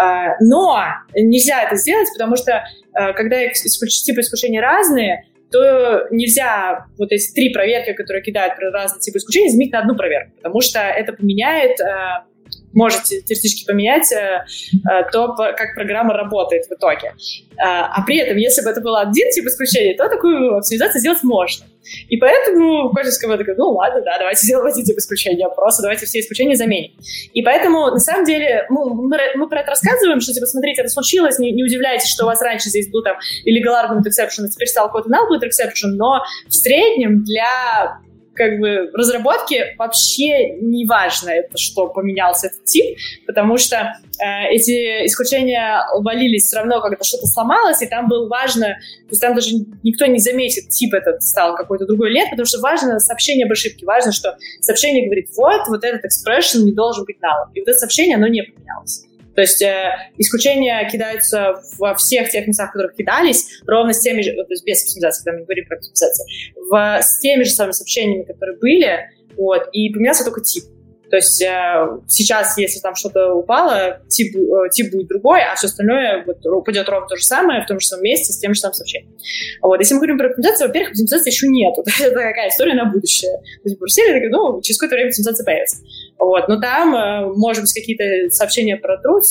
[0.00, 0.78] А, но
[1.14, 2.64] нельзя это сделать, потому что
[2.94, 9.00] а, когда типы исключения разные, то нельзя вот эти три проверки, которые кидают про разные
[9.00, 12.24] типы исключений, заменить на одну проверку, потому что это поменяет э,
[12.72, 14.44] можете теоретически поменять э,
[14.90, 17.14] э, то, как программа работает в итоге.
[17.58, 21.66] А при этом, если бы это был один тип исключения, то такую оптимизацию сделать можно.
[22.08, 26.06] И поэтому Кожевская команда такая, ну ладно, да, давайте сделаем один тип исключения, просто давайте
[26.06, 26.92] все исключения заменим.
[27.32, 30.90] И поэтому, на самом деле, ну, мы, мы про это рассказываем, что, типа, смотрите, это
[30.90, 34.48] случилось, не, не удивляйтесь, что у вас раньше здесь был там illegal argument exception, а
[34.48, 38.00] теперь стал какой-то null exception, но в среднем для
[38.34, 42.96] как бы разработки вообще не важно, это, что поменялся этот тип,
[43.26, 48.66] потому что э, эти исключения валились все равно, когда что-то сломалось, и там было важно,
[48.66, 49.50] то есть там даже
[49.82, 53.84] никто не заметит, тип этот стал какой-то другой лет, потому что важно сообщение об ошибке,
[53.86, 57.78] важно, что сообщение говорит, вот, вот этот expression не должен быть null, и вот это
[57.78, 59.06] сообщение, оно не поменялось.
[59.34, 64.22] То есть э, исключения кидаются во всех тех местах, в которых кидались, ровно с теми
[64.22, 66.26] же, то есть без оптимизации, когда мы говорим про оптимизацию,
[66.70, 70.64] в, с теми же самыми сообщениями, которые были, вот, и поменялся только тип.
[71.12, 75.66] То есть э, сейчас, если там что-то упало, тип, э, тип будет другой, а все
[75.66, 78.60] остальное вот, упадет ровно то же самое, в том же самом месте, с тем же
[78.60, 79.12] самым сообщением.
[79.60, 79.78] Вот.
[79.78, 81.82] Если мы говорим про оптимизацию, во-первых, оптимизации еще нету.
[82.00, 83.36] это такая история на будущее.
[83.62, 85.76] То есть такая, ну, через какое-то время оптимизация появится.
[86.22, 86.46] Вот.
[86.46, 89.24] Но там, э, может быть, какие-то сообщения про труд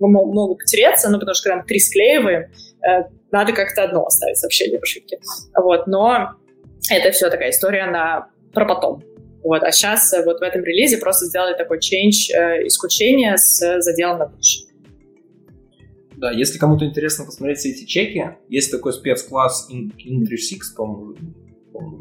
[0.00, 4.80] могут потеряться, ну, потому что когда мы три склеиваем, э, надо как-то одно оставить сообщение
[4.80, 5.18] в ошибке.
[5.54, 5.86] Вот.
[5.86, 6.30] Но
[6.90, 9.02] это все такая история на про потом.
[9.44, 9.62] Вот.
[9.62, 14.20] А сейчас э, вот в этом релизе просто сделали такой change э, исключения с заделом
[14.20, 14.70] на будущее.
[16.16, 21.16] Да, если кому-то интересно посмотреть все эти чеки, есть такой спецкласс In36, по-моему,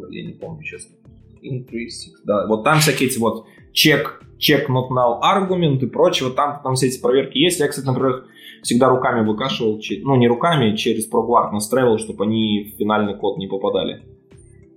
[0.10, 0.96] я не помню, честно.
[1.44, 2.48] In36, да.
[2.48, 6.30] Вот там всякие эти вот чек, чек not null argument и прочее.
[6.30, 7.60] Вот там, там все эти проверки есть.
[7.60, 8.26] Я, кстати, например,
[8.62, 13.48] всегда руками выкашивал, ну не руками, через ProGuard настраивал, чтобы они в финальный код не
[13.48, 14.04] попадали.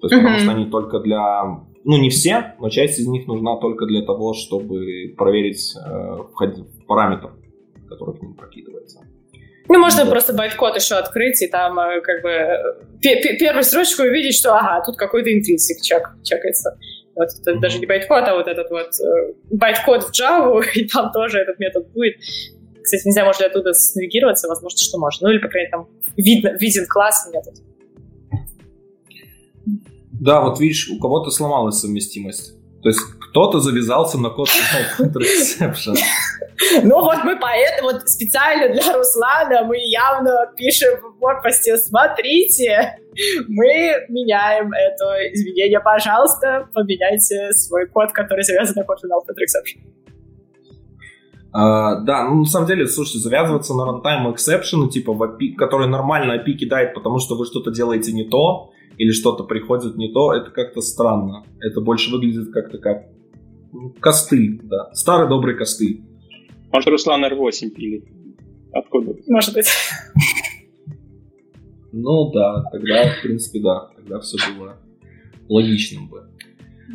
[0.01, 0.19] То есть, mm-hmm.
[0.19, 4.03] потому что они только для ну не все, но часть из них нужна только для
[4.03, 6.19] того, чтобы проверить э,
[6.87, 7.33] параметр,
[7.89, 9.01] который к ним прокидывается.
[9.69, 10.11] Ну, можно вот.
[10.11, 14.97] просто байткод еще открыть и там э, как бы первую строчку увидеть, что ага, тут
[14.97, 16.79] какой-то интринсик чек, чекается.
[17.15, 21.13] Вот это даже не байткод, а вот этот вот э, байткод в Java, и там
[21.13, 22.17] тоже этот метод будет.
[22.83, 25.29] Кстати, не знаю, можно ли оттуда навигироваться, возможно, что можно.
[25.29, 27.55] Ну, или, по крайней мере, там видно, виден класс метод.
[30.13, 32.55] Да, вот видишь, у кого-то сломалась совместимость.
[32.83, 33.01] То есть
[33.33, 34.49] кто-то завязался на код
[34.99, 35.97] contraception.
[36.83, 42.99] Ну вот мы поэтому вот специально для Руслана мы явно пишем в блокпосте, смотрите,
[43.49, 49.81] мы меняем это изменение, пожалуйста, поменяйте свой код, который завязан на код финал Exception.
[51.55, 55.87] Uh, да, ну на самом деле, слушайте, завязываться на runtime exception, типа, в API, который
[55.87, 60.33] нормально API кидает, потому что вы что-то делаете не то, или что-то приходит не то,
[60.33, 61.45] это как-то странно.
[61.61, 63.12] Это больше выглядит как-то как
[64.01, 64.93] костыль, да.
[64.95, 66.03] Старый добрый костыль.
[66.73, 68.05] Может, Руслан R8 пилит.
[68.73, 69.15] Откуда?
[69.29, 69.69] Может быть.
[71.93, 73.91] Ну да, тогда, в принципе, да.
[73.97, 74.79] Тогда все было
[75.49, 76.29] логичным бы.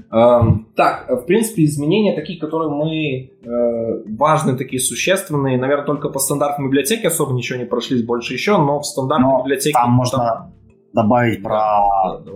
[0.09, 6.67] Так, в принципе, изменения такие, которые мы э, важные, такие существенные, наверное, только по стандартной
[6.67, 9.73] библиотеке особо ничего не прошлись, больше еще, но в стандартной но библиотеке...
[9.73, 10.53] Там можно там...
[10.93, 12.31] добавить про да,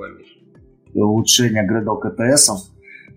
[0.93, 2.70] да, улучшение Gradle КТСов.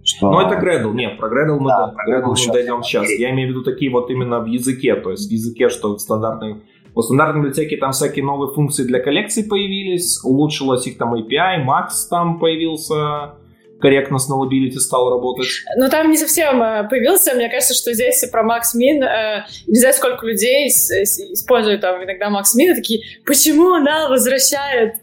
[0.04, 0.30] Что...
[0.30, 3.08] Ну, это Gradle, нет, про Gradle мы, да, про Gradle мы дойдем сейчас.
[3.10, 5.98] Я имею в виду такие вот именно в языке, то есть в языке, что в
[5.98, 6.62] стандартной
[6.94, 12.08] в стандартной библиотеке там всякие новые функции для коллекций появились, улучшилась их там API, Max
[12.08, 13.34] там появился,
[13.80, 15.48] корректно с nullability стал работать.
[15.76, 17.34] Ну, там не совсем э, появился.
[17.34, 22.30] Мне кажется, что здесь про Max Min, э, не знаю, сколько людей используют там иногда
[22.30, 24.94] Max Min, такие, почему она возвращает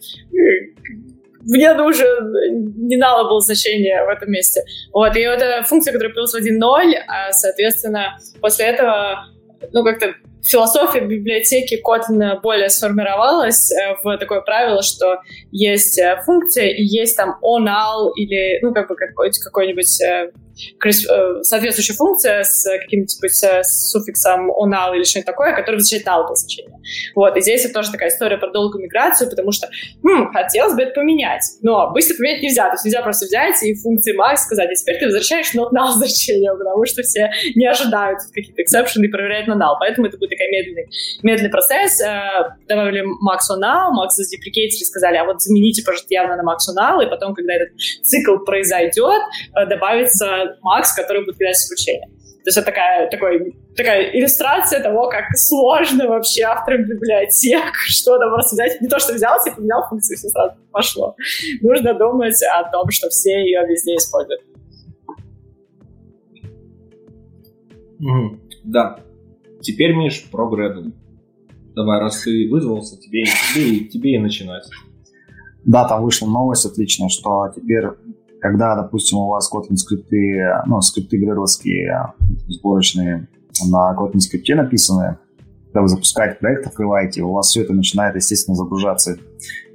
[1.43, 2.34] мне нужен
[2.88, 4.61] не надо было значение в этом месте.
[4.93, 9.26] Вот, и это функция, которая в 1.0, а, соответственно, после этого,
[9.72, 10.13] ну, как-то
[10.43, 17.15] философия библиотеки Kotlin более сформировалась э, в такое правило, что есть э, функция и есть
[17.15, 20.31] там on-all или, ну, как бы какой-нибудь э,
[21.42, 26.80] соответствующая функция с каким-нибудь с суффиксом onal или что-нибудь такое, которое возвращает null значение.
[27.16, 29.68] Вот, и здесь это тоже такая история про долгую миграцию, потому что,
[30.04, 33.76] хм, хотелось бы это поменять, но быстро поменять нельзя, то есть нельзя просто взять и
[33.76, 38.20] функции max сказать, а теперь ты возвращаешь not null значение, потому что все не ожидают
[38.34, 40.88] какие-то эксепшены и проверяют на null, поэтому это будет такой медленный,
[41.24, 42.02] медленный процесс.
[42.02, 46.60] Э, добавили max on null, max задеприкейтили, сказали, а вот замените, пожалуйста, явно на max
[46.70, 47.70] on null, и потом, когда этот
[48.04, 49.22] цикл произойдет,
[49.56, 52.07] э, добавится max, который будет кидать исключение.
[52.44, 58.56] То есть это такая, такой, такая иллюстрация того, как сложно вообще авторам библиотек что-то просто
[58.56, 58.82] взять.
[58.82, 61.15] Не то, что взял, типа, взял функцию, все сразу пошло.
[61.61, 64.41] Нужно думать о том, что все ее везде используют.
[68.02, 68.99] Mm, да.
[69.61, 70.91] Теперь, Миш, про Gradle.
[71.76, 74.68] Давай, раз ты вызвался, тебе, тебе, тебе и начинать.
[75.64, 77.86] Да, там вышла новость отличная, что теперь
[78.41, 82.13] когда, допустим, у вас Kotlin скрипты, ну, скрипты гредловские,
[82.47, 83.27] сборочные,
[83.65, 85.18] на Kotlin скрипте написаны,
[85.68, 89.15] когда вы запускаете проект, открываете, у вас все это начинает, естественно, загружаться,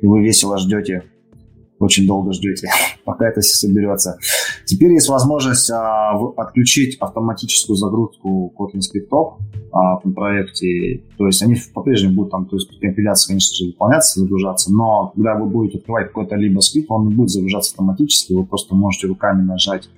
[0.00, 1.04] и вы весело ждете
[1.78, 2.68] очень долго ждете,
[3.04, 4.18] пока это все соберется.
[4.64, 9.34] Теперь есть возможность а, в, отключить автоматическую загрузку Kotlin скриптов
[9.72, 11.02] а, на проекте.
[11.18, 15.34] То есть они по-прежнему будут там, то есть компиляция, конечно же, выполняться, загружаться, но когда
[15.34, 19.42] вы будете открывать какой-то либо скрипт, он не будет загружаться автоматически, вы просто можете руками
[19.42, 19.88] нажать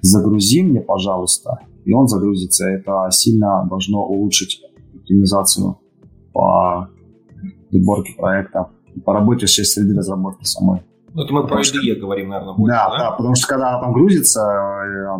[0.00, 2.68] «Загрузи мне, пожалуйста», и он загрузится.
[2.68, 4.62] Это сильно должно улучшить
[4.94, 5.78] оптимизацию
[6.32, 6.88] по
[7.70, 8.70] сборке проекта,
[9.04, 10.82] по работе с среды разработки самой.
[11.12, 12.98] Ну, это мы про IDE говорим, наверное, больше, да, да?
[12.98, 14.40] Да, потому что когда она там грузится,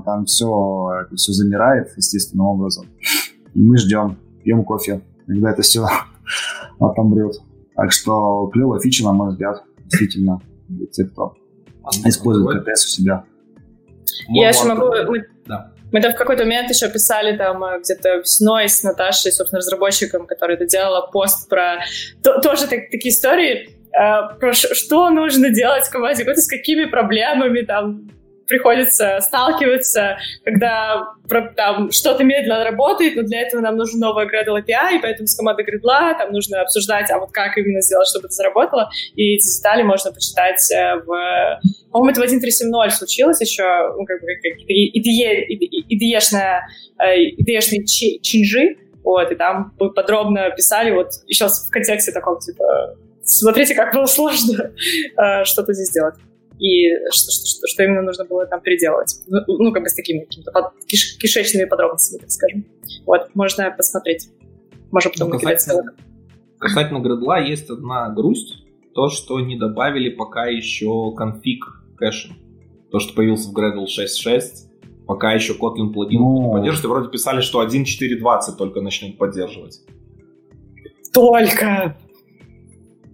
[0.05, 2.87] там все, это все замирает естественным образом.
[3.55, 5.85] И мы ждем, пьем кофе, когда это все
[6.81, 7.35] отомрет.
[7.75, 11.35] Так что клевая фича, на мой взгляд, действительно, для тех, кто
[12.05, 13.25] использует КТС у себя.
[14.29, 14.87] Я еще могу...
[15.09, 15.73] Мы, да.
[15.91, 20.27] мы там в какой-то момент еще писали там э, где-то весной с Наташей, собственно, разработчиком,
[20.27, 21.81] который это делала, пост про...
[22.23, 28.11] Тоже так, такие истории, про что нужно делать команде, с какими проблемами там
[28.51, 31.07] приходится сталкиваться, когда
[31.57, 35.37] там что-то медленно работает, но для этого нам нужен новый Gradle API, и поэтому с
[35.37, 39.47] командой Gradle там нужно обсуждать, а вот как именно сделать, чтобы это заработало, и эти
[39.57, 41.61] детали можно почитать э, в...
[41.93, 43.65] По-моему, это в 1.3.7.0 случилось еще,
[43.97, 44.27] ну, как бы,
[45.89, 46.61] IDE-шные
[47.01, 47.61] IDE
[48.23, 52.97] чинжи, вот, и там подробно писали, вот, еще в контексте такого, типа,
[53.31, 54.73] смотрите, как было сложно
[55.17, 56.15] э, что-то здесь сделать.
[56.59, 59.15] И что, что, что именно нужно было там переделывать.
[59.27, 62.67] Ну, ну как бы с такими какими-то под, киш, кишечными подробностями, так скажем.
[63.07, 64.29] Вот, можно посмотреть.
[64.91, 65.95] Можно потом ну, накидать ссылок.
[66.59, 68.65] Касательно градла есть одна грусть.
[68.95, 71.65] То, что не добавили пока еще конфиг
[71.97, 72.37] кэшем.
[72.91, 76.49] То, что появился в Gradle 6.6, пока еще Kotlin плагин ну...
[76.49, 76.85] не поддерживает.
[76.85, 79.81] И вроде писали, что 1.4.20 только начнет поддерживать.
[81.13, 81.97] Только!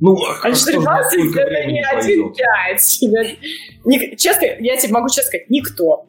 [0.00, 0.80] Ну, а что это
[1.66, 4.16] не 1.5.
[4.16, 6.06] Честно, я тебе могу честно сказать, никто.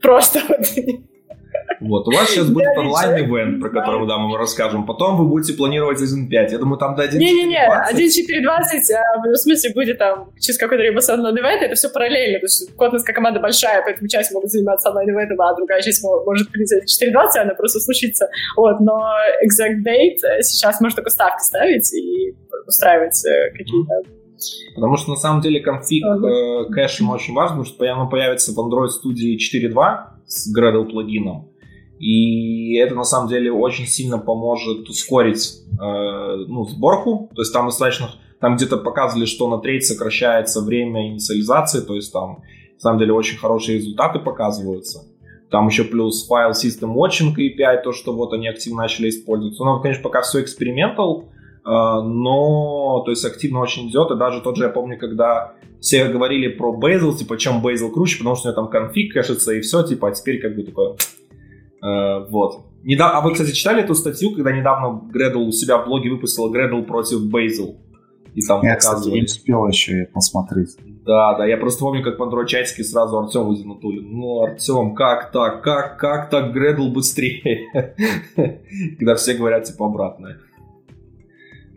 [0.00, 0.66] Просто вот
[1.80, 4.86] Вот, у вас сейчас будет онлайн-ивент, про который да, мы расскажем.
[4.86, 6.28] Потом вы будете планировать 1.5.
[6.30, 7.18] Я думаю, там до 1.4.20...
[7.18, 12.48] Не-не-не, 1.4.20, а, в смысле, будет там через какой-то либо онлайн-ивент, это все параллельно, потому
[12.48, 17.42] что Котлинская команда большая, поэтому часть могут заниматься онлайн-ивентом, а другая часть может прийти 4.20,
[17.42, 18.28] она просто случится.
[18.56, 19.14] Вот, но
[19.44, 22.34] exact date э, сейчас можно только ставки ставить и
[22.66, 23.22] устраивать
[23.56, 24.02] какие-то
[24.74, 28.58] Потому что на самом деле конфиг э, кэшем очень важен, потому что оно появится в
[28.58, 31.50] Android Studio 4.2 с Gradle плагином.
[31.98, 37.30] И это на самом деле очень сильно поможет ускорить э, ну, сборку.
[37.34, 38.10] То есть там достаточно,
[38.40, 42.42] там где-то показывали, что на треть сокращается время инициализации, то есть там
[42.74, 45.06] на самом деле очень хорошие результаты показываются.
[45.50, 49.58] Там еще плюс файл System Watching API, то, что вот они активно начали использовать.
[49.58, 51.30] Ну, конечно, пока все экспериментал,
[51.66, 56.48] но, то есть, активно очень идет, и даже тот же, я помню, когда все говорили
[56.48, 59.82] про Bazel, типа, чем Bazel круче, потому что у него там конфиг кэшится и все,
[59.82, 60.96] типа, а теперь как бы такое,
[61.82, 62.62] Э, вот.
[62.82, 63.12] Недав...
[63.14, 66.82] А вы, кстати, читали эту статью, когда недавно Гредл у себя в блоге выпустила Гредл
[66.82, 67.76] против Бейзел?
[68.34, 70.76] И там я, кстати, не успел еще посмотреть.
[71.06, 74.00] Да, да, я просто помню, как в Android чатике сразу Артем выдвинули.
[74.00, 75.62] Ну, Артем, как так?
[75.62, 77.94] Как, как так Гредл быстрее?
[78.98, 80.40] Когда все говорят, типа, обратное.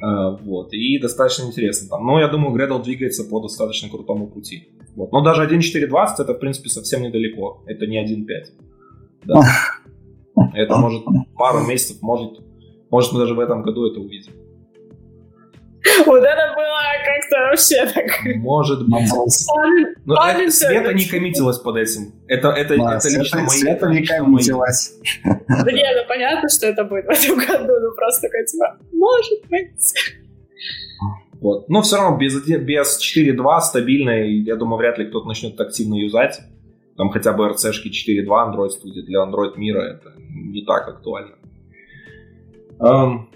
[0.02, 2.06] Uh, вот, и достаточно интересно там.
[2.06, 4.70] Но я думаю, Гредл двигается по достаточно крутому пути.
[4.96, 5.12] Вот.
[5.12, 7.64] Но даже 1.4.20 это, в принципе, совсем недалеко.
[7.66, 8.26] Это не 1.5.
[9.26, 9.42] Да.
[10.54, 11.04] Это может
[11.38, 12.40] пару месяцев, может,
[12.90, 14.34] может мы даже в этом году это увидим.
[16.06, 18.36] Вот это было как-то вообще так.
[18.36, 19.10] Может быть.
[20.06, 22.14] Но это, Света не коммитилась под этим.
[22.28, 23.48] Это, это, да, это лично мои.
[23.48, 24.94] Света не коммитилась.
[25.24, 27.74] Да нет, ну понятно, что это будет в этом году.
[27.80, 29.94] Ну просто такой типа, может быть.
[31.40, 31.70] Вот.
[31.70, 36.42] Но все равно без, без 4.2 стабильно, я думаю, вряд ли кто-то начнет активно юзать.
[36.98, 41.36] Там хотя бы RC-шки 4.2 Android Studio для Android мира это не так актуально.
[42.82, 43.30] Эм,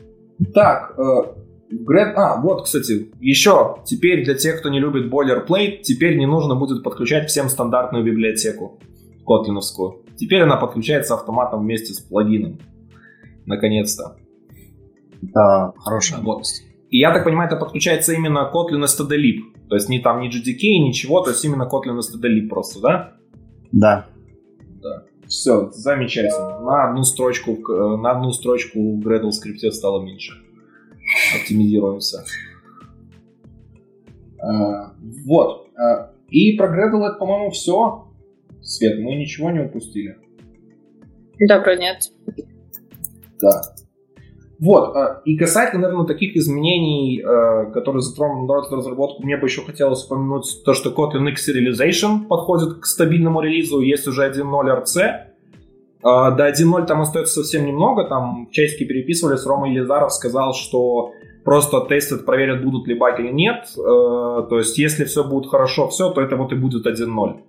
[0.53, 1.42] так, э,
[1.79, 2.13] Грет...
[2.15, 6.83] А, вот, кстати, еще теперь для тех, кто не любит boilerplate, теперь не нужно будет
[6.83, 8.79] подключать всем стандартную библиотеку
[9.25, 10.03] котлиновскую.
[10.17, 12.59] Теперь она подключается автоматом вместе с плагином.
[13.45, 14.17] Наконец-то.
[15.21, 16.63] Да, хорошая новость.
[16.89, 19.67] И я так понимаю, это подключается именно Kotlin stdlib.
[19.69, 23.13] То есть не там ни JDK, ничего, то есть именно Kotlin stdlib просто, да?
[23.71, 24.05] Да.
[24.81, 25.03] Да.
[25.27, 26.59] Все, замечательно.
[26.59, 30.33] На одну строчку, э, на одну строчку в Gradle скрипте стало меньше.
[31.35, 32.23] Оптимизируемся.
[34.41, 34.93] А,
[35.25, 35.67] вот.
[35.77, 38.07] А, и про Gradle это, по-моему, все.
[38.61, 40.17] Свет, мы ничего не упустили.
[41.47, 42.11] Да, про нет.
[43.41, 43.61] Да.
[44.59, 47.21] Вот, э, и касательно, наверное, таких изменений,
[47.73, 52.85] которые затронут разработку, мне бы еще хотелось упомянуть то, что Kotlin X Serialization подходит к
[52.85, 55.32] стабильному релизу, есть уже 1.0 RC,
[56.03, 61.11] до 1.0 там остается совсем немного, там в чатике переписывались, Рома Елизаров сказал, что
[61.43, 66.09] просто тестят, проверят, будут ли баги или нет, то есть если все будет хорошо, все,
[66.09, 67.39] то это вот и будет 1.0.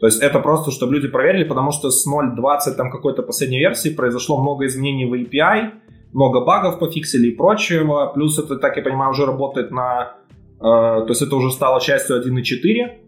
[0.00, 3.88] То есть это просто, чтобы люди проверили, потому что с 0.20 там какой-то последней версии
[3.88, 5.70] произошло много изменений в API,
[6.12, 8.10] много багов пофиксили и прочего.
[8.14, 10.16] Плюс это, так я понимаю, уже работает на...
[10.60, 13.05] Э, то есть это уже стало частью 1.4.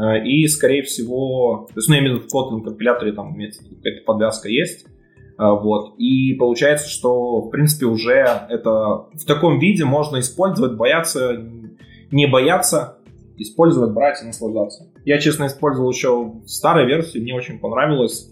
[0.00, 1.66] Э, и, скорее всего...
[1.68, 4.86] То есть, ну, я имею в виду в Kotlin компиляторе там какая-то подвязка есть.
[5.38, 5.94] Э, вот.
[5.98, 8.14] И получается, что, в принципе, уже
[8.48, 8.70] это
[9.12, 11.44] в таком виде можно использовать, бояться,
[12.10, 12.98] не бояться,
[13.36, 14.90] использовать, брать и наслаждаться.
[15.04, 18.30] Я, честно, использовал еще старой версии, мне очень понравилось.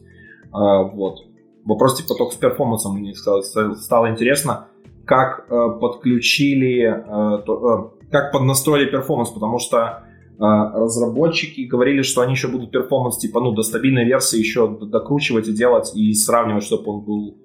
[0.50, 1.20] Вот.
[1.64, 4.68] Вопрос типа только с перформансом мне стало, интересно,
[5.04, 10.07] как э, подключили, э, э, как поднастроили перформанс, потому что э,
[10.38, 15.52] разработчики говорили, что они еще будут перформанс типа ну до стабильной версии еще докручивать и
[15.52, 17.36] делать и сравнивать, чтобы он был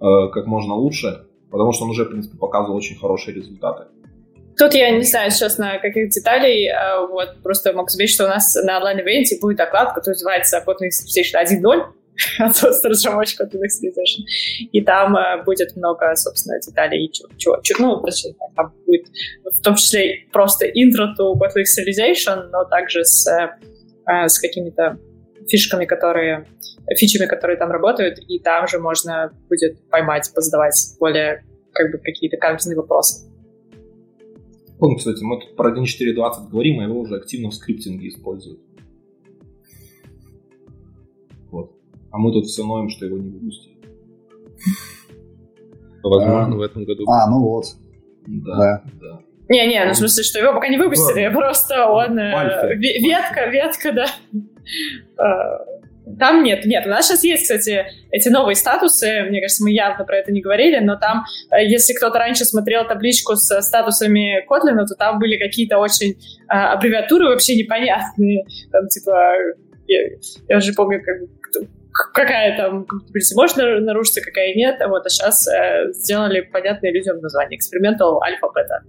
[0.00, 3.84] э, как можно лучше, потому что он уже в принципе показывал очень хорошие результаты.
[4.58, 8.54] Тут я не знаю на каких деталей, э, вот просто могу заметить, что у нас
[8.54, 11.84] на онлайн-ивенте будет доклад, который называется Station 1.0,
[12.38, 14.24] отсутствие разработчика от Civilization.
[14.72, 19.06] И там э, будет много, собственно, деталей, чего, чего, ну, точнее, там будет
[19.44, 24.98] в том числе просто интро to Kotlin Civilization, но также с, э, с какими-то
[25.48, 26.46] фишками, которые,
[26.96, 32.36] фичами, которые там работают, и там же можно будет поймать, позадавать более как бы какие-то
[32.36, 33.28] каверзные вопросы.
[34.78, 38.60] Помню, кстати, мы тут про 1.4.20 говорим, а его уже активно в скриптинге используют.
[42.12, 43.74] А мы тут все ноем, что его не выпустили.
[46.02, 47.04] Возможно, а, в этом году.
[47.08, 47.64] А, ну вот.
[48.26, 49.20] Да, да.
[49.48, 51.34] Не-не, ну в смысле, что его пока не выпустили, да.
[51.34, 52.18] просто он...
[52.18, 54.06] Э, ветка, ветка, да.
[56.18, 56.84] Там нет, нет.
[56.86, 59.22] У нас сейчас есть, кстати, эти новые статусы.
[59.28, 62.86] Мне кажется, мы явно про это не говорили, но там, э, если кто-то раньше смотрел
[62.86, 66.16] табличку с статусами Kotlin, то там были какие-то очень
[66.48, 68.44] а, аббревиатуры вообще непонятные.
[68.70, 69.34] Там, типа,
[69.86, 69.98] я,
[70.48, 71.62] я уже помню, как,
[71.92, 74.80] какая там компatibility может нарушиться, какая нет.
[74.88, 77.58] Вот, а сейчас э, сделали понятные людям название.
[78.18, 78.86] Alpha Beta.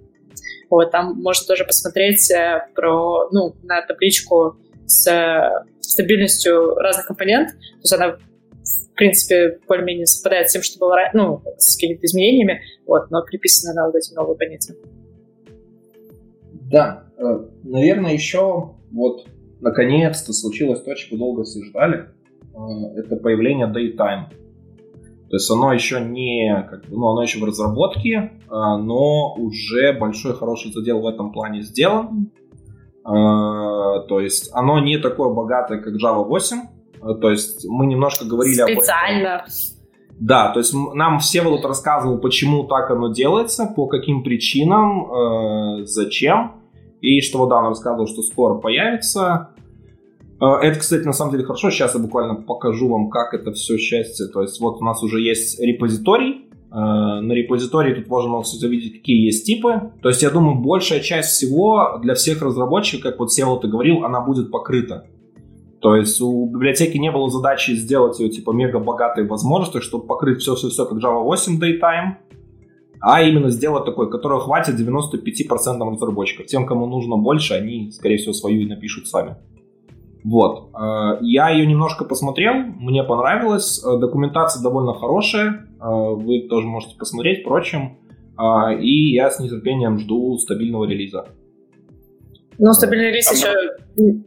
[0.69, 7.49] Вот, там можно тоже посмотреть э, про, ну, на табличку с э, стабильностью разных компонент.
[7.49, 12.61] То есть она, в принципе, более-менее совпадает с тем, что было ну, с какими-то изменениями,
[12.87, 14.75] вот, но приписана на вот эти новые понятия.
[16.71, 17.23] Да, э,
[17.63, 19.27] наверное, еще вот
[19.61, 22.09] наконец-то случилось то, чего долго все ждали.
[22.53, 24.29] Э, это появление Daytime.
[25.29, 30.35] То есть оно еще не, как бы, ну, оно еще в разработке, но уже большой
[30.35, 32.29] хороший задел в этом плане сделан.
[33.05, 36.57] Э, то есть оно не такое богатое, как Java 8.
[37.01, 39.35] Э, то есть мы немножко говорили Специально.
[39.35, 39.49] об этом.
[39.49, 39.73] Специально.
[40.19, 45.85] Да, то есть нам все вот рассказывал, почему так оно делается, по каким причинам, э,
[45.85, 46.61] зачем.
[47.01, 49.49] И что вот да, он рассказывал, что скоро появится.
[50.43, 51.71] Э, это, кстати, на самом деле хорошо.
[51.71, 54.27] Сейчас я буквально покажу вам, как это все счастье.
[54.27, 56.43] То есть вот у нас уже есть репозиторий,
[56.73, 59.91] Э, на репозитории тут можно, кстати, увидеть, какие есть типы.
[60.01, 64.03] То есть, я думаю, большая часть всего для всех разработчиков, как вот Сева ты говорил,
[64.03, 65.05] она будет покрыта.
[65.81, 70.41] То есть у библиотеки не было задачи сделать ее типа мега богатой возможностью, чтобы покрыть
[70.41, 72.15] все-все-все как Java 8 Daytime,
[73.01, 76.47] а именно сделать такой, которого хватит 95% разработчиков.
[76.47, 79.35] Тем, кому нужно больше, они, скорее всего, свою и напишут сами.
[80.23, 80.69] Вот.
[80.73, 83.83] Э, я ее немножко посмотрел, мне понравилось.
[83.83, 87.97] Э, документация довольно хорошая, э, вы тоже можете посмотреть, впрочем.
[88.79, 91.27] И я с нетерпением жду стабильного релиза.
[92.57, 94.23] Ну, стабильный релиз а еще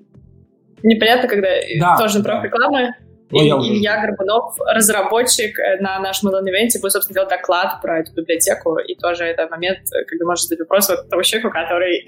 [0.85, 1.49] непонятно, когда
[1.81, 2.41] да, тоже да.
[2.41, 2.95] рекламы.
[3.31, 7.99] Ну, и я уже Илья Горбунов, разработчик на нашем онлайн-ивенте, будет, собственно, делать доклад про
[7.99, 8.79] эту библиотеку.
[8.79, 12.07] И тоже это момент, когда можно задать вопрос вот тому человеку, который,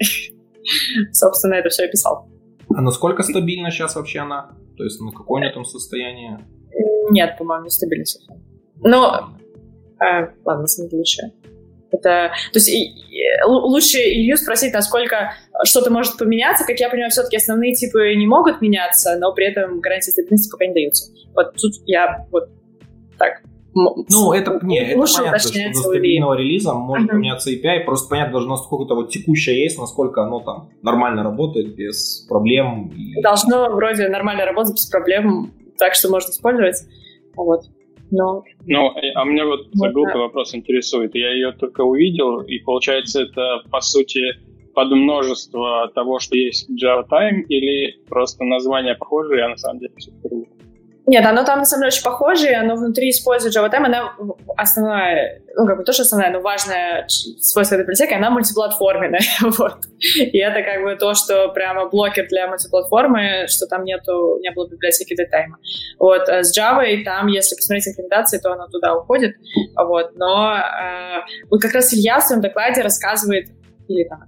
[1.11, 2.29] собственно, это все описал.
[2.75, 4.51] А насколько стабильна сейчас вообще она?
[4.77, 6.39] То есть, какое у нее там состояние?
[7.09, 8.35] Нет, по-моему, не стабильно совсем.
[8.81, 9.31] Но,
[9.99, 11.31] а, ладно, смотри, лучше.
[11.91, 12.71] Это, то есть
[13.47, 15.33] лучше Илью спросить, насколько
[15.63, 16.65] что-то может поменяться.
[16.65, 20.67] Как я понимаю, все-таки основные типы не могут меняться, но при этом гарантии стабильности пока
[20.67, 21.11] не даются.
[21.33, 22.49] Вот тут я вот
[23.17, 23.41] так
[23.73, 27.13] ну, это, не, это понятно, что до стабильного релиза может uh-huh.
[27.13, 32.25] поменяться API, просто понятно, должно насколько-то вот текущее есть, насколько оно там нормально работает, без
[32.27, 32.91] проблем.
[32.95, 33.21] И...
[33.21, 36.77] Должно вроде нормально работать без проблем, так что можно использовать.
[37.35, 37.65] Вот.
[38.11, 38.43] Но...
[38.65, 40.19] Ну, а меня вот, вот загрузка да.
[40.19, 41.13] вопрос интересует.
[41.13, 44.21] Я ее только увидел, и получается это, по сути,
[44.73, 49.93] подмножество того, что есть в Java Time, или просто название похожее, а на самом деле
[49.97, 50.11] все?
[51.09, 54.13] Нет, оно там на самом деле очень похожее, оно внутри использует JavaTime, она
[54.55, 59.77] основная, ну как бы то, что основная, но важное свойство этой библиотеки, она мультиплатформенная, вот.
[60.15, 64.69] И это как бы то, что прямо блокер для мультиплатформы, что там нету, не было
[64.69, 65.55] библиотеки DayTime.
[65.97, 69.35] Вот, э, с Java там, если посмотреть рекомендации, то она туда уходит,
[69.75, 73.47] вот, но э, вот как раз Илья в своем докладе рассказывает,
[73.87, 74.25] или там,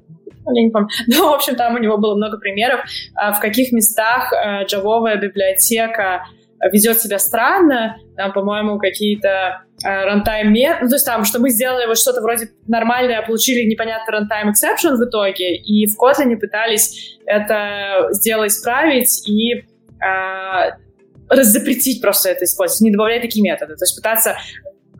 [0.47, 0.89] я не помню.
[1.07, 5.17] Ну, в общем, там у него было много примеров, э, в каких местах э, джавовая
[5.17, 6.25] библиотека
[6.71, 11.87] ведет себя странно, там, по-моему, какие-то э, рантайм ну, то есть там, что мы сделали
[11.87, 17.17] вот что-то вроде нормальное, а получили непонятный рантайм exception в итоге, и в Kotlin пытались
[17.25, 19.63] это сделать, исправить и
[20.03, 24.35] э, запретить просто это использовать, не добавлять такие методы, то есть пытаться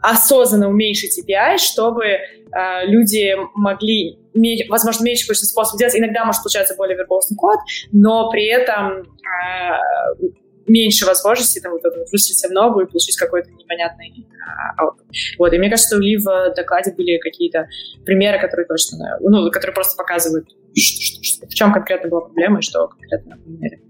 [0.01, 2.19] осознанно уменьшить API, чтобы э,
[2.85, 4.17] люди могли,
[4.67, 5.95] возможно, меньше количество способов делать.
[5.95, 7.59] Иногда может получаться более вербозный код,
[7.91, 10.31] но при этом э,
[10.71, 11.81] меньше возможностей там вот
[12.11, 14.25] выстрелить в ногу и получить какой-то непонятный
[14.77, 14.85] а.
[15.37, 17.67] Вот, и мне кажется, у Ли в докладе были какие-то
[18.05, 22.59] примеры, которые точно, ну, которые просто показывают, что, что, что, в чем конкретно была проблема
[22.59, 23.81] и что конкретно поменяли.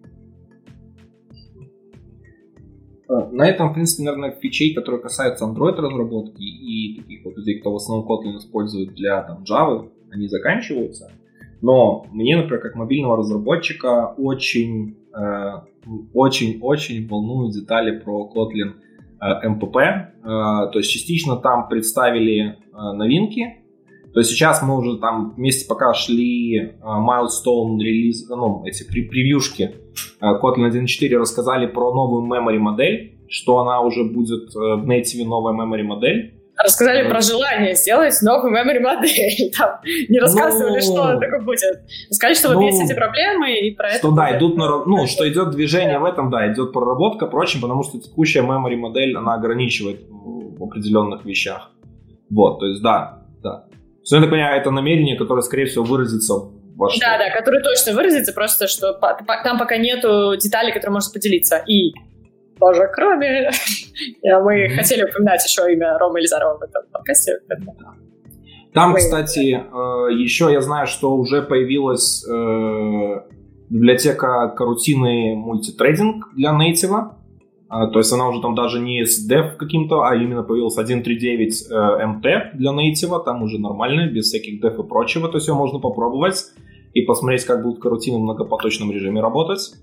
[3.08, 7.74] А, на этом, в принципе, наверное, фичей, которые касаются Android-разработки и таких вот людей, кто
[7.74, 11.12] в основном Kotlin использует для там, Java, они заканчиваются.
[11.62, 15.62] Но мне, например, как мобильного разработчика, очень э,
[16.14, 18.74] очень-очень волнуют детали про Kotlin
[19.22, 19.78] MPP.
[19.78, 23.58] Э, э, то есть частично там представили новинки.
[24.14, 29.76] То есть сейчас мы уже там вместе пока шли milestone релиз, ну, эти превьюшки
[30.20, 35.84] Kotlin 1.4 рассказали про новую memory модель, что она уже будет в native новая memory
[35.84, 36.41] модель.
[36.58, 39.52] Рассказали про желание сделать новую memory модель.
[39.58, 41.82] Там, не рассказывали, ну, что такое будет.
[42.10, 44.16] Сказали, что ну, вот есть эти проблемы и про что, это.
[44.16, 48.00] Да, идут на, ну, что идет движение в этом, да, идет проработка, прочим, потому что
[48.00, 51.72] текущая memory модель, она ограничивает в определенных вещах.
[52.30, 53.66] Вот, то есть да, да.
[54.04, 56.34] Все, я так понимаю, это намерение, которое, скорее всего, выразится
[56.76, 57.00] во что?
[57.00, 61.64] Да, да, которое точно выразится, просто что там пока нету деталей, которые можно поделиться.
[61.68, 61.94] И
[62.62, 63.50] тоже кроме...
[64.24, 64.76] Мы mm-hmm.
[64.76, 67.40] хотели упоминать еще имя Рома Елизарова в этом подкасте.
[68.74, 73.22] Там, кстати, э, еще я знаю, что уже появилась э,
[73.70, 77.18] библиотека карутины мультитрейдинг для нейтива.
[77.70, 82.26] То есть она уже там даже не с dev каким-то, а именно появилась 1.3.9 MT
[82.26, 83.24] э, для нейтива.
[83.24, 85.30] Там уже нормально, без всяких dev и прочего.
[85.30, 86.44] То есть ее можно попробовать
[86.94, 89.74] и посмотреть, как будут карутины в многопоточном режиме работать.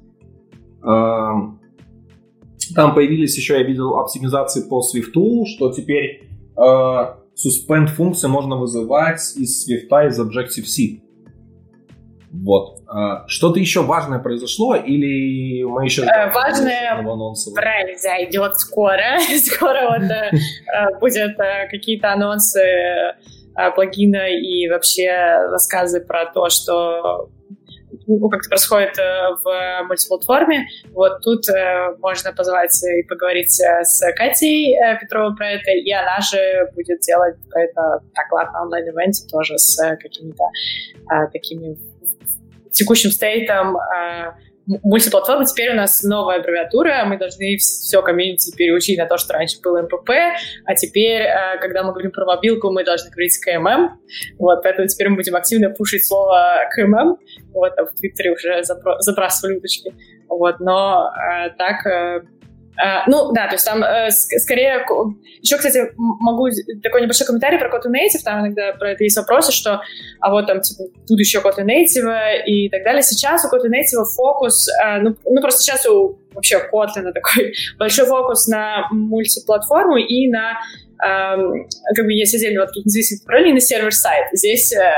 [2.74, 9.20] Там появились еще, я видел, оптимизации по Swift, что теперь э, suspend функции можно вызывать
[9.36, 11.02] из Swift из Objective-C.
[12.30, 12.82] Вот.
[12.86, 17.02] А, что-то еще важное произошло или мы еще э, важное
[17.54, 19.18] произойдет скоро.
[19.44, 21.36] скоро вот э, э, будет
[21.70, 22.60] какие-то анонсы
[23.74, 25.10] плагина и вообще
[25.50, 27.30] рассказы про то, что
[28.08, 29.02] ну, как это происходит э,
[29.44, 30.66] в мультиплатформе.
[30.92, 36.18] Вот тут э, можно позвать и поговорить э, с Катей Петровой про это, и она
[36.20, 40.44] же будет делать какой-то доклад на онлайн-ивенте тоже с какими-то
[41.32, 41.76] такими
[42.70, 43.76] текущим стейтом
[44.82, 49.60] мультиплатформа, теперь у нас новая аббревиатура, мы должны все комьюнити переучить на то, что раньше
[49.62, 50.10] был МПП,
[50.64, 53.98] а теперь, э, когда мы говорим про мобилку, мы должны говорить КММ,
[54.38, 57.16] вот, поэтому теперь мы будем активно пушить слово КММ,
[57.52, 59.94] вот, а в Твиттере уже забрасывали уточки,
[60.28, 62.22] вот, но э, так э,
[63.06, 64.84] ну, да, то есть там uh, скорее...
[65.40, 66.48] Еще, кстати, могу
[66.82, 69.82] такой небольшой комментарий про Kotlin Native, там иногда про это есть вопросы, что
[70.20, 73.02] а вот там, типа, тут еще Kotlin Native и так далее.
[73.02, 78.06] Сейчас у Kotlin Native фокус, uh, ну, ну, просто сейчас у вообще Kotlin такой большой
[78.06, 80.58] фокус на мультиплатформу и на
[80.98, 84.26] как бы есть отдельно вот независимых направлений на сервер-сайт.
[84.32, 84.92] Здесь э,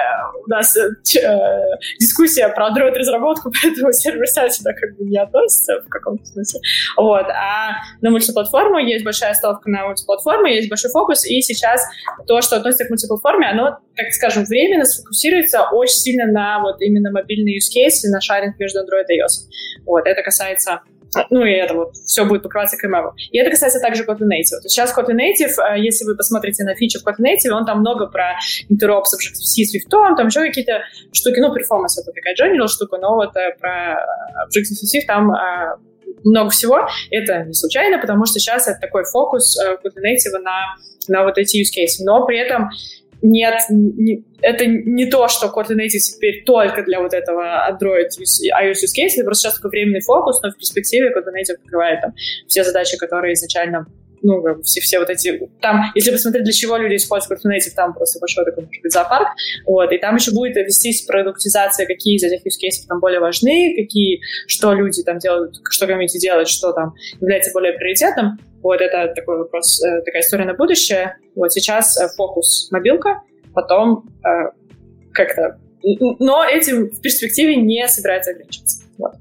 [0.47, 5.89] у нас э, э, дискуссия про Android-разработку, поэтому сервер-сайт сюда как бы не относится в
[5.89, 6.61] каком-то смысле.
[6.97, 7.27] Вот.
[7.29, 11.83] А на мультиплатформу есть большая ставка на мультиплатформу, есть большой фокус, и сейчас
[12.27, 17.11] то, что относится к мультиплатформе, оно, так скажем, временно сфокусируется очень сильно на вот именно
[17.11, 19.85] мобильные use case, на шаринг между Android и iOS.
[19.85, 20.07] Вот.
[20.07, 20.81] Это касается
[21.31, 23.13] ну и это вот все будет покрываться KML.
[23.31, 24.63] И это касается также Kotlin Native.
[24.69, 28.07] сейчас Kotlin Native, э, если вы посмотрите на фичи в Kotlin Native, он там много
[28.07, 28.37] про
[28.71, 30.83] Objective-C с Swift, там еще какие-то
[31.13, 34.07] штуки, ну, performance это такая general штука, но вот э, про
[34.47, 35.77] Objective-C там э,
[36.25, 36.87] много всего.
[37.11, 40.77] Это не случайно, потому что сейчас это такой фокус Kotlin Native на,
[41.09, 42.05] на вот эти use cases.
[42.05, 42.71] Но при этом
[43.23, 48.73] нет, не, это не то, что Kotlin Native теперь только для вот этого Android iOS
[48.73, 52.15] use case, это просто сейчас такой временный фокус, но в перспективе Kotlin Native покрывает там
[52.47, 53.87] все задачи, которые изначально
[54.23, 55.49] ну, как бы все, все вот эти...
[55.61, 58.93] Там, если посмотреть, для чего люди используют Kotlin Native, там просто большой такой, может быть,
[58.93, 59.29] зоопарк.
[59.65, 64.21] Вот, и там еще будет вестись продуктизация, какие из этих use там более важны, какие,
[64.47, 68.39] что люди там делают, что комьюнити делает, что там является более приоритетным.
[68.63, 71.17] Вот это такой вопрос, э, такая история на будущее.
[71.35, 73.23] Вот сейчас э, фокус мобилка,
[73.55, 74.51] потом э,
[75.13, 75.59] как-то...
[75.83, 78.85] Но этим в перспективе не собирается ограничиваться.
[78.99, 79.13] Вот.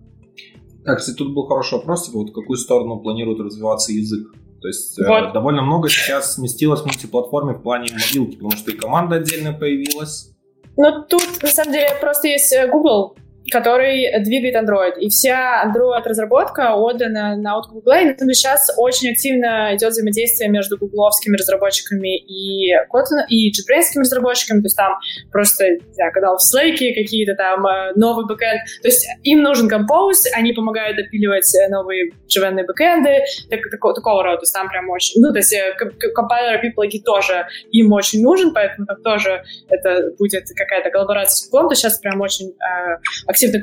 [0.84, 4.28] Так, кстати, тут был хороший вопрос, типа, вот в какую сторону планирует развиваться язык?
[4.62, 5.30] То есть вот.
[5.30, 9.54] э, довольно много сейчас сместилось в мультиплатформе в плане мобилки, потому что и команда отдельно
[9.54, 10.32] появилась.
[10.76, 13.16] Ну, тут, на самом деле, просто есть Google,
[13.50, 15.00] который двигает Android.
[15.00, 17.94] И вся Android-разработка отдана на от Google.
[17.94, 24.60] И сейчас очень активно идет взаимодействие между гугловскими разработчиками и Kotlin, и JetBrains разработчиками.
[24.60, 24.94] То есть там
[25.32, 25.66] просто,
[25.98, 28.62] я когда в Slack какие-то там э, новый бэкэнд.
[28.82, 34.24] То есть им нужен Compose, они помогают допиливать э, новые JVM бэкэнды, так, такого, такого
[34.24, 34.38] рода.
[34.38, 35.22] То есть там прям очень...
[35.22, 35.76] Ну, то есть э,
[36.14, 41.70] компайлеры пиплоги тоже им очень нужен, поэтому там тоже это будет какая-то коллаборация с Google.
[41.70, 42.98] То сейчас прям очень э,
[43.40, 43.60] активно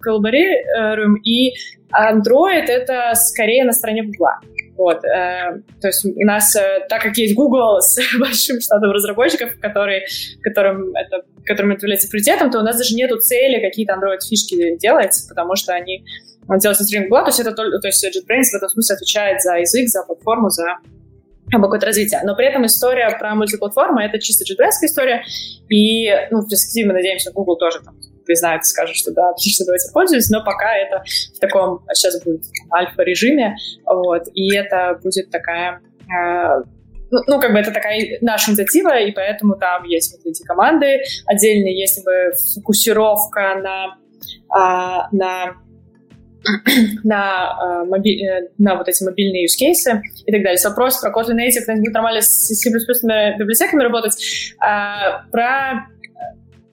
[0.00, 1.54] коллаборируем, и
[1.92, 4.28] Android— это скорее на стороне Google.
[4.76, 9.58] Вот, э, то есть у нас, э, так как есть Google с большим штатом разработчиков,
[9.60, 10.06] которые,
[10.40, 15.12] которым это, которым это является приоритетом, то у нас даже нету цели какие-то Android-фишки делать,
[15.28, 16.04] потому что они
[16.60, 19.56] делают на стороне Google, то есть это то есть JetBrains в этом смысле отвечает за
[19.56, 20.76] язык, за платформу, за
[21.50, 22.20] какое-то развитие.
[22.22, 25.24] Но при этом история про мультиплатформу— это чисто JetBrains история,
[25.68, 27.96] и ну, в перспективе мы надеемся, Google тоже там
[28.28, 31.02] признает, скажет, что да, отлично, давайте пользуйтесь, но пока это
[31.34, 32.42] в таком, сейчас будет
[32.72, 33.56] альфа-режиме,
[33.86, 36.62] вот, и это будет такая э,
[37.10, 41.80] ну, как бы это такая наша инициатива, и поэтому там есть вот эти команды отдельные,
[41.80, 43.96] есть бы фокусировка на,
[44.50, 45.54] а, на
[47.04, 48.24] на, э, моби...
[48.24, 50.56] Э, на вот эти мобильные use cases и так далее.
[50.56, 54.14] С вопросом про Kotlin Native, будет нормально с C++ библиотеками работать,
[54.60, 55.88] а, про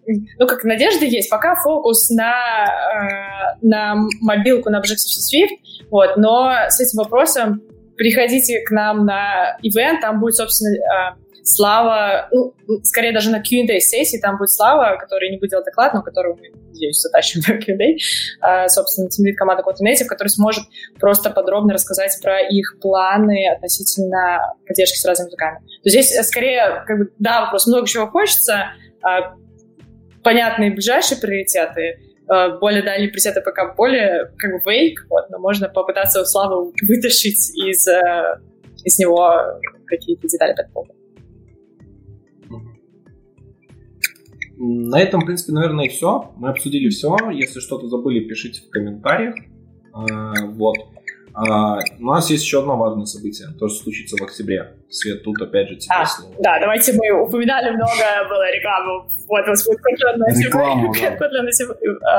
[0.07, 2.34] ну, как надежда есть, пока фокус на,
[2.65, 7.61] э, на мобилку, на Objective-C Swift, вот, но с этим вопросом
[7.98, 11.15] приходите к нам на ивент, там будет, собственно, э,
[11.48, 15.94] Слава, ну, скорее даже на Q&A сессии, там будет Слава, который не будет делать доклад,
[15.94, 20.64] но которого мы, надеюсь, затащим на Q&A, э, собственно, тимлит команда Code Native, который сможет
[20.99, 25.60] просто подробно рассказать про их планы относительно поддержки с разными языками.
[25.84, 28.72] То здесь э, скорее, как бы, да, вопрос много чего хочется,
[30.26, 35.69] понятные ближайшие приоритеты, Э, более дальние пресеты пока более как бы вейк, вот, но можно
[35.69, 38.39] попытаться у Славы вытащить из, э,
[38.84, 40.93] из него какие-то детали поводу.
[44.57, 46.34] На этом, в принципе, наверное, все.
[46.38, 47.15] Мы обсудили все.
[47.31, 49.35] Если что-то забыли, пишите в комментариях.
[49.93, 50.77] Э, вот.
[51.36, 54.74] А, у нас есть еще одно важное событие, то, что случится в октябре.
[54.90, 56.34] Свет, тут опять же тебе а, слово.
[56.40, 59.12] Да, давайте мы упоминали много, было рекламу.
[59.28, 59.80] Вот у нас будет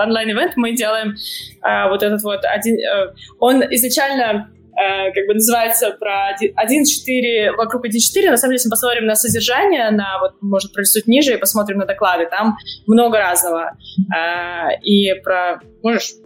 [0.04, 0.56] онлайн-ивент.
[0.56, 1.14] Мы делаем
[1.62, 2.76] а, вот этот вот один...
[2.86, 8.68] А, он изначально Uh, как бы называется про 1.4, вокруг 1.4, на самом деле, если
[8.68, 13.16] мы посмотрим на содержание, на, вот, может, пролистнуть ниже и посмотрим на доклады, там много
[13.18, 13.78] разного.
[14.14, 15.60] Uh, и про...
[15.82, 16.16] Можешь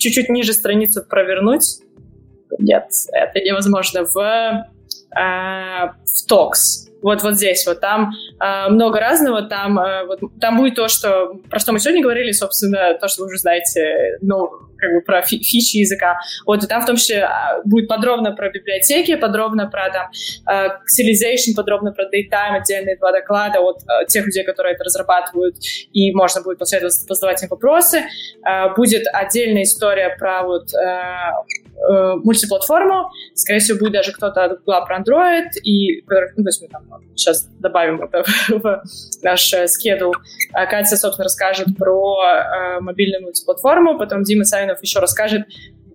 [0.00, 1.80] чуть-чуть ниже страницу провернуть.
[2.58, 4.04] Нет, это невозможно.
[4.04, 6.88] В, э, в Токс.
[7.02, 8.10] Вот, вот здесь, вот там
[8.40, 12.32] э, много разного, там, э, вот, там будет то, что, про что мы сегодня говорили,
[12.32, 14.50] собственно, то, что вы уже знаете, ну,
[14.80, 16.18] как бы про фи фичи языка.
[16.46, 20.10] Вот, и там в том числе а, будет подробно про библиотеки, подробно про там
[20.48, 25.56] Xilization, подробно про Daytime, отдельные два доклада от э, тех людей, которые это разрабатывают,
[25.92, 28.02] и можно будет после этого задавать им вопросы.
[28.46, 33.10] Э, будет отдельная история про вот э, мультиплатформу.
[33.34, 36.82] Скорее всего, будет даже кто-то от про Android, и ну, то есть мы там
[37.14, 38.82] сейчас добавим это в
[39.22, 40.14] наш скедул.
[40.52, 45.42] Катя, собственно, расскажет про э, мобильную мультиплатформу, потом Дима Савинов еще расскажет,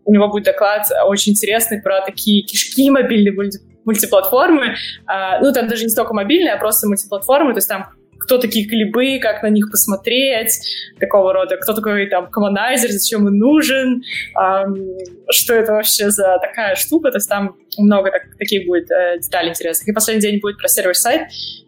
[0.05, 4.75] у него будет доклад очень интересный про такие кишки мобильные мульти мультиплатформы.
[5.05, 7.85] А, ну, там даже не столько мобильные, а просто мультиплатформы, то есть там
[8.17, 10.59] кто такие клибы, как на них посмотреть,
[10.99, 14.01] такого рода, кто такой там коммунайзер, зачем он нужен,
[14.41, 14.97] эм,
[15.29, 19.49] что это вообще за такая штука, то есть там много так, таких будет э, деталей
[19.49, 19.87] интересных.
[19.87, 21.27] И последний день будет про сервер-сайт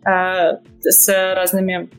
[0.09, 1.91] э, с разными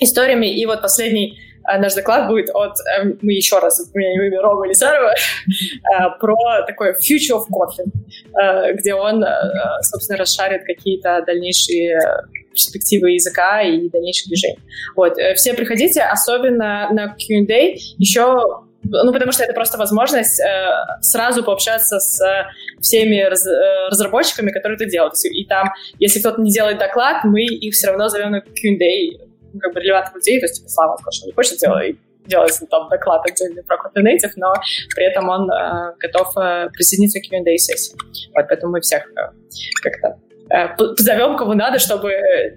[0.00, 1.40] историями, и вот последний
[1.78, 5.14] наш доклад будет от, э, мы еще раз упомянем имя Рома Елизарова, э,
[6.20, 7.90] про такой Future of Kotlin,
[8.40, 9.28] э, где он, э,
[9.82, 12.00] собственно, расшарит какие-то дальнейшие
[12.52, 14.58] перспективы языка и дальнейших движений.
[14.96, 15.18] Вот.
[15.18, 20.70] Э, все приходите, особенно на Q&A, еще ну, потому что это просто возможность э,
[21.00, 22.20] сразу пообщаться с
[22.80, 25.14] всеми раз, э, разработчиками, которые это делают.
[25.24, 29.25] И там, если кто-то не делает доклад, мы их все равно зовем на Q&A,
[29.60, 31.96] как бы релевантных людей, то есть, типа, Слава сказал, что не хочет делать,
[32.26, 34.54] делать там доклад отдельный про Native, но
[34.94, 37.96] при этом он э, готов э, присоединиться к Q&A сессии.
[38.34, 39.32] Вот, поэтому мы всех э,
[39.82, 40.18] как-то
[40.50, 42.12] Э, позовем кого надо, чтобы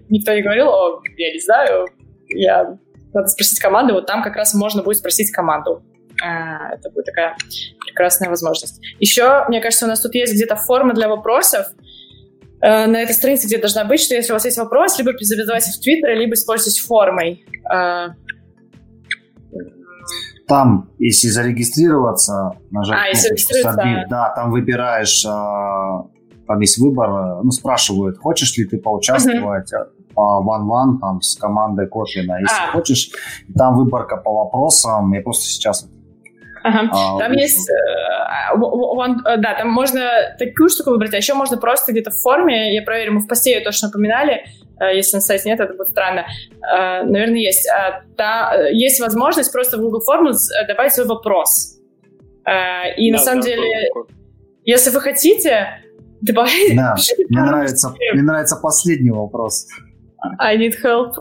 [0.10, 1.88] никто не говорил, о, я не знаю,
[2.28, 2.78] я
[3.14, 5.84] надо спросить команду, вот там как раз можно будет спросить команду.
[6.24, 7.36] Э, это будет такая
[7.84, 8.80] прекрасная возможность.
[9.00, 11.68] Еще, мне кажется, у нас тут есть где-то форма для вопросов.
[12.62, 15.72] Э, на этой странице где должна быть, что если у вас есть вопрос, либо задавайте
[15.72, 17.46] в Твиттере, либо используйте формой.
[20.48, 25.24] Там, если зарегистрироваться, нажать а, если Submit, да, там выбираешь
[26.50, 29.86] там есть выбор, э, ну, спрашивают, хочешь ли ты поучаствовать uh-huh.
[30.16, 32.40] по one-one там с командой Котлина.
[32.40, 32.72] Если а.
[32.72, 33.12] хочешь,
[33.56, 35.88] там выборка по вопросам, я просто сейчас
[36.64, 36.90] Ага.
[36.92, 41.58] А, там есть, э, one, э, да, там можно такую штуку выбрать, а еще можно
[41.58, 44.46] просто где-то в форме, я проверю, мы в посте ее точно напоминали,
[44.94, 46.26] если на сайте нет, это будет странно.
[46.62, 47.68] Наверное, есть.
[48.16, 50.32] Та, есть возможность просто в Google форму
[50.70, 51.78] добавить свой вопрос.
[52.46, 53.90] И да, на самом да, деле,
[54.64, 55.68] если вы хотите,
[56.22, 56.76] Добавляйте.
[56.76, 56.96] Да,
[57.30, 59.68] мне нравится, мне нравится последний вопрос.
[60.38, 61.14] I need help.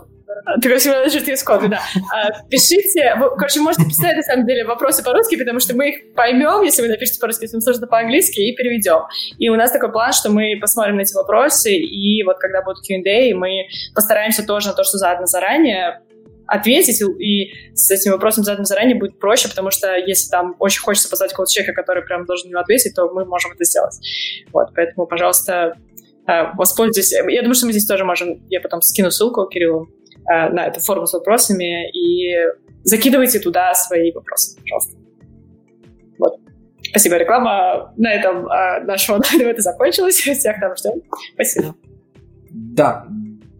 [0.61, 1.81] Такой из кода, да.
[2.13, 6.63] А, пишите, короче, можете писать, на самом деле, вопросы по-русски, потому что мы их поймем,
[6.63, 9.03] если вы напишите по-русски, если сложно по-английски, и переведем.
[9.37, 12.85] И у нас такой план, что мы посмотрим на эти вопросы, и вот когда будут
[12.85, 16.01] Q&A, мы постараемся тоже на то, что задано заранее,
[16.47, 21.09] ответить, и с этим вопросом заданным заранее будет проще, потому что если там очень хочется
[21.09, 23.95] позвать какого-то человека, который прям должен него ответить, то мы можем это сделать.
[24.51, 25.73] Вот, поэтому, пожалуйста,
[26.55, 27.11] воспользуйтесь.
[27.11, 29.89] Я думаю, что мы здесь тоже можем, я потом скину ссылку Кириллу
[30.29, 32.35] на эту форму с вопросами и
[32.83, 34.97] закидывайте туда свои вопросы, пожалуйста.
[36.17, 36.39] Вот.
[36.81, 37.93] Спасибо, реклама.
[37.97, 40.15] На этом э, наш онлайн закончилась.
[40.15, 41.01] Всех там ждем.
[41.33, 41.75] Спасибо.
[42.51, 43.07] Да,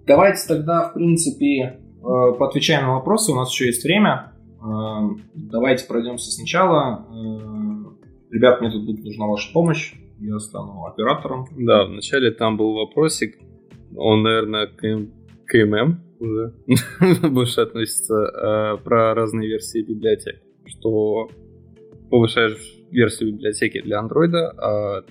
[0.05, 3.31] давайте тогда, в принципе, э, поотвечаем на вопросы.
[3.31, 4.33] У нас еще есть время.
[4.61, 7.05] Э, давайте пройдемся сначала.
[7.09, 9.93] Э, ребят, мне тут будет нужна ваша помощь.
[10.19, 11.47] Я стану оператором.
[11.57, 13.37] Да, вначале там был вопросик.
[13.95, 14.81] Он, наверное, к,
[15.45, 16.53] к ММ уже
[17.29, 20.41] больше относится про разные версии библиотек.
[20.65, 21.29] Что
[22.09, 25.05] повышаешь версию библиотеки для андроида, а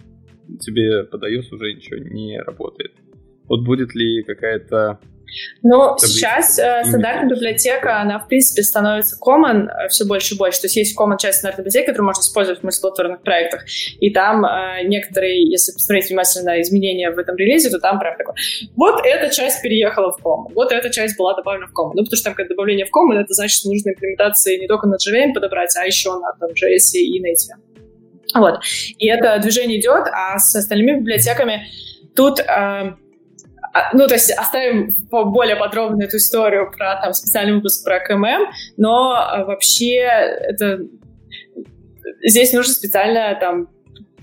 [0.61, 2.93] тебе под iOS уже ничего не работает.
[3.49, 5.01] Вот будет ли какая-то
[5.63, 10.61] ну, сейчас э, стандартная библиотека, она, в принципе, становится common э, все больше и больше.
[10.61, 13.65] То есть есть common часть стандартной библиотеки, которую можно использовать в мультиплатформных проектах.
[14.01, 18.35] И там э, некоторые, если посмотреть внимательно изменения в этом релизе, то там прям такое,
[18.77, 21.93] вот эта часть переехала в common, вот эта часть была добавлена в common.
[21.95, 24.87] Ну, потому что там, когда добавление в common, это значит, что нужно имплементации не только
[24.87, 27.61] на JVM подобрать, а еще на там, JS и Native.
[28.35, 28.61] Вот.
[28.99, 31.67] И это движение идет, а с остальными библиотеками
[32.15, 32.41] тут...
[32.41, 32.95] Э,
[33.93, 38.47] ну, то есть оставим более подробно эту историю про там специальный выпуск про КММ,
[38.77, 40.81] но а, вообще это
[42.23, 43.69] здесь нужно специально там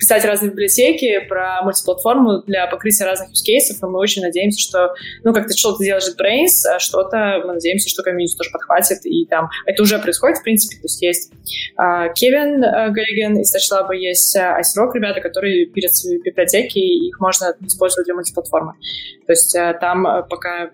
[0.05, 4.93] писать разные библиотеки про мультиплатформу для покрытия разных use cases, и мы очень надеемся, что,
[5.23, 9.49] ну, как-то что-то делает JetBrains, а что-то мы надеемся, что комьюнити тоже подхватит, и там
[9.65, 14.37] это уже происходит, в принципе, то есть есть э, Кевин э, Галлиген из TouchLab, есть
[14.37, 18.73] Rock, ребята, которые пилят свои библиотеки, и их можно использовать для мультиплатформы.
[19.25, 20.69] То есть э, там э, пока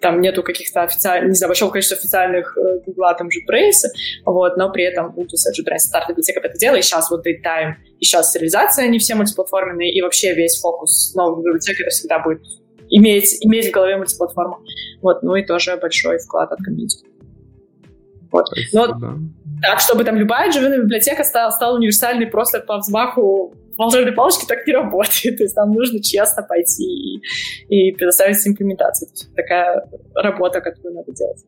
[0.00, 3.88] там нету каких-то официальных, не знаю, большого количества официальных э, Google, там, JetBrains,
[4.24, 8.04] вот, но при этом Ubuntu JetBrains старт библиотека это дело, и сейчас вот DateTime, и
[8.04, 12.42] сейчас сериализация, они все мультиплатформенные, и вообще весь фокус новых библиотек это всегда будет
[12.90, 14.60] иметь, иметь в голове мультиплатформу.
[15.02, 17.04] Вот, ну и тоже большой вклад от комьюнити.
[18.30, 18.46] Вот.
[18.72, 18.98] Но,
[19.62, 24.66] так, чтобы там любая JVM библиотека стала, стала универсальной просто по взмаху волшебной палочки так
[24.66, 25.36] не работает.
[25.38, 27.22] То есть там нужно честно пойти и,
[27.68, 29.08] и предоставить имплементацию.
[29.08, 31.44] То есть такая работа, которую надо делать.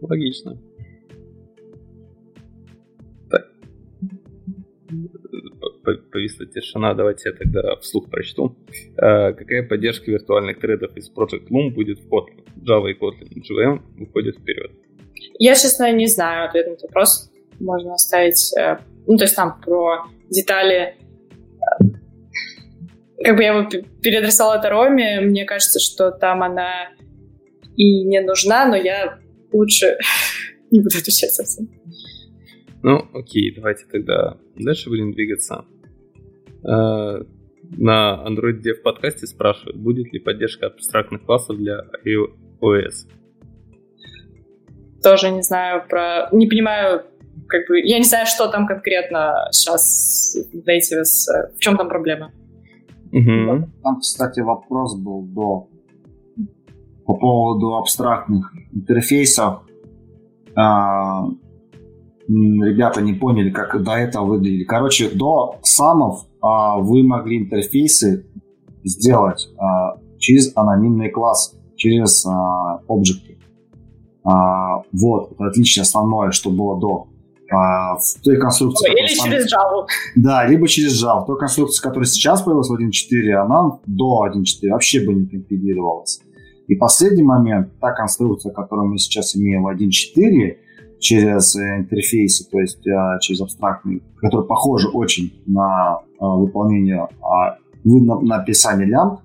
[0.00, 0.58] Логично.
[3.30, 3.46] Так.
[6.10, 8.56] Повисла тишина, давайте я тогда вслух прочту.
[8.96, 12.44] А, какая поддержка виртуальных тредов из Project Loom будет в Kotlin?
[12.64, 14.72] Java и Kotlin JVM выходят вперед.
[15.38, 17.30] Я, честно, не знаю ответ на этот вопрос.
[17.60, 18.52] Можно оставить...
[18.58, 20.96] Э, ну, то есть там про детали.
[23.22, 23.68] Как бы я его
[24.02, 26.90] переадресовала это Роме, мне кажется, что там она
[27.76, 29.18] и не нужна, но я
[29.52, 29.96] лучше
[30.70, 31.68] не буду отвечать совсем.
[32.82, 35.64] Ну, окей, давайте тогда дальше будем двигаться.
[36.64, 37.20] А,
[37.76, 43.08] на Android Dev подкасте спрашивают, будет ли поддержка абстрактных классов для iOS.
[45.02, 46.28] Тоже не знаю про...
[46.32, 47.04] Не понимаю
[47.48, 52.32] как бы, я не знаю, что там конкретно сейчас в Native, в чем там проблема.
[53.12, 53.68] Угу.
[53.82, 55.68] Там, кстати, вопрос был до
[57.04, 59.62] по поводу абстрактных интерфейсов.
[60.56, 61.24] А,
[62.28, 64.64] ребята не поняли, как до этого выглядели.
[64.64, 68.26] Короче, до самов а, вы могли интерфейсы
[68.84, 73.38] сделать а, через анонимные классы, через а, объекты.
[74.24, 77.08] А, вот, это отличие основное, что было до
[77.52, 78.90] а, в той конструкции...
[78.90, 79.86] Или через Java.
[80.16, 81.26] Да, либо через Java.
[81.26, 86.20] Той конструкции, которая сейчас появилась в 1.4, она до 1.4 вообще бы не компилировалась.
[86.68, 90.56] И последний момент, та конструкция, которую мы сейчас имеем в 1.4,
[91.02, 97.58] через э, интерфейсы, то есть э, через абстрактные, которые похожи очень на э, выполнение, а,
[97.84, 99.20] на написание лямбд,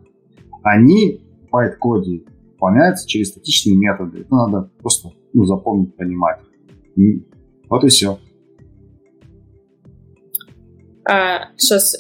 [0.63, 2.23] они в байт-коде
[2.53, 4.21] выполняются через статичные методы.
[4.21, 6.39] Это надо просто ну, запомнить, понимать.
[7.69, 8.19] Вот и все.
[11.10, 11.95] А, сейчас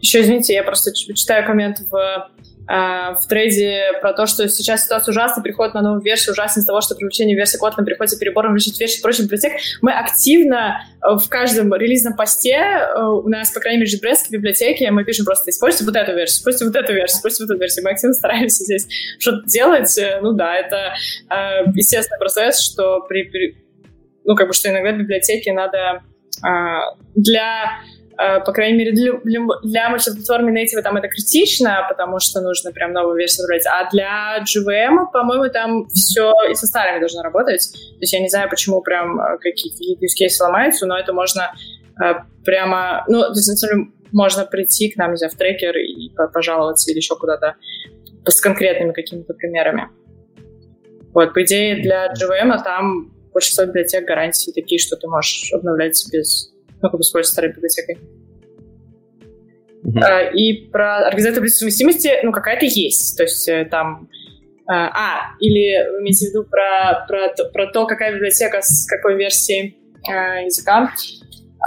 [0.00, 2.30] еще извините, я просто читаю коммент в
[2.68, 6.66] а, в трейде про то, что сейчас ситуация ужасная, приходит на новую версию, ужасно из
[6.66, 9.52] того, что привлечение версии Kotlin приходится перебором различных версий и прочих библиотек.
[9.80, 14.88] Мы активно э, в каждом релизном посте, э, у нас, по крайней мере, JetBrains библиотеки,
[14.90, 17.84] мы пишем просто используйте вот эту версию, используйте вот эту версию, используйте вот эту версию.
[17.84, 18.86] Мы активно стараемся здесь
[19.18, 19.98] что-то делать.
[19.98, 20.94] Э, ну да, это
[21.74, 23.61] естественный процесс, что при, при
[24.24, 26.02] ну, как бы, что иногда библиотеки надо
[26.42, 27.80] а, для
[28.16, 32.72] а, по крайней мере, для, для, для мультиплатформы Native там это критично, потому что нужно
[32.72, 33.66] прям новую версию брать.
[33.66, 37.72] А для JVM, по-моему, там все и со старыми должно работать.
[37.72, 41.52] То есть я не знаю, почему прям а, какие-то use ломаются, но это можно
[42.42, 43.04] прямо...
[43.06, 43.64] Ну, то есть,
[44.12, 47.56] можно прийти к нам, не знаю, в трекер и пожаловаться или еще куда-то
[48.24, 49.88] с конкретными какими-то примерами.
[51.12, 56.52] Вот, по идее, для JVM там большинство библиотек гарантии такие, что ты можешь обновлять без,
[56.80, 57.98] ну, как бы использовать старой библиотекой.
[59.84, 60.32] Uh-huh.
[60.32, 63.16] И про организацию совместимости, ну, какая-то есть.
[63.16, 64.08] То есть э, там...
[64.68, 69.16] А, а, или вы имеете в виду про, про, про то, какая библиотека с какой
[69.16, 69.76] версией
[70.08, 70.92] э, языка.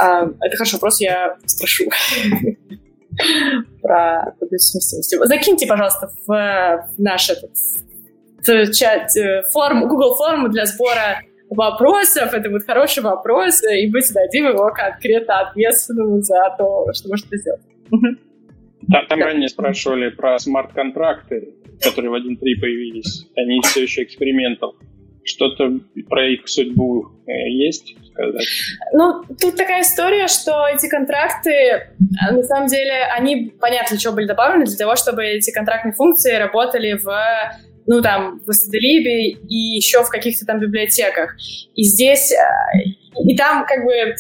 [0.01, 1.89] Э, это хороший вопрос, я спрошу
[3.81, 5.27] про совместимость.
[5.27, 9.09] Закиньте, пожалуйста, в наш этот чат,
[9.51, 11.19] форму, Google форму для сбора
[11.49, 17.25] вопросов, это будет хороший вопрос, и мы дадим его конкретно ответственному за то, что может
[17.31, 17.61] сделать.
[18.91, 23.27] Там, там ранее спрашивали про смарт-контракты, которые в 1.3 появились.
[23.35, 24.75] Они все еще экспериментал.
[25.23, 28.45] Что-то про их судьбу э, есть сказать?
[28.93, 31.89] Ну, тут такая история, что эти контракты,
[32.31, 36.33] на самом деле, они, понятно, для чего были добавлены, для того, чтобы эти контрактные функции
[36.35, 37.09] работали в
[37.87, 41.35] ну, там, в Астаделибе и еще в каких-то там библиотеках.
[41.75, 42.89] И здесь, э,
[43.23, 44.15] и там как бы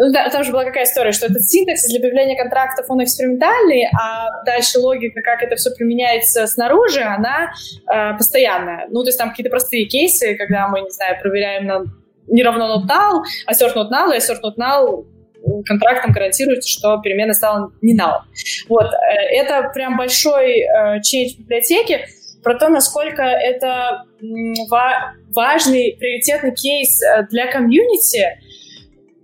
[0.00, 3.88] ну, да, там же была какая история, что этот синтекс для появления контрактов, он экспериментальный,
[3.98, 7.50] а дальше логика, как это все применяется снаружи, она
[7.90, 8.86] э, постоянная.
[8.90, 11.84] Ну, то есть там какие-то простые кейсы, когда мы, не знаю, проверяем на
[12.30, 15.06] не равно not null, а assert not null, и assert not null
[15.64, 18.20] контрактом гарантируется, что перемена стала не null.
[18.68, 18.86] Вот.
[18.86, 22.06] Э, это прям большой э, change в библиотеке
[22.48, 24.04] про то, насколько это
[25.34, 28.40] важный, приоритетный кейс э, для комьюнити,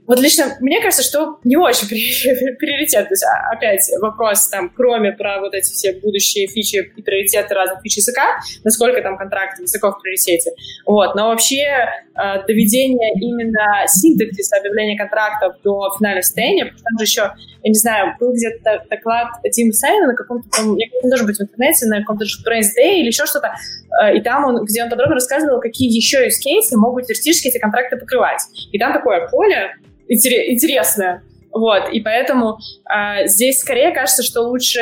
[0.06, 3.09] вот лично мне кажется, что не очень приоритет.
[3.09, 7.55] То есть, а, опять вопрос, там, кроме про вот эти все будущие фичи и приоритеты
[7.55, 10.52] разных фич языка, насколько там контракт высоко в приоритете.
[10.86, 11.14] Вот.
[11.14, 17.05] Но вообще э, доведение именно синтаксиса объявления контрактов до финального состояния, потому что там же
[17.05, 17.20] еще,
[17.62, 21.43] я не знаю, был где-то доклад Тима Сайна на каком-то, мне кажется, должен быть в
[21.43, 23.55] интернете, на каком-то же Brains Day или еще что-то,
[24.15, 27.97] и там он, где он подробно рассказывал, какие еще из кейсы могут теоретически эти контракты
[27.97, 28.43] покрывать.
[28.73, 29.75] И там такое поле,
[30.09, 31.23] интересное.
[31.53, 32.59] Вот, и поэтому
[32.93, 34.81] э, здесь скорее кажется, что лучше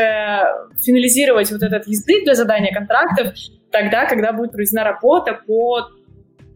[0.82, 3.34] финализировать вот этот язык для задания контрактов
[3.70, 5.88] тогда, когда будет проведена работа по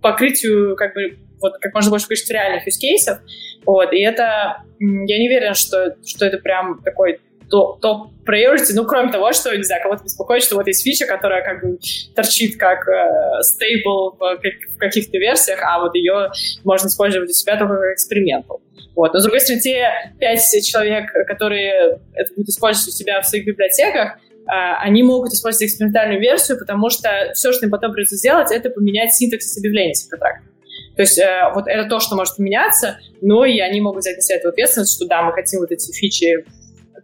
[0.00, 3.18] покрытию, как бы, вот, как можно больше количества реальных use кейсов.
[3.66, 7.20] Вот, и это, я не уверена, что, что это прям такой
[7.50, 11.62] топ-priority, ну, кроме того, что, не знаю, кого-то беспокоит, что вот есть фича, которая как
[11.62, 11.78] бы
[12.14, 14.38] торчит как э, stable в,
[14.74, 16.30] в каких-то версиях, а вот ее
[16.64, 18.46] можно использовать у себя только как эксперимент.
[18.94, 19.12] Вот.
[19.12, 23.46] Но, с другой стороны, те пять человек, которые это будут использовать у себя в своих
[23.46, 28.50] библиотеках, а, они могут использовать экспериментальную версию, потому что все, что им потом придется сделать,
[28.50, 30.46] это поменять синтаксис объявления этих контрактов.
[30.96, 34.22] То есть э, вот это то, что может поменяться, но и они могут взять на
[34.22, 36.44] себя эту ответственность, что да, мы хотим вот эти фичи,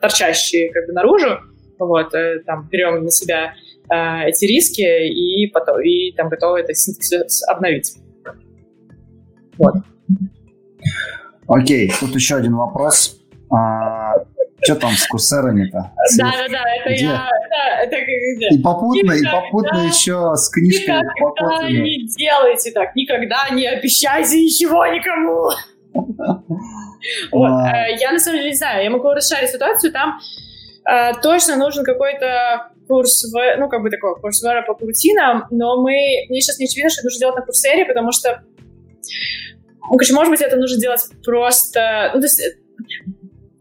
[0.03, 1.39] торчащие как бы наружу,
[1.79, 3.55] вот, э, там, берем на себя
[3.89, 7.97] э, эти риски и, потом, и там готовы этот синтаксис обновить.
[9.57, 9.75] Вот.
[11.47, 13.21] Окей, тут еще один вопрос.
[13.51, 14.15] А,
[14.63, 15.93] что там с курсерами-то?
[16.19, 17.05] Да, да, да, это где?
[17.05, 17.29] я...
[17.51, 18.49] Да, это где?
[18.49, 21.01] И попутно, никогда, и попутно еще с книжкой.
[21.01, 25.51] Никогда не делайте так, никогда не обещайте ничего никому.
[27.33, 27.49] Вот.
[27.49, 30.21] Э, я на самом деле не знаю, я могу расшарить ситуацию, там
[30.89, 36.27] э, точно нужен какой-то курс, в, ну, как бы такой курс по рутинам, но мы,
[36.29, 38.43] мне сейчас не очевидно, что нужно делать на курсере, потому что
[39.91, 42.13] ну, короче, может быть, это нужно делать просто...
[42.15, 42.41] Ну, то есть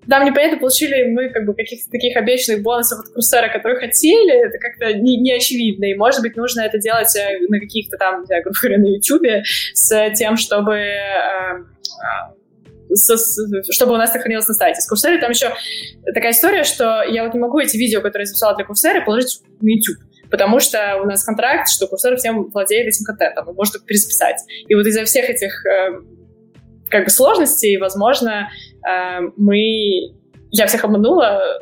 [0.08, 4.58] нам непонятно, получили мы как бы каких-то таких обещанных бонусов от Курсера, которые хотели, это
[4.58, 5.86] как-то не, не очевидно.
[5.86, 9.44] И, может быть, нужно это делать э, на каких-то там, я грубо говоря, на Ютубе
[9.74, 11.64] с тем, чтобы э, э,
[12.94, 13.16] со,
[13.72, 14.82] чтобы у нас сохранилось на сайте.
[14.82, 15.52] С Курсерой там еще
[16.14, 19.42] такая история, что я вот не могу эти видео, которые я записала для Курсера, положить
[19.62, 19.98] на YouTube
[20.32, 24.38] потому что у нас контракт, что курсор всем владеет этим контентом, и может пересписать.
[24.68, 26.00] И вот из-за всех этих э,
[26.90, 28.50] как бы сложностей, возможно,
[28.88, 30.16] э, мы...
[30.54, 31.62] Я всех обманула,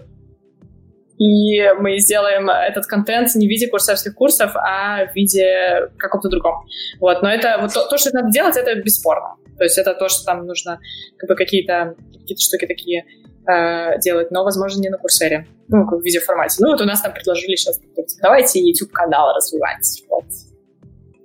[1.17, 6.65] и мы сделаем этот контент не в виде курсовских курсов, а в виде каком-то другом.
[6.99, 7.21] Вот.
[7.21, 9.35] Но это вот то, то, что надо делать, это бесспорно.
[9.59, 10.79] То есть это то, что там нужно
[11.17, 13.05] как бы какие-то какие штуки такие
[13.45, 16.57] э, делать, но, возможно, не на курсере, ну, в видеоформате.
[16.59, 17.79] Ну, вот у нас там предложили сейчас,
[18.21, 20.03] давайте YouTube-канал развивать.
[20.09, 20.23] Вот.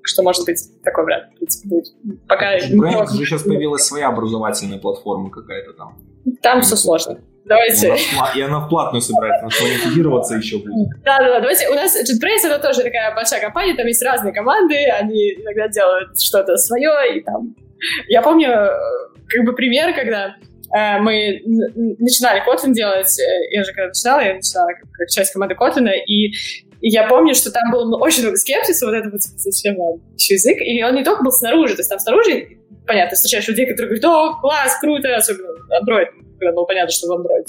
[0.02, 1.27] Что может быть такой вариант
[1.65, 1.86] будет.
[2.28, 5.97] Пока JetBrains же сейчас появилась своя образовательная платформа какая-то там.
[6.43, 7.20] Там все сложно.
[7.44, 7.89] Давайте.
[7.89, 10.89] И она, и она в платную собирается, она монетизироваться еще будет.
[11.05, 11.40] Да, да, да.
[11.40, 11.69] Давайте.
[11.69, 16.20] У нас JetBrains это тоже такая большая компания, там есть разные команды, они иногда делают
[16.20, 17.55] что-то свое, и там.
[18.09, 18.69] Я помню, э,
[19.29, 20.37] как бы пример, когда
[20.77, 21.41] э, мы
[21.99, 23.19] начинали Kotlin делать,
[23.51, 26.33] я же когда начинала, я начинала как, часть команды Kotlin, и
[26.81, 29.75] и я помню, что там было очень много скепсиса, вот это вот зачем
[30.19, 33.67] еще язык, и он не только был снаружи, то есть там снаружи, понятно, встречаешь людей,
[33.67, 35.49] которые говорят, о, класс, круто, особенно
[35.81, 37.47] Android, когда было понятно, что в Android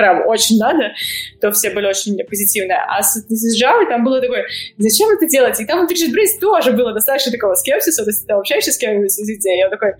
[0.00, 0.92] прям очень надо,
[1.40, 2.78] то все были очень позитивные.
[2.88, 4.46] А с, с Java там было такое,
[4.78, 5.60] зачем это делать?
[5.60, 9.10] И там внутри JetBrains тоже было достаточно такого скепсиса, то есть ты общаешься с кем-нибудь
[9.10, 9.92] из людей, я такой,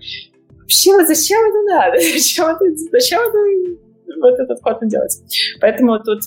[0.59, 1.99] вообще, зачем это надо?
[2.17, 3.37] Зачем это, зачем это,
[4.21, 5.21] вот этот код делать?
[5.59, 6.21] Поэтому тут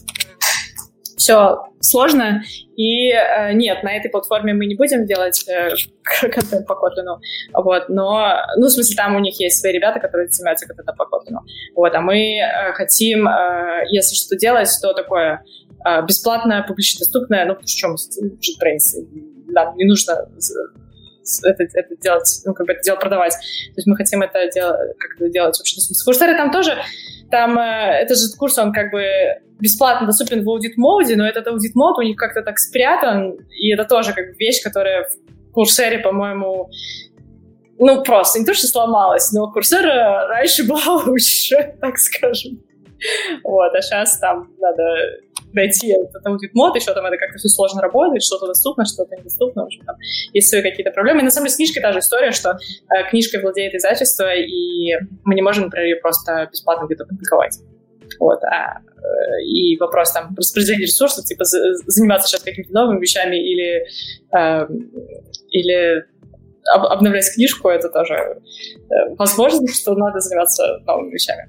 [1.24, 2.42] все сложно.
[2.76, 5.70] И э, нет, на этой платформе мы не будем делать э,
[6.28, 7.18] контент по Kotlin.
[7.54, 11.04] Вот, но, ну, в смысле, там у них есть свои ребята, которые занимаются контентом по
[11.04, 11.38] Kotlin.
[11.74, 15.42] Вот, а мы э, хотим, э, если что делать, то такое
[15.86, 19.06] э, бесплатное, публично доступное, ну, в чем мы JetBrains.
[19.48, 20.28] Нам не нужно
[21.44, 23.32] это, это делать, ну, как бы это дело продавать.
[23.32, 25.56] То есть мы хотим это дело, как-то делать.
[25.56, 26.76] В Курсере там тоже,
[27.30, 29.02] там, э, этот же курс, он как бы
[29.60, 34.12] бесплатно доступен в аудит-моде, но этот аудит-мод у них как-то так спрятан, и это тоже
[34.12, 36.70] как бы вещь, которая в Курсере, по-моему,
[37.78, 42.62] ну, просто не то, что сломалась, но Курсера раньше была лучше, так скажем.
[43.42, 44.82] Вот, а сейчас там надо
[45.52, 49.66] найти этот аудит-мод, еще там это как-то все сложно работает, что-то доступно, что-то недоступно, в
[49.66, 49.96] общем, там
[50.32, 51.20] есть свои какие-то проблемы.
[51.20, 54.94] И на самом деле с книжкой та же история, что э, книжкой владеет издательство, и
[55.24, 57.58] мы не можем, например, ее просто бесплатно где-то публиковать.
[58.18, 63.86] Вот, а, э, и вопрос там распределения ресурсов, типа заниматься сейчас какими-то новыми вещами или,
[64.32, 64.68] э,
[65.50, 66.04] или
[66.74, 71.48] об, обновлять книжку, это тоже э, возможно, что надо заниматься новыми вещами.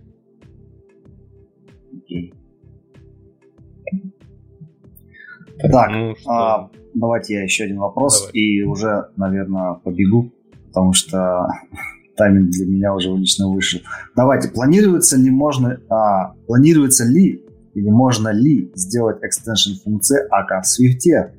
[5.72, 8.34] Так, ну, а, давайте я еще один вопрос Давай.
[8.34, 10.32] и уже, наверное, побегу,
[10.68, 11.48] потому что
[12.16, 13.80] тайминг для меня уже лично вышел.
[14.16, 17.44] Давайте, планируется ли можно, а, планируется ли
[17.74, 21.32] или можно ли сделать экстеншн функции АК в Swift,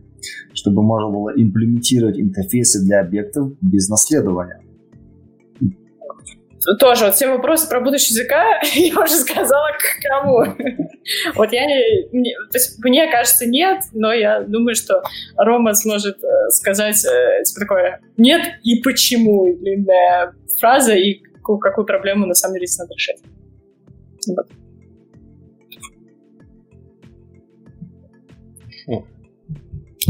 [0.53, 4.61] чтобы можно было имплементировать интерфейсы для объектов без наследования?
[6.75, 10.45] тоже вот все вопросы про будущее языка я уже сказала к кому.
[11.35, 12.09] Вот я не...
[12.79, 15.03] Мне, кажется, нет, но я думаю, что
[15.37, 22.27] Рома сможет э, сказать э, типа такое «нет» и «почему» длинная фраза и какую, проблему
[22.27, 23.23] на самом деле надо решать.
[28.87, 29.07] Вот.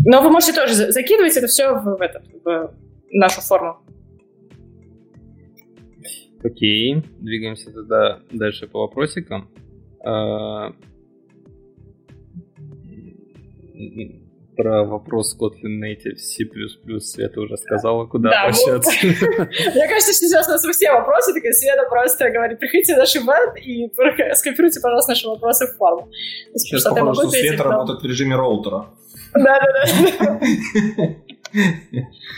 [0.05, 2.75] Но вы можете тоже закидывать это все в, в, этот, в
[3.11, 3.79] нашу форму.
[6.45, 9.51] Окей, двигаемся тогда дальше по вопросикам.
[10.05, 10.73] А,
[14.57, 16.45] про вопрос Kotlin Native C++
[17.01, 18.91] Света уже сказала, куда да, обращаться.
[19.03, 23.15] Мне кажется, что сейчас у нас все вопросы, такая Света просто говорит, приходите в наш
[23.15, 23.91] ивент и
[24.35, 26.09] скопируйте, пожалуйста, наши вопросы в форму.
[26.55, 28.87] Сейчас похоже, что Света работает в режиме роутера.
[29.35, 30.41] Да-да-да.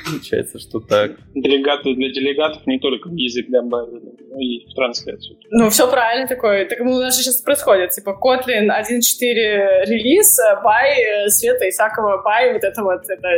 [0.07, 1.13] Получается, что так.
[1.35, 5.39] Делегаты для делегатов не только язык добавили, но и в трансляцию.
[5.51, 6.67] Ну, все правильно такое.
[6.67, 7.91] Так у нас же сейчас происходит.
[7.91, 13.29] Типа Kotlin 1.4 релиз, бай, Света Исакова, бай, вот это вот, это,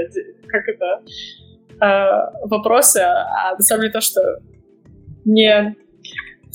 [0.49, 1.03] как это,
[1.81, 2.99] э, вопросы.
[2.99, 4.21] А на самом деле то, что
[5.25, 5.77] не,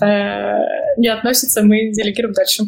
[0.04, 0.60] э,
[0.98, 2.64] не относится, мы делегируем дальше.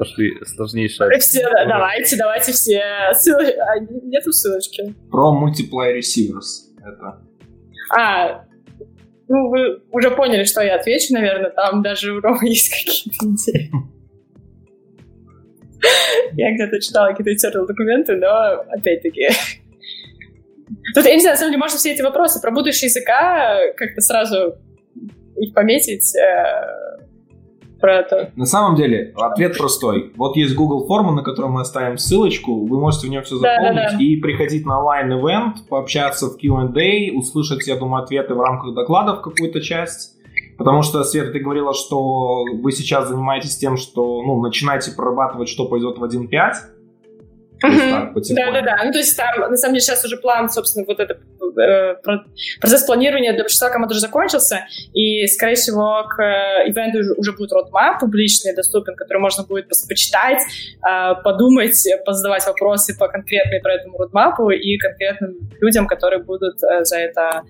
[0.00, 1.18] Пошли сложнейшие.
[1.18, 2.82] Все, да, давайте, давайте все.
[3.12, 3.58] Ссылочки.
[3.58, 4.94] А, нету ссылочки.
[5.10, 6.72] Про Multiply Receivers.
[6.82, 7.20] Это.
[7.94, 8.44] А,
[9.28, 11.50] ну, вы уже поняли, что я отвечу, наверное.
[11.50, 13.70] Там даже у Рома есть какие-то идеи.
[16.32, 19.28] Я где-то читала какие-то терли документы, но опять-таки...
[20.94, 24.00] Тут, я не знаю, на самом деле, можно все эти вопросы про будущее языка как-то
[24.00, 24.56] сразу
[25.36, 27.00] их пометить, э,
[27.80, 28.32] про это?
[28.36, 30.12] На самом деле, ответ простой.
[30.16, 33.74] Вот есть Google форма, на которую мы оставим ссылочку, вы можете в нее все заполнить
[33.74, 33.98] да, да, да.
[33.98, 39.60] и приходить на онлайн-эвент, пообщаться в Q&A, услышать, я думаю, ответы в рамках докладов какую-то
[39.60, 40.16] часть.
[40.58, 45.66] Потому что, Света, ты говорила, что вы сейчас занимаетесь тем, что ну, начинаете прорабатывать, что
[45.66, 46.28] пойдет в 1.5.
[47.62, 48.80] Да, да, да.
[48.84, 51.18] Ну, то есть там, на самом деле, сейчас уже план, собственно, вот это
[52.60, 57.52] процесс планирования для большинства команд уже закончился, и, скорее всего, к э, ивенту уже будет
[57.52, 60.38] родмап публичный, доступен, который можно будет почитать,
[60.86, 66.96] э, подумать, позадавать вопросы по конкретной про этому родмапу и конкретным людям, которые будут за
[66.96, 67.42] это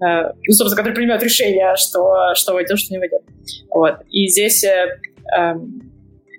[0.00, 3.22] ну, собственно, которые принимают решение, что, что войдет, что не войдет.
[3.68, 3.96] Вот.
[4.10, 5.88] И здесь эм,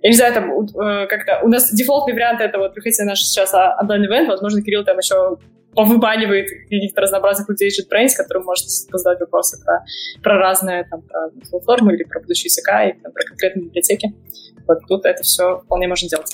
[0.02, 3.22] я не знаю, там э, как-то у нас дефолтный вариант это вот приходите на наш
[3.22, 5.38] сейчас онлайн-ивент, возможно, Кирилл там еще
[5.76, 9.84] повыбанивает каких-то разнообразных людей JetBrains, которым может задать вопросы про,
[10.22, 14.14] про разные там, про платформы или про будущие языка, или там, про конкретные библиотеки.
[14.68, 16.32] Вот тут это все вполне можно делать.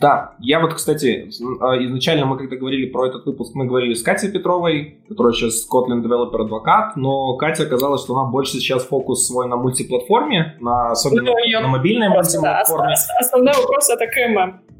[0.00, 1.28] Да, я вот, кстати,
[1.60, 5.68] а, изначально мы когда говорили про этот выпуск, мы говорили с Катей Петровой, которая сейчас
[5.70, 10.92] Kotlin Developer Advocate, но Катя оказалась, что она больше сейчас фокус свой на мультиплатформе, на
[10.92, 12.94] особенно ну, на мобильной мультиплатформе.
[12.94, 14.71] Да, основной вопрос это КММ.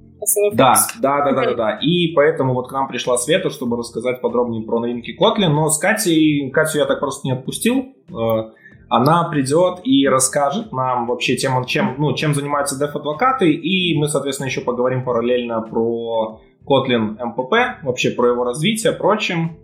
[0.53, 1.79] Да, да, да, да, да, да.
[1.83, 5.49] И поэтому вот к нам пришла Света, чтобы рассказать подробнее про новинки Kotlin.
[5.49, 7.95] Но с Катей, Катю я так просто не отпустил.
[8.11, 8.51] Э,
[8.89, 14.49] она придет и расскажет нам вообще тем, чем, ну, чем занимаются деф-адвокаты, и мы, соответственно,
[14.49, 19.57] еще поговорим параллельно про Kotlin MPP, вообще про его развитие, прочим.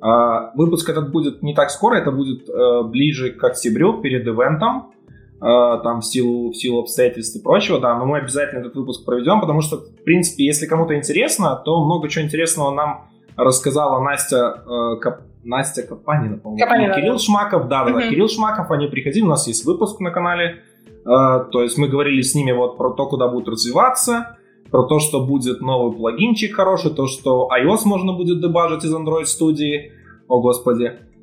[0.00, 4.92] А, выпуск этот будет не так скоро, это будет э, ближе к октябрю, перед ивентом,
[4.92, 4.95] э,
[5.38, 9.40] там в силу, в силу обстоятельств и прочего, да, но мы обязательно этот выпуск проведем,
[9.40, 15.10] потому что, в принципе, если кому-то интересно, то много чего интересного нам рассказала Настя э,
[15.44, 16.64] Настя Капанина, по-моему.
[16.64, 17.18] Капанина, Кирилл да.
[17.18, 21.04] Шмаков, да, да, да, Кирилл Шмаков, они приходили, у нас есть выпуск на канале, э,
[21.04, 24.38] то есть мы говорили с ними вот про то, куда будут развиваться,
[24.70, 29.26] про то, что будет новый плагинчик хороший, то, что iOS можно будет дебажить из Android
[29.26, 29.92] студии,
[30.28, 31.15] о господи, Э,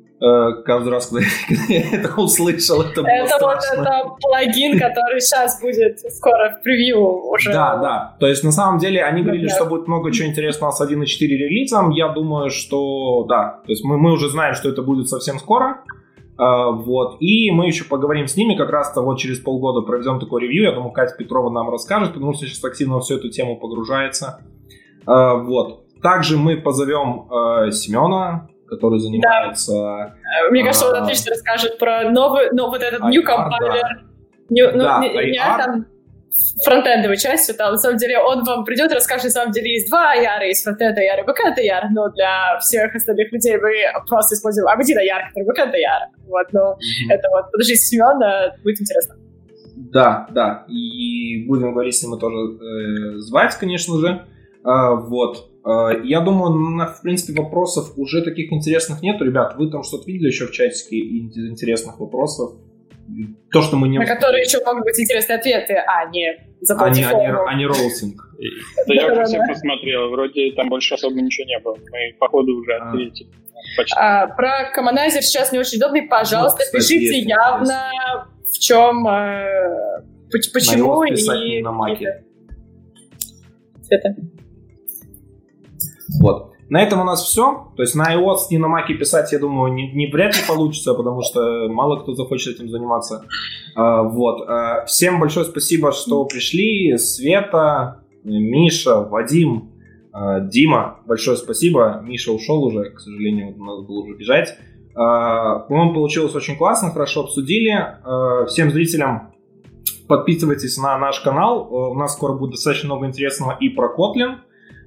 [0.64, 1.24] каждый раз, когда
[1.68, 7.28] я это услышал, это было Это вот это плагин, который сейчас будет скоро в превью
[7.28, 7.52] уже.
[7.52, 8.16] Да, да.
[8.20, 11.90] То есть, на самом деле, они говорили, что будет много чего интересного с 1.4 релизом.
[11.90, 13.60] Я думаю, что да.
[13.66, 15.82] То есть, мы, мы уже знаем, что это будет совсем скоро.
[16.36, 20.42] Uh, вот, и мы еще поговорим с ними, как раз-то вот через полгода проведем такой
[20.42, 24.40] ревью, я думаю, Катя Петрова нам расскажет, потому что сейчас активно всю эту тему погружается.
[25.06, 25.84] Uh, вот.
[26.02, 29.72] Также мы позовем uh, Семена, который занимается...
[29.72, 30.14] Да.
[30.50, 33.82] Мне кажется, он а, отлично расскажет про новый, ну, вот этот new compiler.
[34.50, 35.86] New, ну, да, не, не там
[36.64, 39.88] фронтендовой части, там, на самом деле, он вам придет и расскажет, на самом деле, есть
[39.88, 43.72] два яра, есть фронтенда яра, бэкэнда яра, но для всех остальных людей мы
[44.08, 46.08] просто используем Абадина яра, который бэкэнда яра.
[46.26, 47.10] Вот, ну, mm-hmm.
[47.12, 49.16] это вот, подожди, Семена, будет интересно.
[49.76, 54.24] Да, да, и будем говорить с ним тоже э, звать, конечно же.
[54.64, 55.50] А, вот.
[55.64, 59.24] А, я думаю, в принципе, вопросов уже таких интересных нету.
[59.24, 62.52] Ребят, вы там что-то видели еще в чатике интересных вопросов?
[63.52, 63.98] То, что мы не...
[63.98, 68.30] На которые еще могут быть интересные ответы, а не заплатить а не, а не, роутинг.
[68.86, 71.76] Да я уже все посмотрел, вроде там больше особо ничего не было.
[71.90, 72.88] Мы, походу, уже а.
[72.88, 73.28] ответили.
[73.96, 76.02] А, про коммонайзер сейчас не очень удобный.
[76.02, 77.90] Пожалуйста, ну, пишите явно,
[78.50, 81.62] в чем, э, почему и...
[81.62, 82.24] на маке.
[83.82, 84.16] Цвета.
[86.20, 86.54] Вот.
[86.68, 87.68] На этом у нас все.
[87.76, 90.94] То есть на iOS и на Mac писать, я думаю, не, не вряд ли получится,
[90.94, 93.24] потому что мало кто захочет этим заниматься.
[93.74, 94.48] А, вот.
[94.48, 96.96] А, всем большое спасибо, что пришли.
[96.96, 99.72] Света, Миша, Вадим,
[100.12, 102.00] а, Дима, большое спасибо.
[102.02, 104.56] Миша ушел уже, к сожалению, надо было уже бежать.
[104.94, 107.96] По-моему, получилось очень классно, хорошо обсудили.
[108.46, 109.34] Всем зрителям
[110.06, 111.66] подписывайтесь на наш канал.
[111.68, 114.36] У нас скоро будет достаточно много интересного и про Kotlin.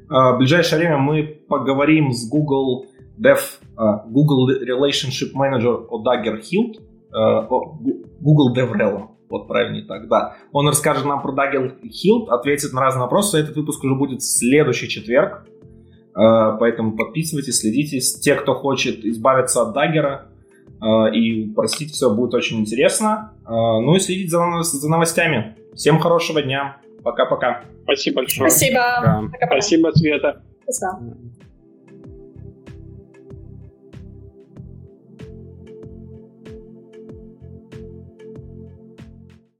[0.09, 2.85] А, в ближайшее время мы поговорим с Google
[3.19, 3.39] Dev,
[3.75, 6.81] а, Google Relationship Manager о Dagger Hilt,
[7.13, 7.47] а,
[8.21, 10.35] Google DevRel, вот правильнее так, да.
[10.51, 13.37] Он расскажет нам про Dagger Hilt, ответит на разные вопросы.
[13.39, 15.45] Этот выпуск уже будет в следующий четверг,
[16.13, 17.99] поэтому подписывайтесь, следите.
[17.99, 20.29] Те, кто хочет избавиться от Даггера
[21.13, 23.33] и простить все, будет очень интересно.
[23.45, 24.39] Ну и следить за
[24.87, 25.57] новостями.
[25.75, 26.77] Всем хорошего дня.
[27.03, 27.61] Пока-пока.
[27.83, 28.49] Спасибо большое.
[28.49, 29.31] Спасибо.
[29.47, 30.41] Спасибо, Света.
[30.63, 31.17] Спасибо.